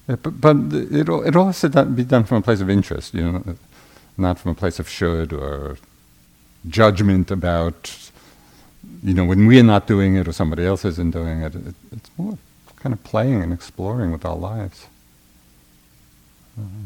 yeah, 0.09 0.17
but 0.17 0.41
but 0.41 0.57
it 0.73 1.09
all, 1.09 1.23
it 1.23 1.37
all 1.37 1.47
has 1.47 1.61
to 1.61 1.85
be 1.85 2.05
done 2.05 2.25
from 2.25 2.39
a 2.39 2.43
place 2.43 2.61
of 2.61 2.71
interest, 2.71 3.15
you 3.15 3.23
know, 3.23 3.57
not 4.17 4.39
from 4.39 4.53
a 4.53 4.55
place 4.55 4.79
of 4.79 4.89
should 4.89 5.33
or 5.33 5.79
judgment 6.69 7.31
about 7.31 8.11
you 9.03 9.15
know, 9.15 9.25
when 9.25 9.47
we're 9.47 9.63
not 9.63 9.87
doing 9.87 10.17
it 10.17 10.27
or 10.27 10.33
somebody 10.33 10.65
else 10.65 10.85
isn't 10.85 11.13
doing 11.13 11.43
it, 11.43 11.55
it 11.55 11.75
it's 11.93 12.11
more 12.17 12.39
kind 12.77 12.93
of 12.93 13.03
playing 13.05 13.43
and 13.43 13.53
exploring 13.53 14.13
with 14.13 14.25
our 14.25 14.37
lives. 14.37 14.87
Mm-hmm. 16.59 16.85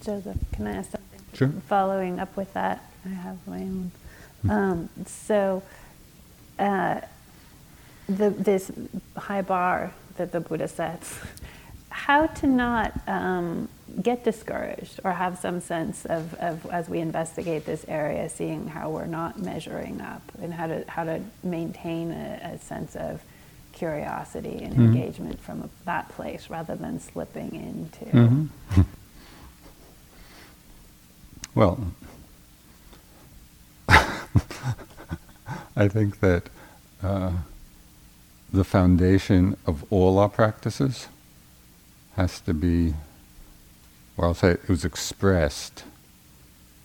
Joseph, 0.00 0.36
can 0.52 0.66
I 0.66 0.72
ask 0.76 0.90
something? 0.92 1.20
Sure. 1.34 1.48
Following 1.68 2.18
up 2.18 2.36
with 2.36 2.52
that, 2.54 2.84
I 3.04 3.10
have 3.10 3.46
my 3.46 3.58
own. 3.58 3.90
Mm-hmm. 4.44 4.50
Um, 4.50 4.88
so, 5.06 5.62
uh, 6.58 7.00
the, 8.08 8.30
this 8.30 8.72
high 9.16 9.42
bar 9.42 9.92
that 10.16 10.32
the 10.32 10.40
Buddha 10.40 10.66
sets 10.66 11.18
how 11.90 12.26
to 12.26 12.46
not 12.46 12.92
um, 13.08 13.68
get 14.00 14.24
discouraged 14.24 15.00
or 15.04 15.12
have 15.12 15.38
some 15.38 15.60
sense 15.60 16.06
of, 16.06 16.32
of, 16.34 16.64
as 16.70 16.88
we 16.88 17.00
investigate 17.00 17.66
this 17.66 17.84
area, 17.88 18.28
seeing 18.28 18.68
how 18.68 18.88
we're 18.90 19.06
not 19.06 19.38
measuring 19.40 20.00
up 20.00 20.22
and 20.40 20.54
how 20.54 20.66
to, 20.66 20.84
how 20.88 21.04
to 21.04 21.20
maintain 21.42 22.12
a, 22.12 22.54
a 22.54 22.58
sense 22.58 22.96
of 22.96 23.20
curiosity 23.72 24.62
and 24.62 24.72
mm-hmm. 24.72 24.84
engagement 24.84 25.40
from 25.40 25.62
a, 25.62 25.68
that 25.84 26.08
place 26.10 26.48
rather 26.48 26.76
than 26.76 27.00
slipping 27.00 27.54
into. 27.54 28.04
Mm-hmm. 28.16 28.80
well, 31.54 31.92
I 33.88 35.88
think 35.88 36.20
that 36.20 36.44
uh, 37.02 37.32
the 38.52 38.64
foundation 38.64 39.56
of 39.66 39.84
all 39.90 40.18
our 40.18 40.28
practices 40.28 41.08
has 42.16 42.40
to 42.42 42.54
be, 42.54 42.94
well, 44.16 44.28
I'll 44.28 44.34
say 44.34 44.50
it 44.50 44.68
was 44.68 44.84
expressed 44.84 45.84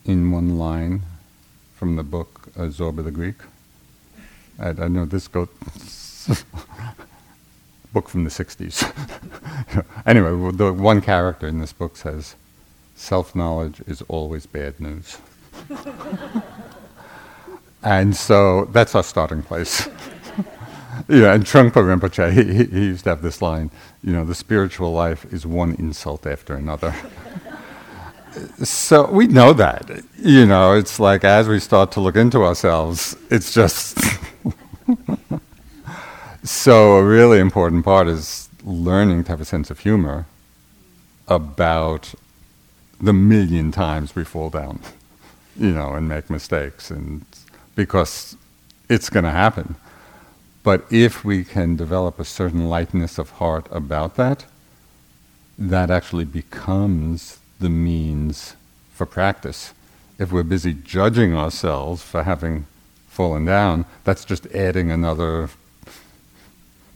in 0.04 0.30
one 0.30 0.58
line 0.58 1.02
from 1.74 1.96
the 1.96 2.02
book 2.02 2.48
uh, 2.56 2.62
Zorba 2.62 3.04
the 3.04 3.10
Greek. 3.10 3.36
I, 4.58 4.68
I 4.68 4.88
know 4.88 5.04
this 5.04 5.28
goes, 5.28 5.48
book 7.92 8.08
from 8.08 8.24
the 8.24 8.30
60s. 8.30 8.82
anyway, 10.06 10.52
the 10.52 10.72
one 10.72 11.00
character 11.00 11.46
in 11.46 11.58
this 11.58 11.72
book 11.72 11.96
says, 11.96 12.34
self 12.96 13.36
knowledge 13.36 13.80
is 13.86 14.02
always 14.08 14.46
bad 14.46 14.80
news. 14.80 15.18
and 17.82 18.16
so 18.16 18.64
that's 18.66 18.94
our 18.94 19.04
starting 19.04 19.42
place. 19.42 19.86
yeah, 21.08 21.34
and 21.34 21.44
Trungpa 21.44 21.74
Rinpoche, 21.74 22.32
he, 22.32 22.64
he 22.64 22.86
used 22.86 23.04
to 23.04 23.10
have 23.10 23.22
this 23.22 23.40
line, 23.40 23.70
you 24.02 24.12
know, 24.12 24.24
the 24.24 24.34
spiritual 24.34 24.92
life 24.92 25.24
is 25.32 25.46
one 25.46 25.74
insult 25.78 26.26
after 26.26 26.54
another. 26.54 26.94
so 28.62 29.08
we 29.10 29.26
know 29.26 29.52
that. 29.52 30.02
You 30.18 30.46
know, 30.46 30.72
it's 30.72 30.98
like 30.98 31.22
as 31.22 31.48
we 31.48 31.60
start 31.60 31.92
to 31.92 32.00
look 32.00 32.16
into 32.16 32.42
ourselves, 32.42 33.16
it's 33.30 33.52
just. 33.52 33.98
so 36.42 36.96
a 36.96 37.04
really 37.04 37.38
important 37.40 37.84
part 37.84 38.08
is 38.08 38.48
learning 38.64 39.24
to 39.24 39.30
have 39.30 39.40
a 39.40 39.44
sense 39.44 39.70
of 39.70 39.80
humor 39.80 40.26
about 41.28 42.14
the 43.00 43.12
million 43.12 43.72
times 43.72 44.14
we 44.14 44.24
fall 44.24 44.50
down, 44.50 44.80
you 45.56 45.72
know, 45.72 45.92
and 45.92 46.08
make 46.08 46.30
mistakes, 46.30 46.90
and 46.90 47.24
because 47.74 48.36
it's 48.88 49.10
going 49.10 49.24
to 49.24 49.30
happen. 49.30 49.76
But 50.62 50.84
if 50.90 51.24
we 51.24 51.44
can 51.44 51.76
develop 51.76 52.18
a 52.18 52.24
certain 52.24 52.68
lightness 52.68 53.18
of 53.18 53.30
heart 53.30 53.68
about 53.70 54.16
that, 54.16 54.46
that 55.58 55.90
actually 55.90 56.24
becomes 56.24 57.38
the 57.60 57.70
means 57.70 58.56
for 58.92 59.06
practice. 59.06 59.72
If 60.18 60.32
we're 60.32 60.42
busy 60.42 60.74
judging 60.74 61.36
ourselves 61.36 62.02
for 62.02 62.24
having 62.24 62.66
fallen 63.06 63.44
down, 63.44 63.84
that's 64.04 64.24
just 64.24 64.46
adding 64.46 64.90
another 64.90 65.50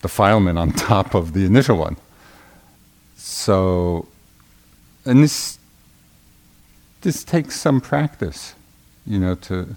defilement 0.02 0.58
on 0.58 0.72
top 0.90 1.14
of 1.14 1.32
the 1.32 1.44
initial 1.44 1.76
one. 1.76 1.96
So, 3.16 4.08
and 5.04 5.22
this 5.22 5.59
this 7.00 7.24
takes 7.24 7.58
some 7.58 7.80
practice, 7.80 8.54
you 9.06 9.18
know, 9.18 9.34
to 9.34 9.76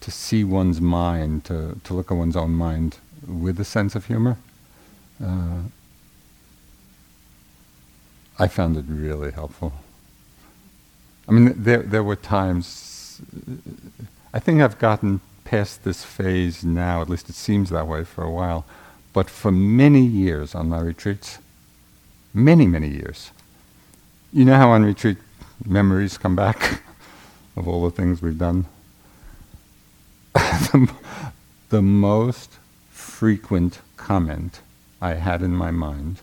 to 0.00 0.10
see 0.10 0.44
one's 0.44 0.80
mind, 0.80 1.44
to, 1.44 1.78
to 1.84 1.92
look 1.92 2.10
at 2.10 2.16
one's 2.16 2.36
own 2.36 2.52
mind 2.52 2.98
with 3.26 3.58
a 3.58 3.64
sense 3.64 3.96
of 3.96 4.06
humor. 4.06 4.36
Uh, 5.22 5.62
I 8.38 8.46
found 8.46 8.76
it 8.76 8.84
really 8.88 9.32
helpful. 9.32 9.72
I 11.28 11.32
mean, 11.32 11.52
there 11.56 11.82
there 11.82 12.04
were 12.04 12.16
times. 12.16 13.20
I 14.32 14.38
think 14.38 14.62
I've 14.62 14.78
gotten 14.78 15.20
past 15.44 15.82
this 15.82 16.04
phase 16.04 16.64
now. 16.64 17.02
At 17.02 17.08
least 17.08 17.28
it 17.28 17.34
seems 17.34 17.70
that 17.70 17.86
way 17.86 18.04
for 18.04 18.22
a 18.22 18.30
while. 18.30 18.64
But 19.12 19.28
for 19.28 19.50
many 19.50 20.04
years 20.04 20.54
on 20.54 20.68
my 20.68 20.80
retreats, 20.80 21.38
many 22.32 22.66
many 22.66 22.88
years. 22.88 23.30
You 24.32 24.44
know 24.44 24.56
how 24.56 24.70
on 24.70 24.84
retreat 24.84 25.16
memories 25.64 26.18
come 26.18 26.36
back 26.36 26.82
of 27.56 27.66
all 27.68 27.84
the 27.84 27.90
things 27.90 28.22
we've 28.22 28.38
done. 28.38 28.66
the, 30.34 30.90
the 31.70 31.82
most 31.82 32.58
frequent 32.90 33.80
comment 33.96 34.60
I 35.00 35.14
had 35.14 35.42
in 35.42 35.52
my 35.52 35.70
mind 35.70 36.20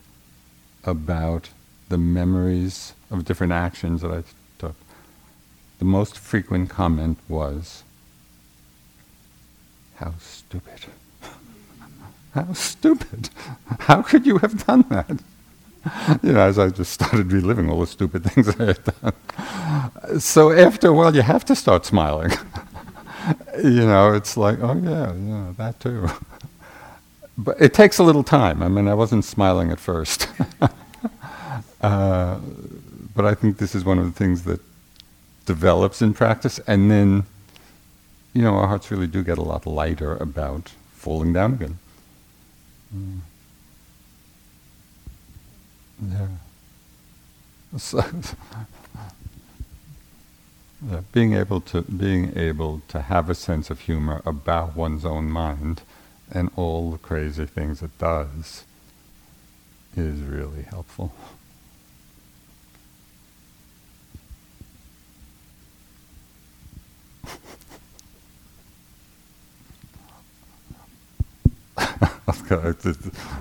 about 0.84 1.50
the 1.88 1.98
memories 1.98 2.94
of 3.10 3.24
different 3.24 3.52
actions 3.52 4.02
that 4.02 4.10
I 4.10 4.22
took, 4.58 4.76
the 5.78 5.84
most 5.84 6.18
frequent 6.18 6.70
comment 6.70 7.18
was, 7.28 7.82
How 9.96 10.14
stupid. 10.20 10.86
How 12.34 12.52
stupid. 12.52 13.30
How 13.80 14.02
could 14.02 14.26
you 14.26 14.38
have 14.38 14.66
done 14.66 14.84
that? 14.90 15.20
You 16.22 16.32
know, 16.32 16.40
as 16.40 16.58
I 16.58 16.68
just 16.68 16.92
started 16.92 17.32
reliving 17.32 17.70
all 17.70 17.80
the 17.80 17.86
stupid 17.86 18.24
things 18.24 18.48
I 18.48 18.64
had 18.66 18.80
done. 18.84 20.20
So 20.20 20.52
after 20.52 20.88
a 20.88 20.92
while, 20.92 21.14
you 21.14 21.22
have 21.22 21.44
to 21.46 21.54
start 21.54 21.86
smiling. 21.86 22.30
you 23.62 23.86
know, 23.86 24.12
it's 24.12 24.36
like, 24.36 24.58
oh 24.60 24.74
yeah, 24.82 25.12
yeah, 25.14 25.52
that 25.56 25.80
too. 25.80 26.08
but 27.38 27.60
it 27.60 27.74
takes 27.74 27.98
a 27.98 28.02
little 28.02 28.24
time. 28.24 28.62
I 28.62 28.68
mean, 28.68 28.88
I 28.88 28.94
wasn't 28.94 29.24
smiling 29.24 29.70
at 29.70 29.80
first. 29.80 30.28
uh, 31.80 32.38
but 33.14 33.24
I 33.24 33.34
think 33.34 33.58
this 33.58 33.74
is 33.74 33.84
one 33.84 33.98
of 33.98 34.04
the 34.04 34.12
things 34.12 34.42
that 34.44 34.60
develops 35.46 36.02
in 36.02 36.12
practice, 36.14 36.58
and 36.66 36.90
then, 36.90 37.24
you 38.34 38.42
know, 38.42 38.54
our 38.54 38.66
hearts 38.66 38.90
really 38.90 39.06
do 39.06 39.22
get 39.22 39.38
a 39.38 39.42
lot 39.42 39.66
lighter 39.66 40.16
about 40.16 40.72
falling 40.92 41.32
down 41.32 41.54
again. 41.54 41.78
Mm. 42.94 43.20
Yeah. 46.02 46.28
So, 47.78 47.98
yeah, 50.90 51.00
being 51.12 51.34
able 51.34 51.60
to 51.62 51.82
being 51.82 52.36
able 52.36 52.82
to 52.88 53.02
have 53.02 53.30
a 53.30 53.34
sense 53.34 53.70
of 53.70 53.80
humor 53.80 54.22
about 54.24 54.76
one's 54.76 55.04
own 55.04 55.30
mind 55.30 55.82
and 56.30 56.50
all 56.56 56.90
the 56.90 56.98
crazy 56.98 57.46
things 57.46 57.82
it 57.82 57.96
does 57.98 58.64
is 59.96 60.20
really 60.20 60.62
helpful. 60.62 61.12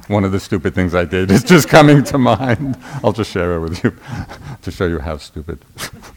One 0.08 0.24
of 0.24 0.32
the 0.32 0.40
stupid 0.40 0.76
things 0.76 0.96
I 0.96 1.06
did 1.06 1.32
is 1.32 1.44
just 1.44 1.70
coming 1.70 2.04
to 2.06 2.18
mind. 2.18 2.78
I'll 3.04 3.14
just 3.14 3.32
share 3.32 3.56
it 3.56 3.60
with 3.60 3.84
you 3.84 3.96
to 4.62 4.72
show 4.72 4.88
you 4.88 5.00
how 5.00 5.18
stupid 5.18 5.60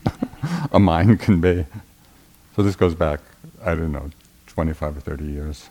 a 0.72 0.78
mind 0.78 1.20
can 1.20 1.40
be. 1.40 1.66
So 2.56 2.62
this 2.62 2.76
goes 2.76 2.94
back, 2.94 3.20
I 3.64 3.74
don't 3.74 3.92
know, 3.92 4.10
25 4.46 4.96
or 4.96 5.00
30 5.00 5.24
years. 5.24 5.68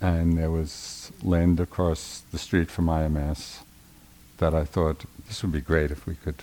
And 0.00 0.38
there 0.38 0.50
was 0.50 1.10
land 1.22 1.58
across 1.60 2.22
the 2.30 2.38
street 2.38 2.70
from 2.70 2.86
IMS 2.86 3.60
that 4.38 4.54
I 4.54 4.64
thought 4.64 5.04
this 5.26 5.42
would 5.42 5.52
be 5.52 5.60
great 5.60 5.90
if 5.90 6.06
we 6.06 6.14
could, 6.14 6.42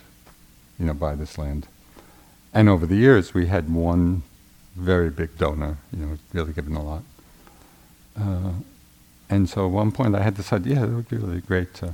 you 0.78 0.86
know, 0.86 0.94
buy 0.94 1.14
this 1.14 1.38
land. 1.38 1.66
And 2.52 2.68
over 2.68 2.86
the 2.86 2.96
years, 2.96 3.34
we 3.34 3.46
had 3.46 3.72
one 3.72 4.22
very 4.76 5.10
big 5.10 5.38
donor, 5.38 5.78
you 5.92 6.04
know, 6.04 6.18
really 6.32 6.52
given 6.52 6.74
a 6.74 6.82
lot. 6.82 7.02
Uh, 8.18 8.52
and 9.28 9.48
so 9.48 9.66
at 9.66 9.72
one 9.72 9.92
point 9.92 10.14
I 10.14 10.22
had 10.22 10.36
this 10.36 10.52
idea, 10.52 10.84
it 10.84 10.90
would 10.90 11.08
be 11.08 11.16
really 11.16 11.40
great 11.40 11.74
to, 11.74 11.86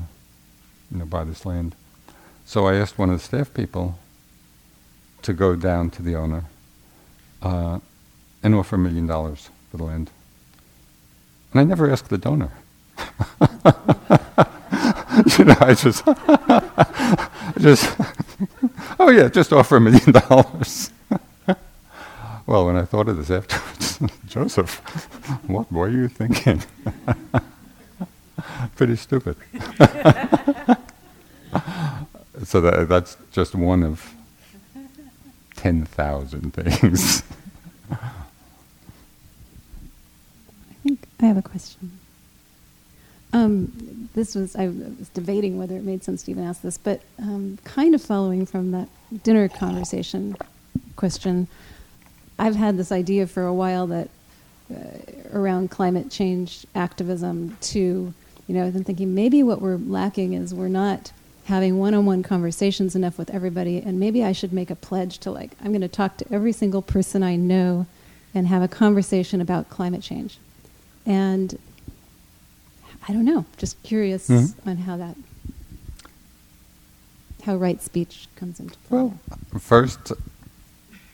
you 0.91 0.99
know, 0.99 1.07
buy 1.07 1.24
this 1.24 1.47
land. 1.47 1.74
So 2.45 2.66
I 2.66 2.74
asked 2.74 2.99
one 2.99 3.11
of 3.11 3.18
the 3.18 3.24
staff 3.24 3.53
people 3.55 3.99
to 5.22 5.33
go 5.33 5.57
down 5.57 5.91
to 5.91 6.03
the 6.03 6.16
owner 6.16 6.45
uh, 7.43 7.78
and 8.43 8.55
offer 8.55 8.76
a 8.76 8.78
million 8.78 9.07
dollars 9.07 9.49
for 9.70 9.76
the 9.78 9.85
land. 9.85 10.11
And 11.53 11.61
I 11.61 11.64
never 11.64 11.91
asked 11.91 12.09
the 12.09 12.18
donor. 12.18 12.53
you 15.39 15.45
know, 15.45 15.57
I 15.61 15.74
just, 15.74 16.05
just, 17.59 17.97
oh 18.99 19.11
yeah, 19.11 19.28
just 19.28 19.53
offer 19.53 19.76
a 19.76 19.80
million 19.80 20.12
dollars. 20.12 20.91
Well, 22.47 22.66
when 22.66 22.76
I 22.76 22.84
thought 22.84 23.09
of 23.09 23.16
this 23.16 23.30
afterwards, 23.30 24.01
Joseph, 24.26 24.76
what 25.47 25.70
were 25.72 25.88
you 25.88 26.09
thinking? 26.09 26.62
Pretty 28.76 28.97
stupid. 28.97 29.36
so 32.45 32.61
that, 32.61 32.86
that's 32.88 33.16
just 33.32 33.55
one 33.55 33.82
of 33.82 34.12
10,000 35.57 36.53
things. 36.53 37.22
I 37.90 37.97
think 40.82 41.01
I 41.20 41.26
have 41.26 41.36
a 41.36 41.43
question. 41.43 41.99
Um, 43.32 44.09
this 44.14 44.34
was, 44.34 44.57
I 44.57 44.66
was 44.68 45.09
debating 45.14 45.59
whether 45.59 45.76
it 45.76 45.84
made 45.84 46.05
sense 46.05 46.24
to 46.24 46.30
even 46.30 46.45
ask 46.45 46.62
this, 46.62 46.76
but 46.76 47.01
um, 47.18 47.59
kind 47.64 47.95
of 47.95 48.03
following 48.03 48.45
from 48.45 48.72
that 48.72 48.88
dinner 49.22 49.49
conversation 49.49 50.36
question, 50.97 51.49
I've 52.43 52.57
had 52.57 52.76
this 52.76 52.90
idea 52.90 53.28
for 53.28 53.45
a 53.45 53.55
while 53.55 53.86
that 53.86 54.09
uh, 54.68 54.76
around 55.32 55.70
climate 55.70 56.11
change 56.11 56.66
activism 56.74 57.57
to, 57.61 58.12
you 58.49 58.55
know, 58.55 58.66
I've 58.66 58.72
been 58.72 58.82
thinking 58.82 59.14
maybe 59.14 59.45
what 59.45 59.61
we're 59.61 59.76
lacking 59.76 60.32
is 60.32 60.53
we're 60.53 60.66
not 60.66 61.12
having 61.45 61.78
one-on-one 61.78 62.24
conversations 62.24 62.97
enough 62.97 63.16
with 63.16 63.30
everybody 63.30 63.78
and 63.78 64.01
maybe 64.01 64.24
I 64.24 64.32
should 64.32 64.53
make 64.53 64.70
a 64.70 64.74
pledge 64.74 65.18
to 65.18 65.30
like 65.30 65.53
I'm 65.61 65.68
going 65.68 65.82
to 65.82 65.88
talk 65.88 66.16
to 66.16 66.32
every 66.32 66.51
single 66.51 66.82
person 66.82 67.22
I 67.22 67.36
know 67.36 67.86
and 68.34 68.49
have 68.49 68.62
a 68.62 68.68
conversation 68.68 69.40
about 69.40 69.70
climate 69.70 70.03
change. 70.03 70.38
And 71.07 71.57
I 73.07 73.12
don't 73.12 73.24
know, 73.24 73.45
just 73.57 73.80
curious 73.84 74.28
mm-hmm. 74.28 74.68
on 74.68 74.78
how 74.78 74.97
that 74.97 75.16
how 77.45 77.55
right 77.55 77.80
speech 77.80 78.26
comes 78.34 78.59
into 78.59 78.76
play. 78.78 78.99
Well, 78.99 79.18
first 79.61 80.12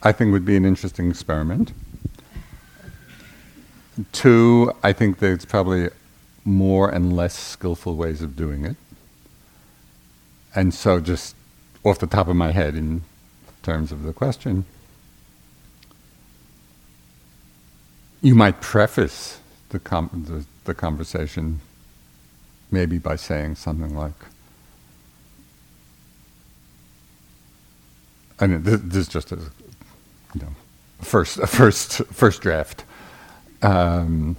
I 0.01 0.11
think 0.11 0.31
would 0.31 0.45
be 0.45 0.55
an 0.55 0.65
interesting 0.65 1.09
experiment. 1.09 1.73
Two, 4.13 4.71
I 4.81 4.93
think 4.93 5.19
there's 5.19 5.45
probably 5.45 5.89
more 6.45 6.89
and 6.89 7.15
less 7.15 7.37
skillful 7.37 7.95
ways 7.95 8.21
of 8.21 8.35
doing 8.35 8.65
it. 8.65 8.77
And 10.55 10.73
so, 10.73 10.99
just 10.99 11.35
off 11.83 11.99
the 11.99 12.07
top 12.07 12.27
of 12.27 12.35
my 12.35 12.51
head, 12.51 12.75
in 12.75 13.03
terms 13.61 13.91
of 13.91 14.03
the 14.03 14.13
question, 14.13 14.65
you 18.21 18.35
might 18.35 18.61
preface 18.61 19.39
the, 19.69 19.79
com- 19.79 20.25
the, 20.27 20.45
the 20.65 20.73
conversation 20.73 21.59
maybe 22.71 22.97
by 22.97 23.15
saying 23.15 23.55
something 23.55 23.95
like, 23.95 24.13
I 28.39 28.47
mean, 28.47 28.63
this, 28.63 28.79
this 28.81 28.97
is 28.97 29.07
just 29.07 29.31
a, 29.31 29.39
you 30.33 30.41
know, 30.41 30.53
first, 31.01 31.39
first, 31.47 32.03
first 32.05 32.41
draft. 32.41 32.83
Um, 33.61 34.37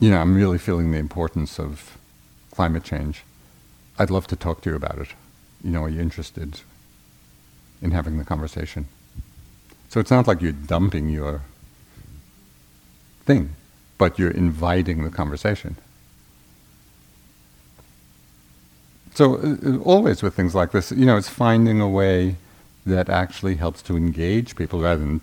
you 0.00 0.10
know, 0.10 0.18
I'm 0.18 0.34
really 0.34 0.58
feeling 0.58 0.90
the 0.90 0.98
importance 0.98 1.60
of 1.60 1.96
climate 2.50 2.84
change. 2.84 3.22
I'd 3.98 4.10
love 4.10 4.26
to 4.28 4.36
talk 4.36 4.62
to 4.62 4.70
you 4.70 4.76
about 4.76 4.98
it. 4.98 5.08
You 5.62 5.70
know, 5.70 5.84
are 5.84 5.88
you 5.88 6.00
interested 6.00 6.60
in 7.80 7.92
having 7.92 8.18
the 8.18 8.24
conversation? 8.24 8.88
So 9.88 10.00
it's 10.00 10.10
not 10.10 10.26
like 10.26 10.40
you're 10.40 10.52
dumping 10.52 11.10
your 11.10 11.42
thing, 13.24 13.50
but 13.98 14.18
you're 14.18 14.30
inviting 14.30 15.04
the 15.04 15.10
conversation. 15.10 15.76
So 19.14 19.36
uh, 19.36 19.56
uh, 19.64 19.78
always 19.78 20.22
with 20.22 20.34
things 20.34 20.54
like 20.54 20.72
this, 20.72 20.90
you 20.90 21.04
know, 21.04 21.16
it's 21.16 21.28
finding 21.28 21.80
a 21.80 21.88
way 21.88 22.36
that 22.86 23.08
actually 23.08 23.56
helps 23.56 23.82
to 23.82 23.96
engage 23.96 24.56
people 24.56 24.80
rather 24.80 25.00
than 25.00 25.20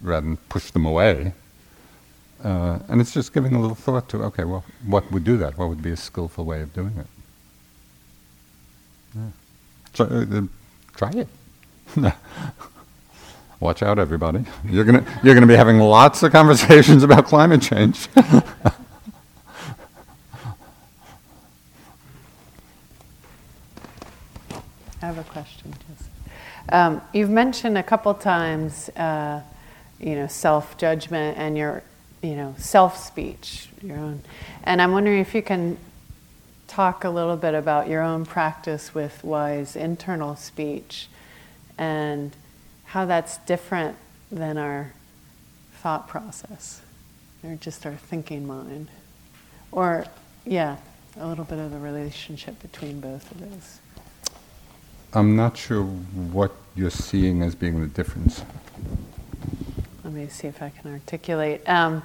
rather 0.00 0.26
than 0.26 0.36
push 0.48 0.70
them 0.70 0.86
away. 0.86 1.32
Uh, 2.42 2.78
and 2.88 3.00
it's 3.00 3.12
just 3.12 3.32
giving 3.32 3.54
a 3.54 3.60
little 3.60 3.74
thought 3.74 4.08
to, 4.10 4.22
okay, 4.22 4.44
well, 4.44 4.64
what 4.84 5.10
would 5.10 5.24
do 5.24 5.38
that? 5.38 5.56
What 5.56 5.70
would 5.70 5.80
be 5.82 5.92
a 5.92 5.96
skillful 5.96 6.44
way 6.44 6.60
of 6.60 6.74
doing 6.74 6.92
it? 6.98 7.06
Yeah. 9.16 9.22
So, 9.94 10.04
uh, 10.04 10.38
uh, 10.38 10.42
try 10.94 11.10
it. 11.10 11.28
Watch 13.60 13.82
out, 13.82 13.98
everybody. 13.98 14.44
You're 14.68 14.84
gonna 14.84 15.04
you're 15.22 15.34
gonna 15.34 15.46
be 15.46 15.56
having 15.56 15.78
lots 15.78 16.22
of 16.22 16.32
conversations 16.32 17.02
about 17.08 17.24
climate 17.24 17.62
change. 17.62 18.08
I 18.16 18.26
have 25.00 25.18
a 25.18 25.24
question. 25.24 25.72
Um, 26.74 27.00
you've 27.12 27.30
mentioned 27.30 27.78
a 27.78 27.84
couple 27.84 28.12
times, 28.14 28.88
uh, 28.96 29.40
you 30.00 30.16
know, 30.16 30.26
self-judgment 30.26 31.38
and 31.38 31.56
your, 31.56 31.84
you 32.20 32.34
know, 32.34 32.56
self-speech, 32.58 33.68
your 33.80 33.96
own. 33.96 34.22
And 34.64 34.82
I'm 34.82 34.90
wondering 34.90 35.20
if 35.20 35.36
you 35.36 35.42
can 35.42 35.78
talk 36.66 37.04
a 37.04 37.10
little 37.10 37.36
bit 37.36 37.54
about 37.54 37.86
your 37.88 38.02
own 38.02 38.26
practice 38.26 38.92
with 38.92 39.22
wise 39.22 39.76
internal 39.76 40.34
speech 40.34 41.06
and 41.78 42.34
how 42.86 43.06
that's 43.06 43.38
different 43.38 43.96
than 44.32 44.58
our 44.58 44.92
thought 45.74 46.08
process 46.08 46.80
or 47.44 47.54
just 47.54 47.86
our 47.86 47.94
thinking 47.94 48.48
mind. 48.48 48.88
Or, 49.70 50.06
yeah, 50.44 50.78
a 51.20 51.28
little 51.28 51.44
bit 51.44 51.60
of 51.60 51.70
the 51.70 51.78
relationship 51.78 52.60
between 52.60 52.98
both 52.98 53.30
of 53.30 53.38
those. 53.38 53.78
I'm 55.12 55.36
not 55.36 55.56
sure 55.56 55.84
what 55.84 56.50
you're 56.76 56.90
seeing 56.90 57.42
as 57.42 57.54
being 57.54 57.80
the 57.80 57.86
difference. 57.86 58.42
Let 60.02 60.12
me 60.12 60.28
see 60.28 60.48
if 60.48 60.62
I 60.62 60.70
can 60.70 60.92
articulate. 60.92 61.68
Um, 61.68 62.02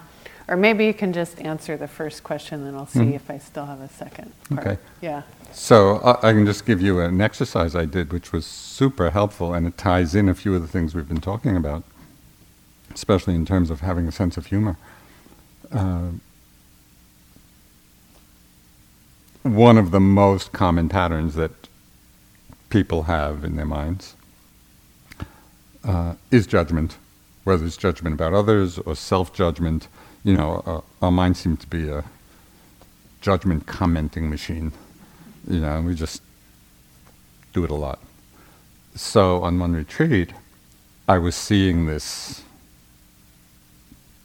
or 0.48 0.58
maybe 0.58 0.86
you 0.86 0.94
can 0.94 1.14
just 1.14 1.40
answer 1.42 1.78
the 1.78 1.88
first 1.88 2.24
question, 2.24 2.64
then 2.64 2.76
I'll 2.76 2.88
see 2.88 3.00
mm 3.00 3.14
if 3.14 3.30
I 3.30 3.38
still 3.38 3.66
have 3.66 3.82
a 3.82 3.90
second. 3.90 4.32
Part. 4.50 4.68
Okay. 4.68 4.78
Yeah. 5.02 5.22
So 5.52 5.98
uh, 5.98 6.20
I 6.24 6.32
can 6.32 6.46
just 6.46 6.66
give 6.66 6.82
you 6.82 7.00
an 7.02 7.22
exercise 7.22 7.76
I 7.76 7.86
did, 7.86 8.12
which 8.12 8.32
was 8.32 8.46
super 8.46 9.10
helpful, 9.12 9.54
and 9.54 9.68
it 9.68 9.78
ties 9.78 10.16
in 10.16 10.30
a 10.30 10.34
few 10.34 10.56
of 10.56 10.62
the 10.62 10.68
things 10.68 10.96
we've 10.96 11.08
been 11.08 11.22
talking 11.22 11.56
about, 11.56 11.84
especially 12.94 13.36
in 13.36 13.46
terms 13.46 13.70
of 13.70 13.82
having 13.82 14.08
a 14.08 14.12
sense 14.12 14.38
of 14.38 14.48
humor. 14.48 14.78
Uh, 15.72 16.10
one 19.44 19.78
of 19.78 19.92
the 19.92 20.00
most 20.00 20.52
common 20.52 20.90
patterns 20.90 21.36
that 21.36 21.52
people 22.70 23.04
have 23.04 23.44
in 23.44 23.56
their 23.56 23.66
minds 23.66 24.16
uh, 25.84 26.16
is 26.32 26.48
judgment, 26.48 26.98
whether 27.44 27.66
it's 27.66 27.78
judgment 27.78 28.14
about 28.14 28.34
others 28.34 28.78
or 28.80 28.96
self 28.96 29.34
judgment. 29.34 29.88
You 30.24 30.36
know, 30.36 30.64
uh, 30.66 31.06
our 31.06 31.12
minds 31.12 31.40
seem 31.40 31.58
to 31.58 31.68
be 31.68 31.90
a 31.90 32.04
judgment 33.22 33.66
commenting 33.66 34.30
machine. 34.30 34.72
You 35.48 35.62
know, 35.62 35.78
and 35.78 35.86
we 35.86 35.96
just 35.96 36.22
do 37.54 37.64
it 37.64 37.72
a 37.72 37.76
lot. 37.76 38.00
So 38.96 39.42
on 39.44 39.60
one 39.60 39.74
retreat, 39.74 40.34
I 41.08 41.18
was 41.18 41.36
seeing 41.36 41.86
this 41.86 42.44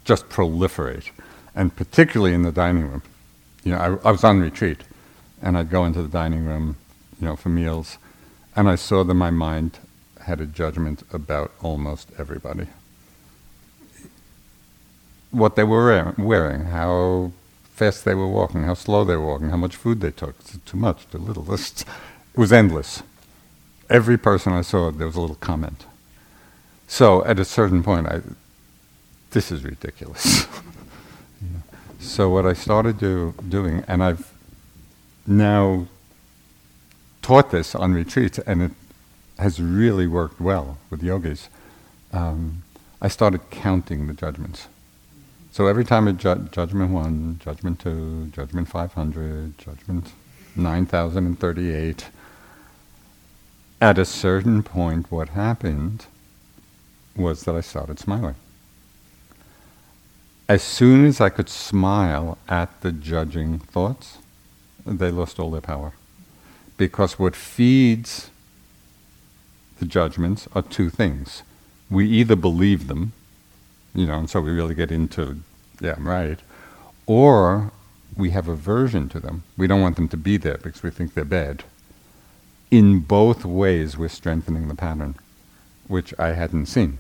just 0.04 0.28
proliferate, 0.28 1.10
and 1.54 1.74
particularly 1.74 2.34
in 2.34 2.42
the 2.42 2.52
dining 2.52 2.88
room. 2.88 3.02
You 3.62 3.72
know, 3.72 3.78
I, 3.78 4.08
I 4.08 4.10
was 4.12 4.24
on 4.24 4.40
retreat, 4.40 4.82
and 5.40 5.56
I'd 5.56 5.70
go 5.70 5.84
into 5.84 6.02
the 6.02 6.08
dining 6.08 6.44
room, 6.44 6.76
you 7.20 7.26
know, 7.26 7.36
for 7.36 7.48
meals, 7.48 7.96
and 8.54 8.68
I 8.68 8.74
saw 8.74 9.02
that 9.04 9.14
my 9.14 9.30
mind 9.30 9.78
had 10.24 10.40
a 10.40 10.46
judgment 10.46 11.02
about 11.12 11.52
almost 11.62 12.08
everybody. 12.18 12.66
What 15.30 15.56
they 15.56 15.64
were 15.64 16.14
wearing, 16.16 16.66
how 16.66 17.32
fast 17.72 18.04
they 18.04 18.14
were 18.14 18.28
walking, 18.28 18.64
how 18.64 18.74
slow 18.74 19.04
they 19.04 19.16
were 19.16 19.26
walking, 19.26 19.50
how 19.50 19.56
much 19.56 19.76
food 19.76 20.00
they 20.00 20.10
took. 20.10 20.36
Too 20.64 20.76
much, 20.76 21.08
too 21.10 21.18
little. 21.18 21.52
It 21.52 21.84
was 22.36 22.52
endless. 22.52 23.02
Every 23.90 24.16
person 24.16 24.52
I 24.52 24.62
saw, 24.62 24.90
there 24.90 25.06
was 25.06 25.16
a 25.16 25.20
little 25.20 25.36
comment. 25.36 25.84
So 26.86 27.24
at 27.24 27.38
a 27.38 27.44
certain 27.44 27.82
point, 27.82 28.06
I, 28.06 28.20
this 29.30 29.50
is 29.50 29.64
ridiculous. 29.64 30.46
So 32.04 32.28
what 32.28 32.44
I 32.44 32.52
started 32.52 32.98
do, 32.98 33.34
doing, 33.48 33.82
and 33.88 34.04
I've 34.04 34.30
now 35.26 35.86
taught 37.22 37.50
this 37.50 37.74
on 37.74 37.94
retreats, 37.94 38.38
and 38.40 38.62
it 38.62 38.72
has 39.38 39.60
really 39.60 40.06
worked 40.06 40.40
well 40.40 40.78
with 40.90 41.02
yogis. 41.02 41.48
Um, 42.12 42.62
I 43.00 43.08
started 43.08 43.50
counting 43.50 44.06
the 44.06 44.14
judgments. 44.14 44.68
So 45.52 45.66
every 45.66 45.84
time 45.84 46.08
a 46.08 46.12
ju- 46.12 46.48
judgment 46.50 46.90
one, 46.90 47.38
judgment 47.42 47.80
two, 47.80 48.26
judgment 48.26 48.68
500, 48.68 49.58
judgment 49.58 50.12
9038, 50.56 52.06
at 53.80 53.98
a 53.98 54.04
certain 54.04 54.62
point, 54.62 55.10
what 55.10 55.30
happened 55.30 56.06
was 57.16 57.44
that 57.44 57.54
I 57.54 57.60
started 57.60 57.98
smiling. 57.98 58.34
As 60.48 60.62
soon 60.62 61.06
as 61.06 61.20
I 61.20 61.28
could 61.28 61.48
smile 61.48 62.38
at 62.48 62.80
the 62.80 62.92
judging 62.92 63.58
thoughts, 63.58 64.18
they 64.84 65.10
lost 65.10 65.38
all 65.38 65.50
their 65.50 65.60
power. 65.60 65.92
Because 66.76 67.18
what 67.18 67.36
feeds 67.36 68.30
the 69.78 69.86
judgments 69.86 70.48
are 70.54 70.62
two 70.62 70.90
things. 70.90 71.42
We 71.90 72.08
either 72.08 72.36
believe 72.36 72.86
them, 72.86 73.12
you 73.94 74.06
know, 74.06 74.18
and 74.18 74.30
so 74.30 74.40
we 74.40 74.50
really 74.50 74.74
get 74.74 74.90
into, 74.90 75.40
yeah, 75.80 75.94
I'm 75.96 76.08
right, 76.08 76.38
or 77.06 77.72
we 78.16 78.30
have 78.30 78.48
aversion 78.48 79.08
to 79.10 79.20
them. 79.20 79.42
We 79.56 79.66
don't 79.66 79.80
want 79.80 79.96
them 79.96 80.08
to 80.08 80.16
be 80.16 80.36
there 80.36 80.58
because 80.58 80.82
we 80.82 80.90
think 80.90 81.14
they're 81.14 81.24
bad. 81.24 81.64
In 82.70 83.00
both 83.00 83.44
ways, 83.44 83.96
we're 83.96 84.08
strengthening 84.08 84.68
the 84.68 84.74
pattern, 84.74 85.16
which 85.88 86.14
I 86.18 86.28
hadn't 86.28 86.66
seen. 86.66 86.98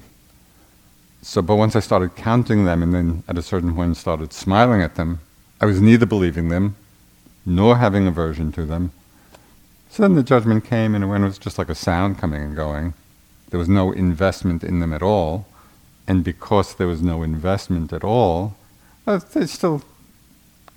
So, 1.22 1.40
but 1.40 1.56
once 1.56 1.74
I 1.74 1.80
started 1.80 2.16
counting 2.16 2.64
them 2.64 2.82
and 2.82 2.92
then 2.94 3.22
at 3.26 3.38
a 3.38 3.42
certain 3.42 3.74
point 3.74 3.96
started 3.96 4.32
smiling 4.32 4.82
at 4.82 4.96
them, 4.96 5.20
I 5.60 5.66
was 5.66 5.80
neither 5.80 6.06
believing 6.06 6.48
them 6.48 6.76
nor 7.46 7.78
having 7.78 8.06
aversion 8.06 8.52
to 8.52 8.66
them. 8.66 8.92
So 9.94 10.02
then 10.02 10.16
the 10.16 10.24
judgment 10.24 10.64
came, 10.64 10.96
and 10.96 11.08
when 11.08 11.22
it 11.22 11.26
was 11.26 11.38
just 11.38 11.56
like 11.56 11.68
a 11.68 11.74
sound 11.76 12.18
coming 12.18 12.42
and 12.42 12.56
going, 12.56 12.94
there 13.50 13.60
was 13.60 13.68
no 13.68 13.92
investment 13.92 14.64
in 14.64 14.80
them 14.80 14.92
at 14.92 15.04
all. 15.04 15.46
And 16.08 16.24
because 16.24 16.74
there 16.74 16.88
was 16.88 17.00
no 17.00 17.22
investment 17.22 17.92
at 17.92 18.02
all, 18.02 18.56
uh, 19.06 19.18
they 19.18 19.46
still 19.46 19.82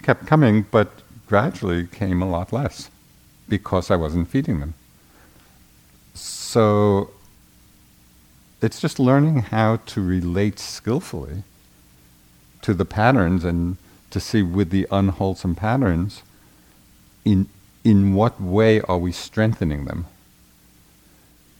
kept 0.03 0.27
coming, 0.27 0.67
but 0.69 1.01
gradually 1.25 1.87
came 1.87 2.21
a 2.21 2.29
lot 2.29 2.53
less 2.53 2.91
because 3.49 3.89
I 3.89 3.95
wasn't 3.95 4.27
feeding 4.27 4.59
them. 4.59 4.75
So 6.13 7.09
it's 8.61 8.79
just 8.79 8.99
learning 8.99 9.39
how 9.49 9.77
to 9.87 9.99
relate 9.99 10.59
skillfully 10.59 11.41
to 12.61 12.71
the 12.71 12.85
patterns 12.85 13.43
and 13.43 13.77
to 14.11 14.19
see 14.19 14.43
with 14.43 14.69
the 14.69 14.85
unwholesome 14.91 15.55
patterns 15.55 16.21
in, 17.25 17.49
in 17.87 18.13
what 18.13 18.41
way 18.41 18.81
are 18.81 18.97
we 18.97 19.13
strengthening 19.13 19.85
them? 19.85 20.05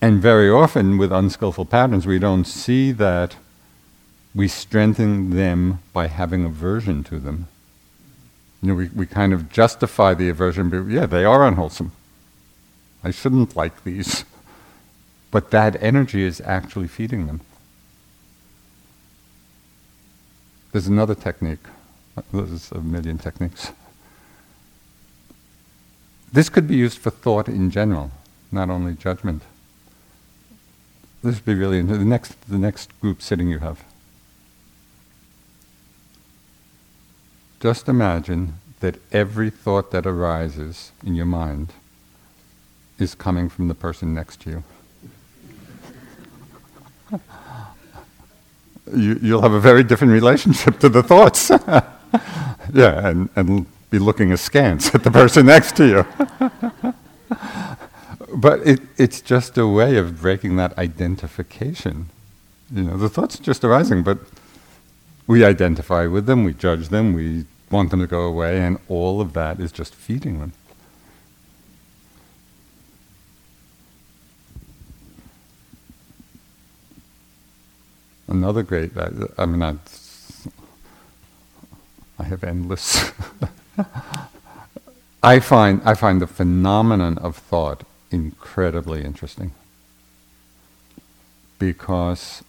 And 0.01 0.21
very 0.21 0.49
often 0.49 0.97
with 0.97 1.09
unskillful 1.09 1.63
patterns, 1.63 2.05
we 2.05 2.19
don't 2.19 2.43
see 2.43 2.91
that 2.91 3.38
we 4.36 4.49
strengthen 4.49 5.30
them 5.30 5.80
by 5.93 6.07
having 6.07 6.43
aversion 6.43 7.01
to 7.05 7.17
them. 7.17 7.47
You 8.61 8.67
know, 8.67 8.75
we, 8.75 8.89
we 8.89 9.05
kind 9.05 9.32
of 9.32 9.49
justify 9.49 10.13
the 10.13 10.28
aversion, 10.28 10.69
but 10.69 10.84
yeah, 10.88 11.05
they 11.05 11.23
are 11.23 11.47
unwholesome. 11.47 11.93
I 13.05 13.11
shouldn't 13.11 13.55
like 13.55 13.84
these. 13.84 14.25
But 15.30 15.51
that 15.51 15.75
energy 15.84 16.23
is 16.23 16.39
actually 16.45 16.88
feeding 16.88 17.28
them. 17.28 17.41
There's 20.71 20.88
another 20.88 21.15
technique. 21.15 21.65
There's 22.32 22.71
a 22.71 22.80
million 22.80 23.17
techniques. 23.17 23.73
This 26.38 26.50
could 26.50 26.68
be 26.68 26.76
used 26.76 27.00
for 27.00 27.10
thought 27.10 27.50
in 27.50 27.72
general, 27.72 28.12
not 28.52 28.70
only 28.70 28.94
judgment. 28.94 29.42
This 31.24 31.38
would 31.38 31.46
be 31.46 31.56
really 31.56 31.82
the 31.82 31.98
next 32.06 32.40
the 32.48 32.60
next 32.60 32.92
group 33.02 33.24
sitting 33.24 33.50
you 33.50 33.58
have. 33.58 33.84
Just 37.60 37.90
imagine 37.90 38.60
that 38.82 39.00
every 39.12 39.50
thought 39.50 39.90
that 39.90 40.06
arises 40.06 40.92
in 41.04 41.16
your 41.16 41.26
mind 41.26 41.74
is 43.00 43.16
coming 43.16 43.50
from 43.50 43.68
the 43.68 43.74
person 43.74 44.14
next 44.14 44.42
to 44.42 44.50
you. 44.52 44.64
you, 48.96 49.20
you'll 49.24 49.42
have 49.42 49.54
a 49.54 49.60
very 49.60 49.84
different 49.84 50.14
relationship 50.14 50.78
to 50.82 50.88
the 50.88 51.02
thoughts. 51.02 51.50
yeah, 52.72 53.08
and, 53.08 53.28
and 53.36 53.66
be 53.90 54.00
looking 54.00 54.32
askance 54.32 54.94
at 54.94 55.04
the 55.04 55.12
person 55.12 55.46
next 55.46 55.76
to 55.78 55.88
you. 55.88 56.94
but 58.36 58.66
it, 58.68 58.82
it's 58.98 59.22
just 59.22 59.58
a 59.58 59.68
way 59.68 59.98
of 59.98 60.22
breaking 60.22 60.58
that 60.58 60.78
identification. 60.78 62.10
You 62.74 62.84
know, 62.84 62.98
the 62.98 63.10
thoughts 63.10 63.40
are 63.40 63.44
just 63.44 63.64
arising, 63.64 64.04
but 64.04 64.20
we 65.26 65.46
identify 65.46 66.06
with 66.08 66.26
them, 66.26 66.44
we 66.44 66.54
judge 66.54 66.90
them, 66.90 67.14
we 67.14 67.46
want 67.70 67.92
them 67.92 68.00
to 68.02 68.08
go 68.08 68.22
away, 68.22 68.62
and 68.62 68.80
all 68.88 69.22
of 69.22 69.34
that 69.34 69.60
is 69.60 69.72
just 69.72 69.96
feeding 69.96 70.40
them. 70.40 70.54
Another 78.28 78.64
great, 78.64 78.98
I, 78.98 79.10
I 79.38 79.46
mean, 79.46 79.64
I, 79.64 79.76
I 82.20 82.24
have 82.24 82.44
endless. 82.44 83.12
I 85.23 85.39
find 85.39 85.82
I 85.84 85.93
find 85.93 86.21
the 86.21 86.28
phenomenon 86.28 87.17
of 87.17 87.36
thought 87.38 87.84
incredibly 88.11 89.03
interesting. 89.03 89.51
Because 91.59 92.43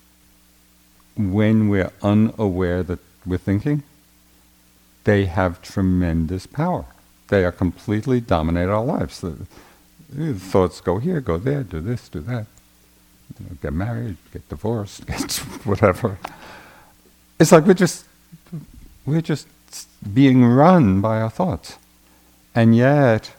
when 1.16 1.68
we're 1.68 1.90
unaware 2.02 2.82
that 2.82 3.00
we're 3.26 3.38
thinking, 3.38 3.82
they 5.04 5.24
have 5.24 5.62
tremendous 5.62 6.46
power. 6.46 6.84
They 7.28 7.44
are 7.44 7.52
completely 7.52 8.20
dominate 8.20 8.68
our 8.68 8.84
lives. 8.84 9.20
The, 9.20 9.46
thoughts 10.34 10.80
go 10.80 10.98
here, 10.98 11.20
go 11.20 11.36
there, 11.36 11.62
do 11.62 11.80
this, 11.80 12.08
do 12.08 12.20
that. 12.20 12.46
You 13.38 13.46
know, 13.46 13.56
get 13.60 13.72
married, 13.72 14.16
get 14.32 14.48
divorced, 14.48 15.06
get 15.10 15.32
whatever. 15.64 16.18
It's 17.38 17.52
like 17.52 17.66
we're 17.66 17.74
just 17.74 18.06
we're 19.04 19.20
just 19.20 19.46
being 20.02 20.44
run 20.44 21.00
by 21.00 21.20
our 21.20 21.30
thoughts. 21.30 21.76
And 22.54 22.76
yet, 22.76 23.32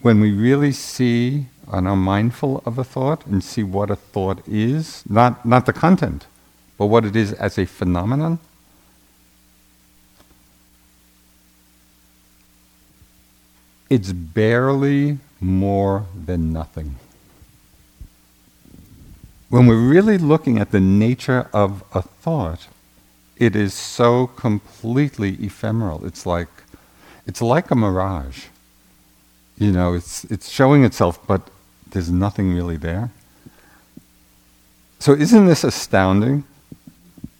when 0.00 0.20
we 0.20 0.32
really 0.32 0.72
see 0.72 1.46
and 1.70 1.86
are 1.86 1.96
mindful 1.96 2.62
of 2.66 2.78
a 2.78 2.84
thought 2.84 3.24
and 3.26 3.42
see 3.42 3.62
what 3.62 3.90
a 3.90 3.96
thought 3.96 4.46
is, 4.46 5.04
not, 5.08 5.46
not 5.46 5.66
the 5.66 5.72
content, 5.72 6.26
but 6.76 6.86
what 6.86 7.04
it 7.04 7.14
is 7.14 7.32
as 7.34 7.58
a 7.58 7.66
phenomenon, 7.66 8.38
it's 13.88 14.12
barely 14.12 15.18
more 15.40 16.06
than 16.14 16.52
nothing. 16.52 16.96
When 19.48 19.66
we're 19.66 19.86
really 19.86 20.16
looking 20.18 20.58
at 20.58 20.70
the 20.70 20.80
nature 20.80 21.48
of 21.52 21.84
a 21.92 22.02
thought, 22.02 22.68
it 23.36 23.56
is 23.56 23.74
so 23.74 24.26
completely 24.28 25.34
ephemeral. 25.44 26.04
It's 26.06 26.26
like, 26.26 26.48
it's 27.26 27.42
like 27.42 27.70
a 27.70 27.74
mirage. 27.74 28.46
You 29.58 29.72
know, 29.72 29.94
it's, 29.94 30.24
it's 30.24 30.48
showing 30.48 30.84
itself, 30.84 31.24
but 31.26 31.50
there's 31.90 32.10
nothing 32.10 32.54
really 32.54 32.76
there. 32.76 33.10
So, 34.98 35.12
isn't 35.12 35.46
this 35.46 35.64
astounding 35.64 36.44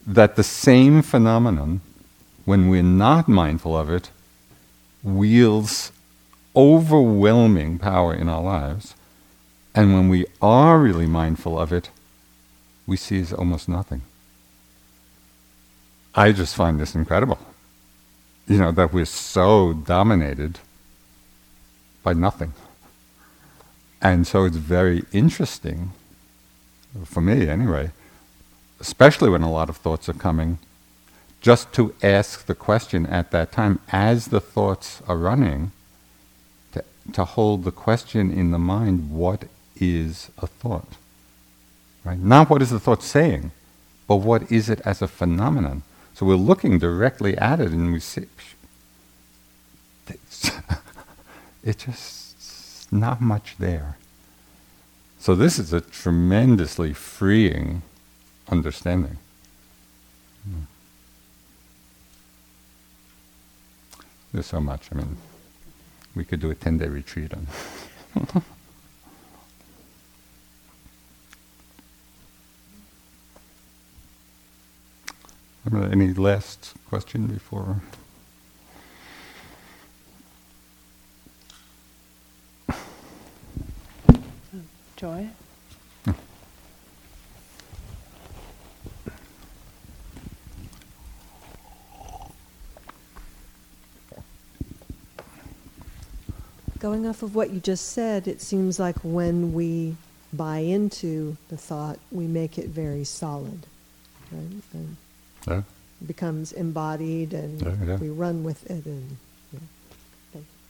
that 0.05 0.35
the 0.35 0.43
same 0.43 1.01
phenomenon, 1.01 1.81
when 2.45 2.69
we're 2.69 2.83
not 2.83 3.29
mindful 3.29 3.77
of 3.77 3.89
it, 3.89 4.09
wields 5.01 5.91
overwhelming 6.55 7.79
power 7.79 8.13
in 8.13 8.27
our 8.29 8.41
lives, 8.41 8.95
and 9.73 9.93
when 9.93 10.09
we 10.09 10.25
are 10.41 10.77
really 10.77 11.07
mindful 11.07 11.57
of 11.57 11.71
it, 11.71 11.89
we 12.85 12.97
see 12.97 13.19
as 13.21 13.33
almost 13.33 13.67
nothing? 13.69 14.01
I 16.15 16.31
just 16.31 16.55
find 16.55 16.79
this 16.79 16.95
incredible. 16.95 17.39
You 18.47 18.57
know, 18.57 18.71
that 18.71 18.93
we're 18.93 19.05
so 19.05 19.73
dominated 19.73 20.59
by 22.03 22.13
nothing. 22.13 22.53
And 24.01 24.27
so 24.27 24.43
it's 24.43 24.57
very 24.57 25.05
interesting, 25.13 25.93
for 27.05 27.21
me 27.21 27.47
anyway, 27.47 27.91
especially 28.79 29.29
when 29.29 29.43
a 29.43 29.51
lot 29.51 29.69
of 29.69 29.77
thoughts 29.77 30.09
are 30.09 30.13
coming, 30.13 30.59
just 31.41 31.71
to 31.73 31.95
ask 32.03 32.45
the 32.45 32.55
question 32.55 33.05
at 33.05 33.31
that 33.31 33.53
time, 33.53 33.79
as 33.91 34.27
the 34.27 34.41
thoughts 34.41 35.01
are 35.07 35.17
running, 35.17 35.71
to, 36.73 36.83
to 37.13 37.25
hold 37.25 37.63
the 37.63 37.71
question 37.71 38.29
in 38.29 38.51
the 38.51 38.59
mind 38.59 39.09
what 39.09 39.45
is 39.77 40.29
a 40.37 40.47
thought? 40.47 40.87
Right? 42.03 42.19
Not 42.19 42.49
what 42.49 42.61
is 42.61 42.71
the 42.71 42.79
thought 42.79 43.03
saying, 43.03 43.51
but 44.07 44.17
what 44.17 44.51
is 44.51 44.69
it 44.69 44.81
as 44.81 45.01
a 45.01 45.07
phenomenon? 45.07 45.83
So 46.13 46.25
we're 46.25 46.35
looking 46.35 46.79
directly 46.79 47.37
at 47.37 47.59
it 47.59 47.71
and 47.71 47.91
we 47.91 47.99
see 47.99 48.27
it's, 50.07 50.51
it's 51.63 51.85
just 51.85 52.91
not 52.91 53.21
much 53.21 53.55
there. 53.57 53.97
So 55.19 55.35
this 55.35 55.57
is 55.57 55.73
a 55.73 55.81
tremendously 55.81 56.93
freeing 56.93 57.81
understanding. 58.49 59.17
Hmm. 60.43 60.63
There's 64.33 64.47
so 64.47 64.59
much. 64.59 64.89
I 64.91 64.95
mean, 64.95 65.17
we 66.15 66.25
could 66.25 66.39
do 66.39 66.51
a 66.51 66.55
10 66.55 66.77
day 66.77 66.87
retreat 66.87 67.31
on. 67.33 68.43
Any 75.71 76.13
last 76.13 76.73
question 76.89 77.27
before? 77.27 77.81
Joy? 84.97 85.29
Going 96.79 97.07
off 97.07 97.23
of 97.23 97.33
what 97.35 97.51
you 97.51 97.61
just 97.61 97.93
said, 97.93 98.27
it 98.27 98.41
seems 98.41 98.77
like 98.79 98.97
when 99.03 99.53
we 99.53 99.95
buy 100.33 100.57
into 100.59 101.37
the 101.47 101.55
thought, 101.55 101.97
we 102.11 102.27
make 102.27 102.57
it 102.57 102.67
very 102.67 103.05
solid. 103.05 103.65
Right? 104.31 104.61
And 104.73 104.97
yeah. 105.47 105.61
becomes 106.05 106.51
embodied 106.51 107.33
and 107.33 107.61
yeah, 107.61 107.97
we 107.97 108.09
run 108.09 108.43
with 108.43 108.69
it 108.69 108.85
and 108.85 109.17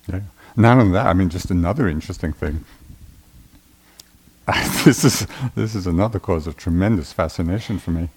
yeah. 0.07 0.19
Not 0.55 0.77
only 0.77 0.93
that, 0.93 1.07
I 1.07 1.13
mean 1.13 1.29
just 1.29 1.49
another 1.49 1.87
interesting 1.87 2.33
thing. 2.33 2.65
this 4.83 5.05
is 5.05 5.25
this 5.55 5.73
is 5.75 5.87
another 5.87 6.19
cause 6.19 6.47
of 6.47 6.57
tremendous 6.57 7.13
fascination 7.13 7.79
for 7.79 7.91
me. 7.91 8.09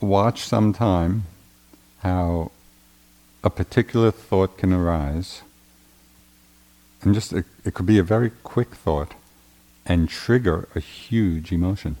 Watch 0.00 0.42
sometime 0.42 1.24
how 2.00 2.52
a 3.42 3.50
particular 3.50 4.10
thought 4.10 4.58
can 4.58 4.72
arise, 4.72 5.42
and 7.02 7.14
just 7.14 7.32
it, 7.32 7.46
it 7.64 7.74
could 7.74 7.86
be 7.86 7.98
a 7.98 8.02
very 8.02 8.30
quick 8.44 8.74
thought, 8.74 9.14
and 9.84 10.08
trigger 10.08 10.68
a 10.76 10.80
huge 10.80 11.50
emotion 11.50 11.96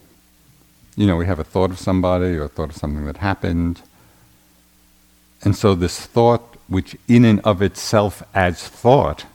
you 0.96 1.06
know, 1.06 1.16
we 1.16 1.26
have 1.26 1.38
a 1.38 1.44
thought 1.44 1.70
of 1.70 1.78
somebody 1.78 2.36
or 2.36 2.44
a 2.44 2.48
thought 2.48 2.70
of 2.70 2.76
something 2.76 3.04
that 3.06 3.18
happened. 3.18 3.82
And 5.42 5.56
so 5.56 5.74
this 5.74 6.00
thought, 6.00 6.56
which 6.68 6.96
in 7.08 7.24
and 7.24 7.40
of 7.40 7.60
itself 7.60 8.22
as 8.34 8.66
thought, 8.66 9.26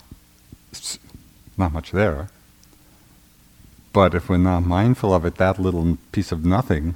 not 1.58 1.74
much 1.74 1.92
there. 1.92 2.30
But 3.92 4.16
if 4.16 4.30
we're 4.30 4.38
not 4.38 4.66
mindful 4.66 5.14
of 5.14 5.26
it, 5.26 5.36
that 5.36 5.60
little 5.60 5.98
piece 6.12 6.32
of 6.32 6.46
nothing 6.46 6.96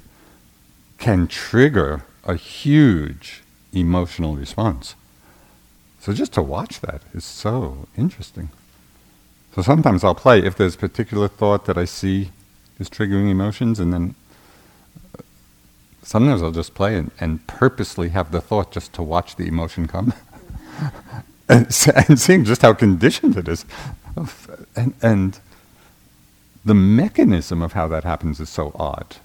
can 0.98 1.26
trigger 1.26 2.04
a 2.24 2.36
huge 2.36 3.42
emotional 3.72 4.36
response. 4.36 4.94
So 6.00 6.12
just 6.12 6.32
to 6.34 6.42
watch 6.42 6.80
that 6.80 7.02
is 7.12 7.24
so 7.24 7.88
interesting. 7.96 8.50
So 9.54 9.62
sometimes 9.62 10.04
I'll 10.04 10.14
play 10.14 10.40
if 10.44 10.56
there's 10.56 10.74
a 10.74 10.78
particular 10.78 11.28
thought 11.28 11.66
that 11.66 11.78
I 11.78 11.84
see 11.84 12.30
is 12.78 12.90
triggering 12.90 13.30
emotions, 13.30 13.78
and 13.78 13.92
then 13.92 14.14
sometimes 16.04 16.42
I'll 16.42 16.52
just 16.52 16.74
play 16.74 16.96
and, 16.96 17.10
and 17.18 17.44
purposely 17.46 18.10
have 18.10 18.30
the 18.30 18.40
thought 18.40 18.70
just 18.70 18.92
to 18.94 19.02
watch 19.02 19.36
the 19.36 19.46
emotion 19.46 19.88
come. 19.88 20.12
and, 21.48 21.66
and 22.08 22.20
seeing 22.20 22.44
just 22.44 22.62
how 22.62 22.74
conditioned 22.74 23.36
it 23.36 23.48
is. 23.48 23.64
And, 24.76 24.94
and 25.02 25.40
the 26.64 26.74
mechanism 26.74 27.62
of 27.62 27.72
how 27.72 27.88
that 27.88 28.04
happens 28.04 28.38
is 28.38 28.48
so 28.48 28.72
odd. 28.76 29.16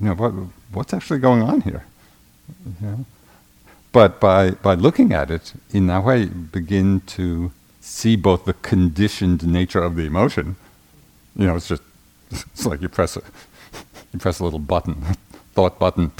You 0.00 0.06
know, 0.06 0.14
what, 0.14 0.32
what's 0.72 0.94
actually 0.94 1.20
going 1.20 1.42
on 1.42 1.60
here? 1.62 1.84
You 2.80 2.86
know? 2.86 3.06
But 3.92 4.20
by, 4.20 4.52
by 4.52 4.74
looking 4.74 5.12
at 5.12 5.30
it 5.30 5.52
in 5.70 5.86
that 5.88 6.04
way, 6.04 6.26
begin 6.26 7.02
to 7.08 7.52
see 7.80 8.16
both 8.16 8.46
the 8.46 8.54
conditioned 8.54 9.46
nature 9.46 9.82
of 9.82 9.96
the 9.96 10.06
emotion. 10.06 10.56
You 11.36 11.46
know, 11.46 11.56
it's 11.56 11.68
just, 11.68 11.82
it's 12.30 12.64
like 12.64 12.80
you 12.80 12.88
press 12.88 13.16
a, 13.16 13.22
you 14.12 14.18
press 14.18 14.38
a 14.40 14.44
little 14.44 14.58
button 14.58 15.04
thought 15.54 15.78
button. 15.78 16.12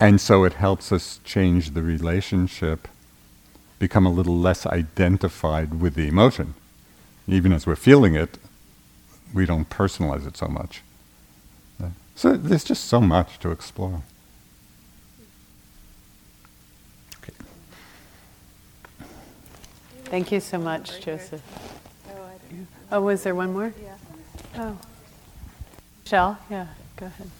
And 0.00 0.20
so 0.20 0.44
it 0.44 0.54
helps 0.54 0.90
us 0.90 1.20
change 1.24 1.70
the 1.70 1.82
relationship, 1.82 2.88
become 3.78 4.06
a 4.06 4.10
little 4.10 4.36
less 4.38 4.66
identified 4.66 5.80
with 5.80 5.94
the 5.94 6.08
emotion. 6.08 6.54
Even 7.28 7.52
as 7.52 7.66
we're 7.66 7.76
feeling 7.76 8.14
it, 8.16 8.38
we 9.32 9.46
don't 9.46 9.68
personalize 9.70 10.26
it 10.26 10.36
so 10.36 10.48
much. 10.48 10.82
So 12.14 12.36
there's 12.36 12.64
just 12.64 12.84
so 12.84 13.00
much 13.00 13.38
to 13.38 13.50
explore. 13.50 14.02
Okay. 17.18 17.32
Thank 20.04 20.30
you 20.30 20.40
so 20.40 20.58
much, 20.58 21.00
Joseph. 21.00 21.42
Oh, 22.90 23.00
was 23.00 23.22
there 23.22 23.34
one 23.34 23.54
more? 23.54 23.72
Yeah. 23.82 23.96
Oh. 24.58 24.78
Michelle? 26.04 26.38
Yeah. 26.50 26.66
Go 26.96 27.06
ahead. 27.06 27.30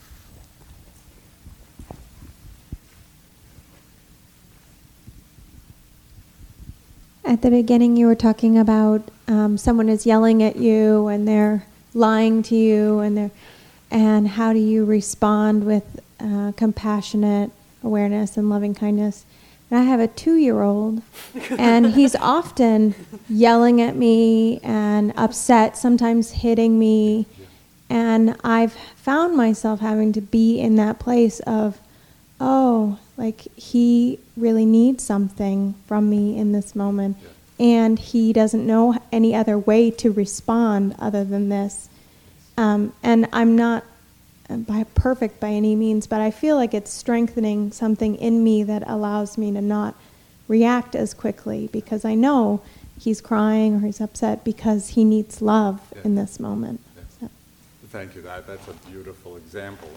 at 7.33 7.41
the 7.41 7.51
beginning 7.51 7.97
you 7.97 8.07
were 8.07 8.15
talking 8.15 8.59
about 8.59 9.09
um, 9.27 9.57
someone 9.57 9.89
is 9.89 10.05
yelling 10.05 10.43
at 10.43 10.57
you 10.57 11.07
and 11.09 11.27
they're 11.27 11.65
lying 11.95 12.43
to 12.43 12.55
you 12.55 12.99
and 12.99 13.17
they're 13.17 13.31
and 13.91 14.29
how 14.29 14.53
do 14.53 14.59
you 14.59 14.85
respond 14.85 15.65
with 15.65 16.01
uh, 16.21 16.53
compassionate 16.57 17.51
awareness 17.83 18.37
and 18.37 18.51
loving 18.51 18.75
kindness 18.75 19.25
and 19.71 19.81
i 19.81 19.83
have 19.83 19.99
a 19.99 20.09
two-year-old 20.09 21.01
and 21.59 21.95
he's 21.95 22.15
often 22.17 22.95
yelling 23.31 23.81
at 23.81 23.97
me 23.97 24.61
and 24.63 25.11
upset 25.17 25.75
sometimes 25.75 26.33
hitting 26.33 26.79
me 26.79 27.25
and 27.93 28.37
i've 28.43 28.73
found 28.97 29.37
myself 29.37 29.81
having 29.81 30.13
to 30.13 30.21
be 30.21 30.59
in 30.59 30.77
that 30.77 30.99
place 30.99 31.41
of 31.41 31.79
oh 32.41 32.99
like 33.17 33.43
he 33.57 34.19
really 34.37 34.67
needs 34.67 35.05
something 35.05 35.75
from 35.87 36.11
me 36.11 36.37
in 36.37 36.53
this 36.53 36.75
moment. 36.75 37.17
And 37.59 37.99
he 37.99 38.33
doesn't 38.33 38.67
know 38.67 38.99
any 39.13 39.35
other 39.35 39.57
way 39.57 39.91
to 39.93 40.11
respond 40.11 40.97
other 40.99 41.23
than 41.25 41.49
this. 41.49 41.89
Um, 42.57 42.93
and 43.03 43.29
i'm 43.33 43.57
not 43.57 43.83
by 44.51 44.85
perfect 44.95 45.41
by 45.41 45.49
any 45.49 45.75
means 45.75 46.07
but 46.07 46.21
i 46.21 46.31
feel 46.31 46.57
like 46.57 46.75
it's 46.75 46.93
strengthening 46.93 47.73
something 47.73 48.15
in 48.17 48.45
me 48.45 48.63
that 48.63 48.83
allows 48.87 49.39
me 49.39 49.51
to 49.53 49.63
not 49.63 49.95
react 50.49 50.95
as 50.95 51.15
quickly 51.15 51.71
because 51.73 52.05
i 52.05 52.15
know 52.15 52.61
he's 53.01 53.23
crying 53.23 53.77
or 53.77 53.81
he's 53.87 54.03
upset 54.03 54.45
because 54.45 54.91
he 54.91 55.05
needs 55.05 55.41
love 55.41 55.95
in 56.05 56.15
this 56.15 56.39
moment 56.39 56.79
Thank 57.93 58.15
you. 58.15 58.23
That, 58.23 58.47
that's 58.47 58.67
a 58.69 58.73
beautiful 58.91 59.37
example 59.37 59.91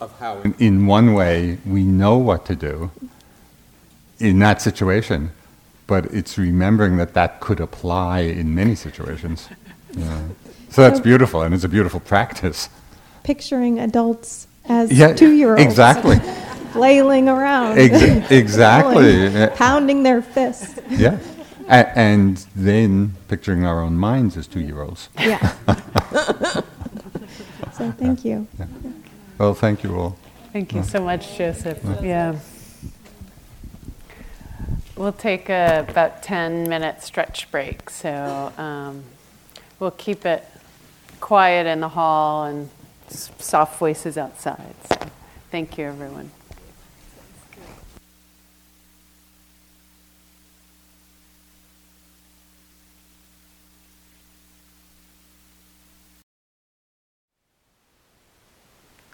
of 0.00 0.16
how, 0.20 0.38
in, 0.42 0.54
in 0.60 0.86
one 0.86 1.12
way, 1.12 1.58
we 1.66 1.82
know 1.82 2.16
what 2.16 2.46
to 2.46 2.54
do 2.54 2.92
in 4.20 4.38
that 4.38 4.62
situation, 4.62 5.32
but 5.88 6.06
it's 6.14 6.38
remembering 6.38 6.96
that 6.98 7.14
that 7.14 7.40
could 7.40 7.58
apply 7.58 8.20
in 8.20 8.54
many 8.54 8.76
situations. 8.76 9.48
Yeah. 9.92 10.20
So 10.70 10.82
that's 10.82 11.00
beautiful, 11.00 11.42
and 11.42 11.52
it's 11.52 11.64
a 11.64 11.68
beautiful 11.68 11.98
practice. 11.98 12.68
picturing 13.24 13.80
adults 13.80 14.46
as 14.68 14.92
Yeah, 14.92 15.14
two-year-olds 15.14 15.60
exactly. 15.62 16.16
flailing 16.72 17.28
around 17.28 17.78
Ex- 17.78 18.30
exactly. 18.30 19.10
yelling, 19.24 19.50
pounding 19.56 20.02
their 20.04 20.22
fists 20.22 20.78
Yeah. 20.90 21.18
A- 21.68 21.98
and 21.98 22.46
then 22.56 23.14
picturing 23.28 23.64
our 23.64 23.80
own 23.82 23.96
minds 23.96 24.36
as 24.36 24.46
two 24.46 24.60
year 24.60 24.82
olds. 24.82 25.08
yeah 25.18 25.38
so 27.72 27.90
thank 27.92 28.24
you 28.24 28.46
Well, 29.38 29.54
thank 29.54 29.84
you 29.84 29.94
all. 29.96 30.16
Thank 30.52 30.74
you 30.74 30.82
so 30.82 31.00
much, 31.04 31.36
Joseph. 31.36 31.78
Yeah. 32.02 32.36
We'll 34.96 35.12
take 35.12 35.48
a 35.48 35.86
about 35.88 36.24
10 36.24 36.68
minute 36.68 37.02
stretch 37.04 37.48
break. 37.52 37.88
So 37.90 38.52
um, 38.58 39.04
we'll 39.78 39.92
keep 39.92 40.26
it 40.26 40.44
quiet 41.20 41.66
in 41.68 41.78
the 41.80 41.90
hall 41.90 42.44
and 42.46 42.68
soft 43.08 43.78
voices 43.78 44.18
outside. 44.18 44.74
So 44.90 44.96
thank 45.52 45.78
you, 45.78 45.84
everyone. 45.86 46.32